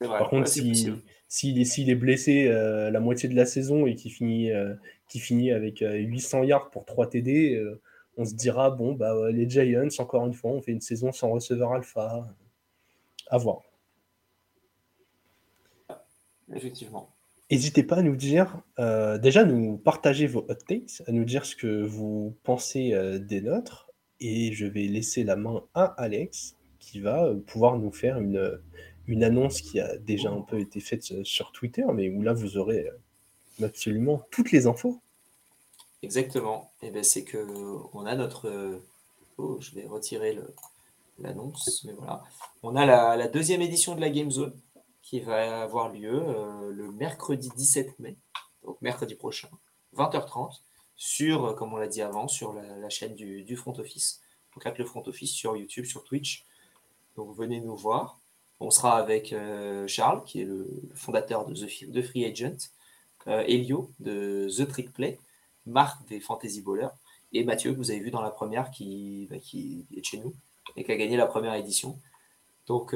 Par 0.00 0.28
contre, 0.28 0.48
s'il 0.48 1.90
est, 1.90 1.94
blessé 1.94 2.48
euh, 2.48 2.90
la 2.90 3.00
moitié 3.00 3.28
de 3.28 3.34
la 3.34 3.46
saison 3.46 3.86
et 3.86 3.94
qu'il 3.94 4.12
finit, 4.12 4.52
euh, 4.52 4.74
finit 5.08 5.50
avec 5.50 5.80
800 5.80 6.44
yards 6.44 6.70
pour 6.70 6.84
3 6.84 7.08
TD, 7.08 7.62
on 8.16 8.24
se 8.24 8.34
dira 8.34 8.70
bon, 8.70 8.92
bah, 8.94 9.14
les 9.30 9.48
Giants, 9.48 9.88
encore 9.98 10.26
une 10.26 10.34
fois, 10.34 10.50
on 10.52 10.60
fait 10.60 10.72
une 10.72 10.80
saison 10.80 11.12
sans 11.12 11.30
receveur 11.30 11.72
alpha. 11.72 12.26
À 13.28 13.38
voir. 13.38 13.62
Effectivement. 16.54 17.15
N'hésitez 17.50 17.84
pas 17.84 17.96
à 17.96 18.02
nous 18.02 18.16
dire, 18.16 18.60
euh, 18.80 19.18
déjà 19.18 19.44
nous 19.44 19.76
partager 19.76 20.26
vos 20.26 20.40
hot 20.48 20.54
takes, 20.66 21.02
à 21.06 21.12
nous 21.12 21.24
dire 21.24 21.46
ce 21.46 21.54
que 21.54 21.84
vous 21.84 22.34
pensez 22.42 22.92
euh, 22.92 23.20
des 23.20 23.40
nôtres. 23.40 23.88
Et 24.18 24.52
je 24.52 24.66
vais 24.66 24.84
laisser 24.84 25.22
la 25.22 25.36
main 25.36 25.62
à 25.74 25.84
Alex 25.84 26.56
qui 26.80 27.00
va 27.00 27.24
euh, 27.24 27.36
pouvoir 27.36 27.78
nous 27.78 27.92
faire 27.92 28.18
une, 28.18 28.60
une 29.06 29.22
annonce 29.22 29.60
qui 29.60 29.78
a 29.78 29.96
déjà 29.96 30.30
un 30.30 30.40
peu 30.40 30.58
été 30.58 30.80
faite 30.80 31.22
sur 31.24 31.52
Twitter, 31.52 31.84
mais 31.94 32.08
où 32.08 32.22
là 32.22 32.32
vous 32.32 32.56
aurez 32.56 32.90
absolument 33.62 34.22
toutes 34.32 34.50
les 34.50 34.66
infos. 34.66 35.00
Exactement. 36.02 36.72
Et 36.82 36.88
eh 36.88 36.90
ben 36.90 37.04
c'est 37.04 37.24
que 37.24 37.46
on 37.92 38.06
a 38.06 38.16
notre. 38.16 38.80
Oh, 39.38 39.58
je 39.60 39.74
vais 39.74 39.86
retirer 39.86 40.38
l'annonce, 41.18 41.84
mais 41.84 41.92
voilà. 41.92 42.22
On 42.62 42.74
a 42.74 42.86
la, 42.86 43.28
deuxième 43.28 43.62
édition 43.62 43.94
de 43.94 44.00
la 44.00 44.10
Game 44.10 44.30
Zone 44.30 44.54
qui 45.06 45.20
va 45.20 45.62
avoir 45.62 45.92
lieu 45.92 46.20
euh, 46.20 46.72
le 46.72 46.90
mercredi 46.90 47.48
17 47.56 48.00
mai, 48.00 48.16
donc 48.64 48.82
mercredi 48.82 49.14
prochain, 49.14 49.48
20h30, 49.96 50.62
sur, 50.96 51.44
euh, 51.44 51.54
comme 51.54 51.72
on 51.72 51.76
l'a 51.76 51.86
dit 51.86 52.02
avant, 52.02 52.26
sur 52.26 52.52
la, 52.52 52.88
chaîne 52.88 53.14
du, 53.14 53.56
Front 53.56 53.78
Office. 53.78 54.20
Donc 54.52 54.66
avec 54.66 54.78
le 54.80 54.84
Front 54.84 55.04
Office 55.06 55.30
sur 55.30 55.56
YouTube, 55.56 55.84
sur 55.84 56.02
Twitch. 56.02 56.44
Donc 57.14 57.36
venez 57.36 57.60
nous 57.60 57.76
voir. 57.76 58.18
On 58.58 58.70
sera 58.70 58.98
avec 58.98 59.32
euh, 59.32 59.86
Charles, 59.86 60.24
qui 60.24 60.40
est 60.40 60.44
le, 60.44 60.66
fondateur 60.96 61.46
de 61.46 61.54
The, 61.54 62.02
Free 62.02 62.24
Agent, 62.24 62.56
Elio 63.26 63.92
de 64.00 64.48
The 64.56 64.66
Trick 64.66 64.92
Play, 64.92 65.20
Marc 65.66 66.04
des 66.08 66.18
Fantasy 66.18 66.62
Bowlers 66.62 66.94
et 67.32 67.44
Mathieu 67.44 67.72
que 67.72 67.76
vous 67.76 67.92
avez 67.92 68.00
vu 68.00 68.10
dans 68.10 68.22
la 68.22 68.30
première 68.30 68.72
qui, 68.72 69.28
bah, 69.30 69.38
qui 69.38 69.86
est 69.96 70.02
chez 70.02 70.18
nous 70.18 70.34
et 70.74 70.82
qui 70.82 70.90
a 70.90 70.96
gagné 70.96 71.16
la 71.16 71.26
première 71.26 71.54
édition. 71.54 71.96
Donc 72.66 72.94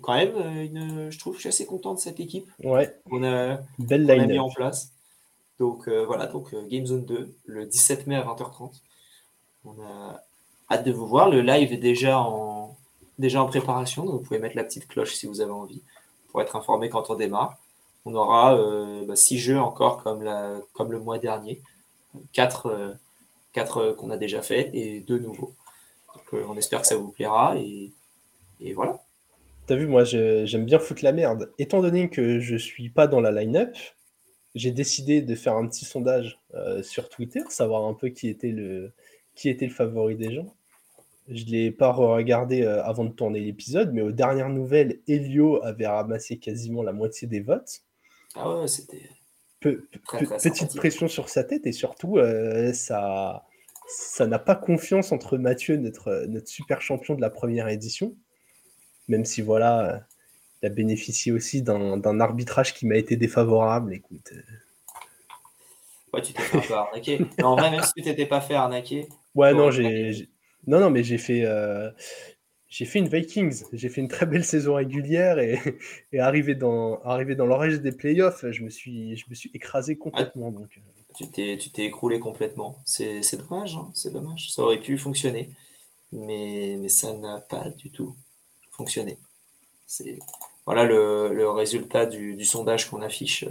quand 0.00 0.14
même, 0.14 0.34
euh, 0.36 0.64
une, 0.64 1.10
je 1.10 1.18
trouve 1.18 1.32
que 1.34 1.38
je 1.38 1.42
suis 1.42 1.48
assez 1.48 1.66
content 1.66 1.94
de 1.94 1.98
cette 1.98 2.20
équipe 2.20 2.48
Ouais, 2.62 2.96
qu'on 3.08 3.24
a, 3.24 3.58
belle 3.78 4.10
a 4.10 4.26
mis 4.26 4.38
en 4.38 4.48
place. 4.48 4.92
Donc 5.60 5.88
euh, 5.88 6.04
voilà, 6.06 6.26
donc 6.26 6.54
euh, 6.54 6.66
Game 6.66 6.86
Zone 6.86 7.04
2, 7.04 7.34
le 7.44 7.66
17 7.66 8.06
mai 8.06 8.16
à 8.16 8.22
20h30. 8.22 8.72
On 9.66 9.72
a 9.82 10.22
hâte 10.70 10.84
de 10.84 10.92
vous 10.92 11.06
voir. 11.06 11.28
Le 11.28 11.42
live 11.42 11.72
est 11.72 11.76
déjà 11.76 12.18
en, 12.18 12.76
déjà 13.18 13.42
en 13.42 13.46
préparation, 13.46 14.04
donc 14.04 14.14
vous 14.14 14.20
pouvez 14.20 14.38
mettre 14.38 14.56
la 14.56 14.64
petite 14.64 14.88
cloche 14.88 15.14
si 15.14 15.26
vous 15.26 15.42
avez 15.42 15.52
envie 15.52 15.82
pour 16.30 16.40
être 16.40 16.56
informé 16.56 16.88
quand 16.88 17.10
on 17.10 17.14
démarre. 17.14 17.58
On 18.06 18.14
aura 18.14 18.56
euh, 18.56 19.04
bah, 19.04 19.16
six 19.16 19.38
jeux 19.38 19.60
encore 19.60 20.02
comme, 20.02 20.22
la, 20.22 20.58
comme 20.72 20.92
le 20.92 20.98
mois 20.98 21.18
dernier, 21.18 21.60
quatre, 22.32 22.66
euh, 22.66 22.94
quatre 23.52 23.90
qu'on 23.98 24.10
a 24.10 24.16
déjà 24.16 24.40
fait 24.40 24.70
et 24.72 25.00
deux 25.00 25.18
nouveaux. 25.18 25.52
Donc, 26.14 26.42
on 26.48 26.56
espère 26.56 26.80
que 26.80 26.86
ça 26.86 26.96
vous 26.96 27.10
plaira 27.10 27.56
et, 27.58 27.92
et 28.60 28.72
voilà. 28.72 28.98
T'as 29.70 29.76
vu, 29.76 29.86
moi, 29.86 30.02
j'aime 30.02 30.64
bien 30.64 30.80
foutre 30.80 31.04
la 31.04 31.12
merde. 31.12 31.52
Étant 31.60 31.80
donné 31.80 32.10
que 32.10 32.40
je 32.40 32.56
suis 32.56 32.88
pas 32.88 33.06
dans 33.06 33.20
la 33.20 33.30
line-up, 33.30 33.76
j'ai 34.56 34.72
décidé 34.72 35.22
de 35.22 35.34
faire 35.36 35.54
un 35.54 35.68
petit 35.68 35.84
sondage 35.84 36.40
euh, 36.54 36.82
sur 36.82 37.08
Twitter, 37.08 37.42
savoir 37.50 37.84
un 37.84 37.94
peu 37.94 38.08
qui 38.08 38.26
était 38.26 38.50
le, 38.50 38.90
qui 39.36 39.48
était 39.48 39.66
le 39.66 39.72
favori 39.72 40.16
des 40.16 40.34
gens. 40.34 40.52
Je 41.28 41.44
ne 41.44 41.50
l'ai 41.50 41.70
pas 41.70 41.92
regardé 41.92 42.66
avant 42.66 43.04
de 43.04 43.12
tourner 43.12 43.38
l'épisode, 43.38 43.92
mais 43.92 44.02
aux 44.02 44.10
dernières 44.10 44.48
nouvelles, 44.48 44.98
Elio 45.06 45.62
avait 45.62 45.86
ramassé 45.86 46.38
quasiment 46.38 46.82
la 46.82 46.92
moitié 46.92 47.28
des 47.28 47.38
votes. 47.38 47.82
Ah 48.34 48.58
ouais, 48.62 48.66
c'était. 48.66 49.08
Pe- 49.60 49.86
pe- 50.10 50.36
petite 50.42 50.74
pression 50.74 51.06
sur 51.06 51.28
sa 51.28 51.44
tête 51.44 51.64
et 51.68 51.72
surtout, 51.72 52.18
euh, 52.18 52.72
ça 52.72 53.44
ça 53.86 54.26
n'a 54.26 54.40
pas 54.40 54.56
confiance 54.56 55.12
entre 55.12 55.38
Mathieu, 55.38 55.76
notre, 55.76 56.24
notre 56.26 56.48
super 56.48 56.82
champion 56.82 57.14
de 57.14 57.20
la 57.20 57.30
première 57.30 57.68
édition, 57.68 58.16
même 59.10 59.24
si 59.24 59.42
voilà, 59.42 60.06
il 60.62 60.66
a 60.66 60.68
bénéficié 60.70 61.32
aussi 61.32 61.62
d'un 61.62 62.20
arbitrage 62.20 62.74
qui 62.74 62.86
m'a 62.86 62.96
été 62.96 63.16
défavorable. 63.16 63.94
Écoute, 63.94 64.32
euh, 64.32 64.40
Ouais, 66.12 66.22
tu 66.22 66.32
t'es 66.32 66.42
fait 66.42 66.58
un 66.58 66.60
peu 66.60 66.74
arnaquer. 66.74 67.20
Mais 67.38 67.44
en 67.44 67.54
vrai, 67.54 67.70
même 67.70 67.82
si 67.82 67.92
tu 67.92 68.02
t'étais 68.02 68.26
pas 68.26 68.40
fait 68.40 68.54
arnaquer, 68.54 69.08
ouais, 69.36 69.54
non, 69.54 69.70
j'ai 69.70 70.28
non, 70.66 70.80
non, 70.80 70.90
mais 70.90 71.04
j'ai 71.04 71.18
fait, 71.18 71.44
euh, 71.44 71.90
j'ai 72.68 72.84
fait 72.84 72.98
une 72.98 73.08
Vikings, 73.08 73.64
j'ai 73.72 73.88
fait 73.88 74.00
une 74.00 74.08
très 74.08 74.26
belle 74.26 74.44
saison 74.44 74.74
régulière 74.74 75.38
et, 75.38 75.58
et 76.12 76.18
arrivé 76.18 76.54
dans, 76.54 77.00
arrivé 77.02 77.36
dans 77.36 77.46
l'orage 77.46 77.80
des 77.80 77.92
playoffs, 77.92 78.44
je 78.50 78.62
me 78.62 78.70
suis, 78.70 79.16
je 79.16 79.26
me 79.30 79.34
suis 79.34 79.50
écrasé 79.54 79.96
complètement. 79.96 80.50
Donc, 80.50 80.78
euh, 80.78 81.56
tu 81.56 81.70
t'es, 81.70 81.84
écroulé 81.84 82.18
complètement. 82.18 82.76
C'est, 82.84 83.22
c'est 83.22 83.36
dommage, 83.36 83.76
hein, 83.76 83.90
c'est 83.94 84.12
dommage. 84.12 84.52
Ça 84.52 84.62
aurait 84.62 84.80
pu 84.80 84.98
fonctionner, 84.98 85.50
mais, 86.12 86.76
mais 86.78 86.88
ça 86.88 87.16
n'a 87.16 87.40
pas 87.40 87.70
du 87.70 87.90
tout 87.90 88.16
C'est, 89.86 90.18
voilà 90.66 90.84
le, 90.84 91.32
le 91.32 91.50
résultat 91.50 92.06
du, 92.06 92.36
du 92.36 92.44
sondage 92.44 92.88
qu'on 92.88 93.02
affiche 93.02 93.44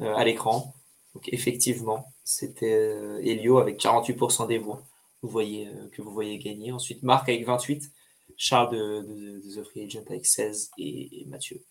euh, 0.00 0.14
à 0.14 0.24
l'écran. 0.24 0.74
Donc 1.14 1.28
effectivement, 1.32 2.12
c'était 2.24 2.74
euh, 2.74 3.20
Elio 3.22 3.58
avec 3.58 3.78
48% 3.80 4.48
des 4.48 4.58
voix. 4.58 4.82
Vous 5.22 5.28
voyez 5.28 5.68
euh, 5.68 5.88
que 5.92 6.02
vous 6.02 6.12
voyez 6.12 6.38
gagner. 6.38 6.72
Ensuite, 6.72 7.02
Marc 7.02 7.28
avec 7.28 7.46
28%, 7.46 7.88
Charles 8.36 8.72
de, 8.74 9.02
de, 9.02 9.40
de 9.40 9.60
The 9.60 9.64
Free 9.64 9.84
Agent 9.84 10.04
avec 10.08 10.26
16 10.26 10.70
et, 10.78 11.20
et 11.20 11.24
Mathieu, 11.26 11.62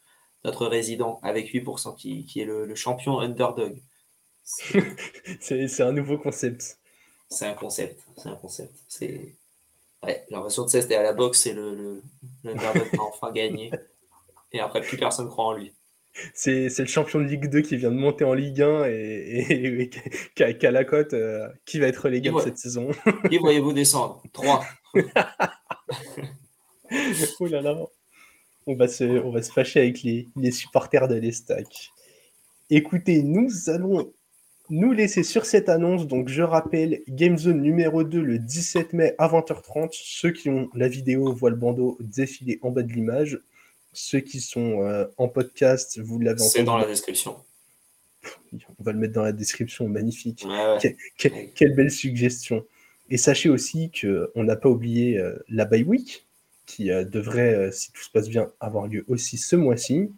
notre 0.46 0.68
résident 0.68 1.20
avec 1.24 1.54
8% 1.54 1.96
qui, 1.96 2.26
qui 2.26 2.40
est 2.42 2.46
le, 2.46 2.66
le 2.66 2.76
champion 2.76 3.20
underdog. 3.20 3.82
C'est 5.40 5.82
un 5.82 5.92
nouveau 5.92 6.18
concept. 6.18 6.78
c'est 7.30 7.46
un 7.46 7.54
concept. 7.54 8.02
C'est 8.18 8.30
un 8.30 8.36
concept. 8.36 8.74
C'est. 8.88 9.36
Ouais, 10.04 10.26
j'ai 10.28 10.36
l'impression 10.36 10.66
de 10.66 10.70
ça, 10.70 10.82
c'était 10.82 10.96
à 10.96 11.04
la 11.04 11.14
boxe 11.14 11.46
et 11.46 11.54
le, 11.54 11.76
le, 11.76 12.02
le 12.44 12.52
a 12.58 13.02
enfin 13.02 13.32
gagné. 13.32 13.72
Et 14.52 14.60
après, 14.60 14.82
plus 14.82 14.98
personne 14.98 15.30
croit 15.30 15.46
en 15.46 15.54
lui. 15.54 15.74
C'est 16.34 16.70
c'est 16.70 16.82
le 16.82 16.90
champion 16.90 17.20
de 17.20 17.24
Ligue 17.26 17.50
2 17.50 17.62
qui 17.62 17.78
vient 17.78 17.90
de 17.92 17.96
monter 17.96 18.26
en 18.26 18.34
Ligue 18.34 18.62
1 18.62 18.86
et, 18.86 18.92
et- 18.92 19.82
et 19.84 19.90
qui, 20.60 20.66
a, 20.66 20.72
la 20.72 20.84
cote 20.84 21.14
euh, 21.14 21.48
qui 21.66 21.80
va 21.80 21.88
être 21.88 22.06
Ouais. 22.38 22.44
cette 22.44 22.58
saison. 22.58 22.90
Qui 23.30 23.38
voyez-vous 23.38 23.72
descendre 23.74 24.22
3. 24.34 24.66
oh 27.40 27.48
là 27.48 27.62
là. 27.62 27.78
On 28.68 28.76
va 28.76 28.88
se, 28.88 29.04
on 29.04 29.32
va 29.32 29.42
se 29.42 29.52
fâcher 29.52 29.80
avec 29.80 30.04
les, 30.04 30.28
les 30.36 30.52
supporters 30.52 31.08
de 31.08 31.16
l'Estac. 31.16 31.92
Écoutez, 32.70 33.24
nous 33.24 33.50
allons 33.70 34.14
nous 34.72 34.92
laisser 34.94 35.22
sur 35.22 35.46
cette 35.46 35.70
annonce. 35.70 36.08
Donc, 36.08 36.28
je 36.30 36.42
rappelle, 36.42 37.02
Game 37.08 37.38
Zone 37.38 37.62
numéro 37.62 38.04
2 38.04 38.20
le 38.22 38.40
17 38.40 38.94
mai 38.94 39.14
à 39.20 39.28
20h30. 39.28 39.90
Ceux 39.92 40.32
qui 40.32 40.50
ont 40.50 40.70
la 40.74 40.88
vidéo 40.88 41.32
voient 41.34 41.50
le 41.52 41.56
bandeau 41.58 41.98
défiler 42.00 42.58
en 42.64 42.72
bas 42.72 42.82
de 42.82 42.92
l'image. 42.92 43.40
Ceux 43.94 44.22
qui 44.22 44.40
sont 44.40 44.82
euh, 44.84 45.06
en 45.18 45.28
podcast, 45.28 46.00
vous 46.00 46.18
l'avez 46.20 46.40
C'est 46.40 46.62
entendu. 46.62 46.66
dans 46.66 46.78
la 46.78 46.88
description. 46.88 47.36
On 48.54 48.84
va 48.84 48.92
le 48.94 49.00
mettre 49.00 49.14
dans 49.14 49.24
la 49.24 49.34
description. 49.34 49.88
Magnifique. 49.88 50.46
Ouais, 50.48 50.52
ouais. 50.82 50.96
Que- 51.18 51.28
que- 51.28 51.36
quelle 51.56 51.76
belle 51.76 51.92
suggestion. 51.92 52.66
Et 53.10 53.18
sachez 53.18 53.50
aussi 53.50 53.92
qu'on 53.92 54.44
n'a 54.44 54.56
pas 54.56 54.70
oublié 54.70 55.18
euh, 55.20 55.36
la 55.50 55.66
bye 55.66 55.84
week, 55.84 56.26
qui 56.66 56.90
euh, 56.92 57.04
devrait, 57.04 57.72
si 57.74 57.92
tout 57.92 58.02
se 58.04 58.10
passe 58.10 58.30
bien, 58.30 58.50
avoir 58.62 58.88
lieu 58.88 59.04
aussi 59.10 59.38
ce 59.38 59.58
mois-ci. 59.58 60.12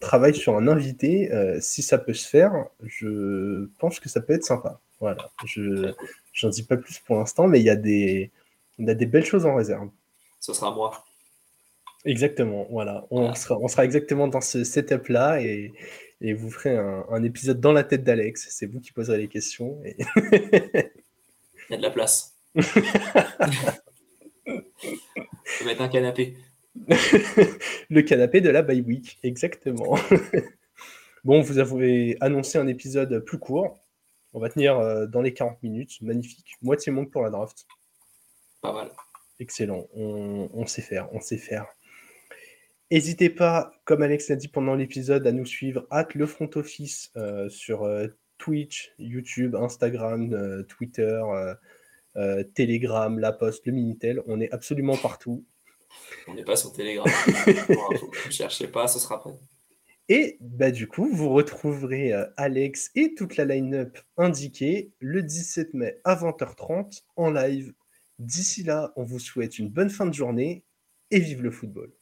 Travaille 0.00 0.34
sur 0.34 0.56
un 0.56 0.66
invité. 0.66 1.30
euh, 1.32 1.58
si 1.60 1.82
ça 1.82 1.98
peut 1.98 2.14
se 2.14 2.26
faire, 2.28 2.66
je 2.82 3.66
pense 3.78 4.00
que 4.00 4.08
ça 4.08 4.20
peut 4.20 4.32
être 4.32 4.44
sympa. 4.44 4.80
Voilà. 4.98 5.30
Je 5.44 5.92
j'en 6.32 6.48
dis 6.48 6.62
pas 6.62 6.76
plus 6.76 6.98
pour 7.00 7.16
l'instant, 7.16 7.46
mais 7.46 7.60
il 7.60 7.64
y 7.64 7.70
a 7.70 7.76
des, 7.76 8.30
on 8.78 8.86
a 8.88 8.94
des 8.94 9.06
belles 9.06 9.24
choses 9.24 9.46
en 9.46 9.54
réserve. 9.54 9.88
Ce 10.40 10.52
sera 10.54 10.74
moi. 10.74 11.04
Exactement. 12.06 12.66
Voilà. 12.70 13.06
On, 13.10 13.20
Voilà. 13.20 13.34
Sera, 13.34 13.58
on 13.58 13.68
sera 13.68 13.84
exactement 13.84 14.26
dans 14.28 14.40
ce 14.40 14.64
setup-là 14.64 15.42
et, 15.42 15.72
et 16.22 16.32
vous 16.32 16.50
ferez 16.50 16.76
un, 16.76 17.04
un 17.10 17.22
épisode 17.22 17.60
dans 17.60 17.72
la 17.72 17.84
tête 17.84 18.04
d'Alex. 18.04 18.46
C'est 18.50 18.66
vous 18.66 18.80
qui 18.80 18.92
poserez 18.92 19.18
les 19.18 19.28
questions. 19.28 19.78
Et... 19.84 19.96
Il 21.68 21.72
y 21.72 21.74
a 21.74 21.76
de 21.76 21.82
la 21.82 21.90
place. 21.90 22.34
Je 22.56 22.62
vais 25.60 25.64
mettre 25.66 25.82
un 25.82 25.88
canapé. 25.88 26.36
le 27.90 28.02
canapé 28.02 28.40
de 28.40 28.50
la 28.50 28.62
bye 28.62 28.80
week, 28.80 29.18
exactement. 29.22 29.96
bon, 31.24 31.40
vous 31.40 31.58
avez 31.58 32.16
annoncé 32.20 32.58
un 32.58 32.66
épisode 32.66 33.20
plus 33.20 33.38
court. 33.38 33.78
On 34.32 34.40
va 34.40 34.48
tenir 34.48 34.78
euh, 34.78 35.06
dans 35.06 35.22
les 35.22 35.34
40 35.34 35.62
minutes. 35.62 36.00
Magnifique. 36.02 36.56
Moitié 36.62 36.92
manque 36.92 37.10
pour 37.10 37.22
la 37.22 37.30
draft. 37.30 37.66
Pas 38.60 38.72
mal. 38.72 38.90
Excellent. 39.38 39.86
On, 39.94 40.48
on 40.52 40.66
sait 40.66 40.82
faire. 40.82 41.08
On 41.12 41.20
sait 41.20 41.38
faire. 41.38 41.66
N'hésitez 42.92 43.30
pas, 43.30 43.72
comme 43.84 44.02
Alex 44.02 44.28
l'a 44.28 44.36
dit 44.36 44.48
pendant 44.48 44.74
l'épisode, 44.74 45.24
à 45.24 45.30
nous 45.30 45.46
suivre 45.46 45.86
at 45.90 46.08
le 46.14 46.26
front 46.26 46.50
office 46.56 47.12
euh, 47.16 47.48
sur 47.48 47.84
euh, 47.84 48.08
Twitch, 48.36 48.92
YouTube, 48.98 49.54
Instagram, 49.54 50.32
euh, 50.32 50.64
Twitter, 50.64 51.22
Telegram, 52.54 53.16
La 53.16 53.30
Poste, 53.30 53.66
le 53.66 53.72
Minitel. 53.72 54.22
On 54.26 54.40
est 54.40 54.52
absolument 54.52 54.96
partout. 54.96 55.44
On 56.28 56.34
n'est 56.34 56.44
pas 56.44 56.56
sur 56.56 56.72
Telegram. 56.72 57.06
Ne 58.26 58.30
cherchez 58.30 58.68
pas, 58.68 58.88
ce 58.88 58.98
sera 58.98 59.20
prêt. 59.20 59.32
Et 60.08 60.38
bah, 60.40 60.70
du 60.70 60.88
coup, 60.88 61.08
vous 61.12 61.28
retrouverez 61.28 62.12
euh, 62.12 62.26
Alex 62.36 62.90
et 62.96 63.14
toute 63.14 63.36
la 63.36 63.44
line-up 63.44 63.96
indiquée 64.16 64.92
le 64.98 65.22
17 65.22 65.74
mai 65.74 66.00
à 66.04 66.16
20h30 66.16 67.02
en 67.16 67.30
live. 67.30 67.72
D'ici 68.18 68.64
là, 68.64 68.92
on 68.96 69.04
vous 69.04 69.20
souhaite 69.20 69.58
une 69.58 69.68
bonne 69.68 69.88
fin 69.88 70.06
de 70.06 70.14
journée 70.14 70.64
et 71.10 71.20
vive 71.20 71.42
le 71.42 71.50
football. 71.50 71.92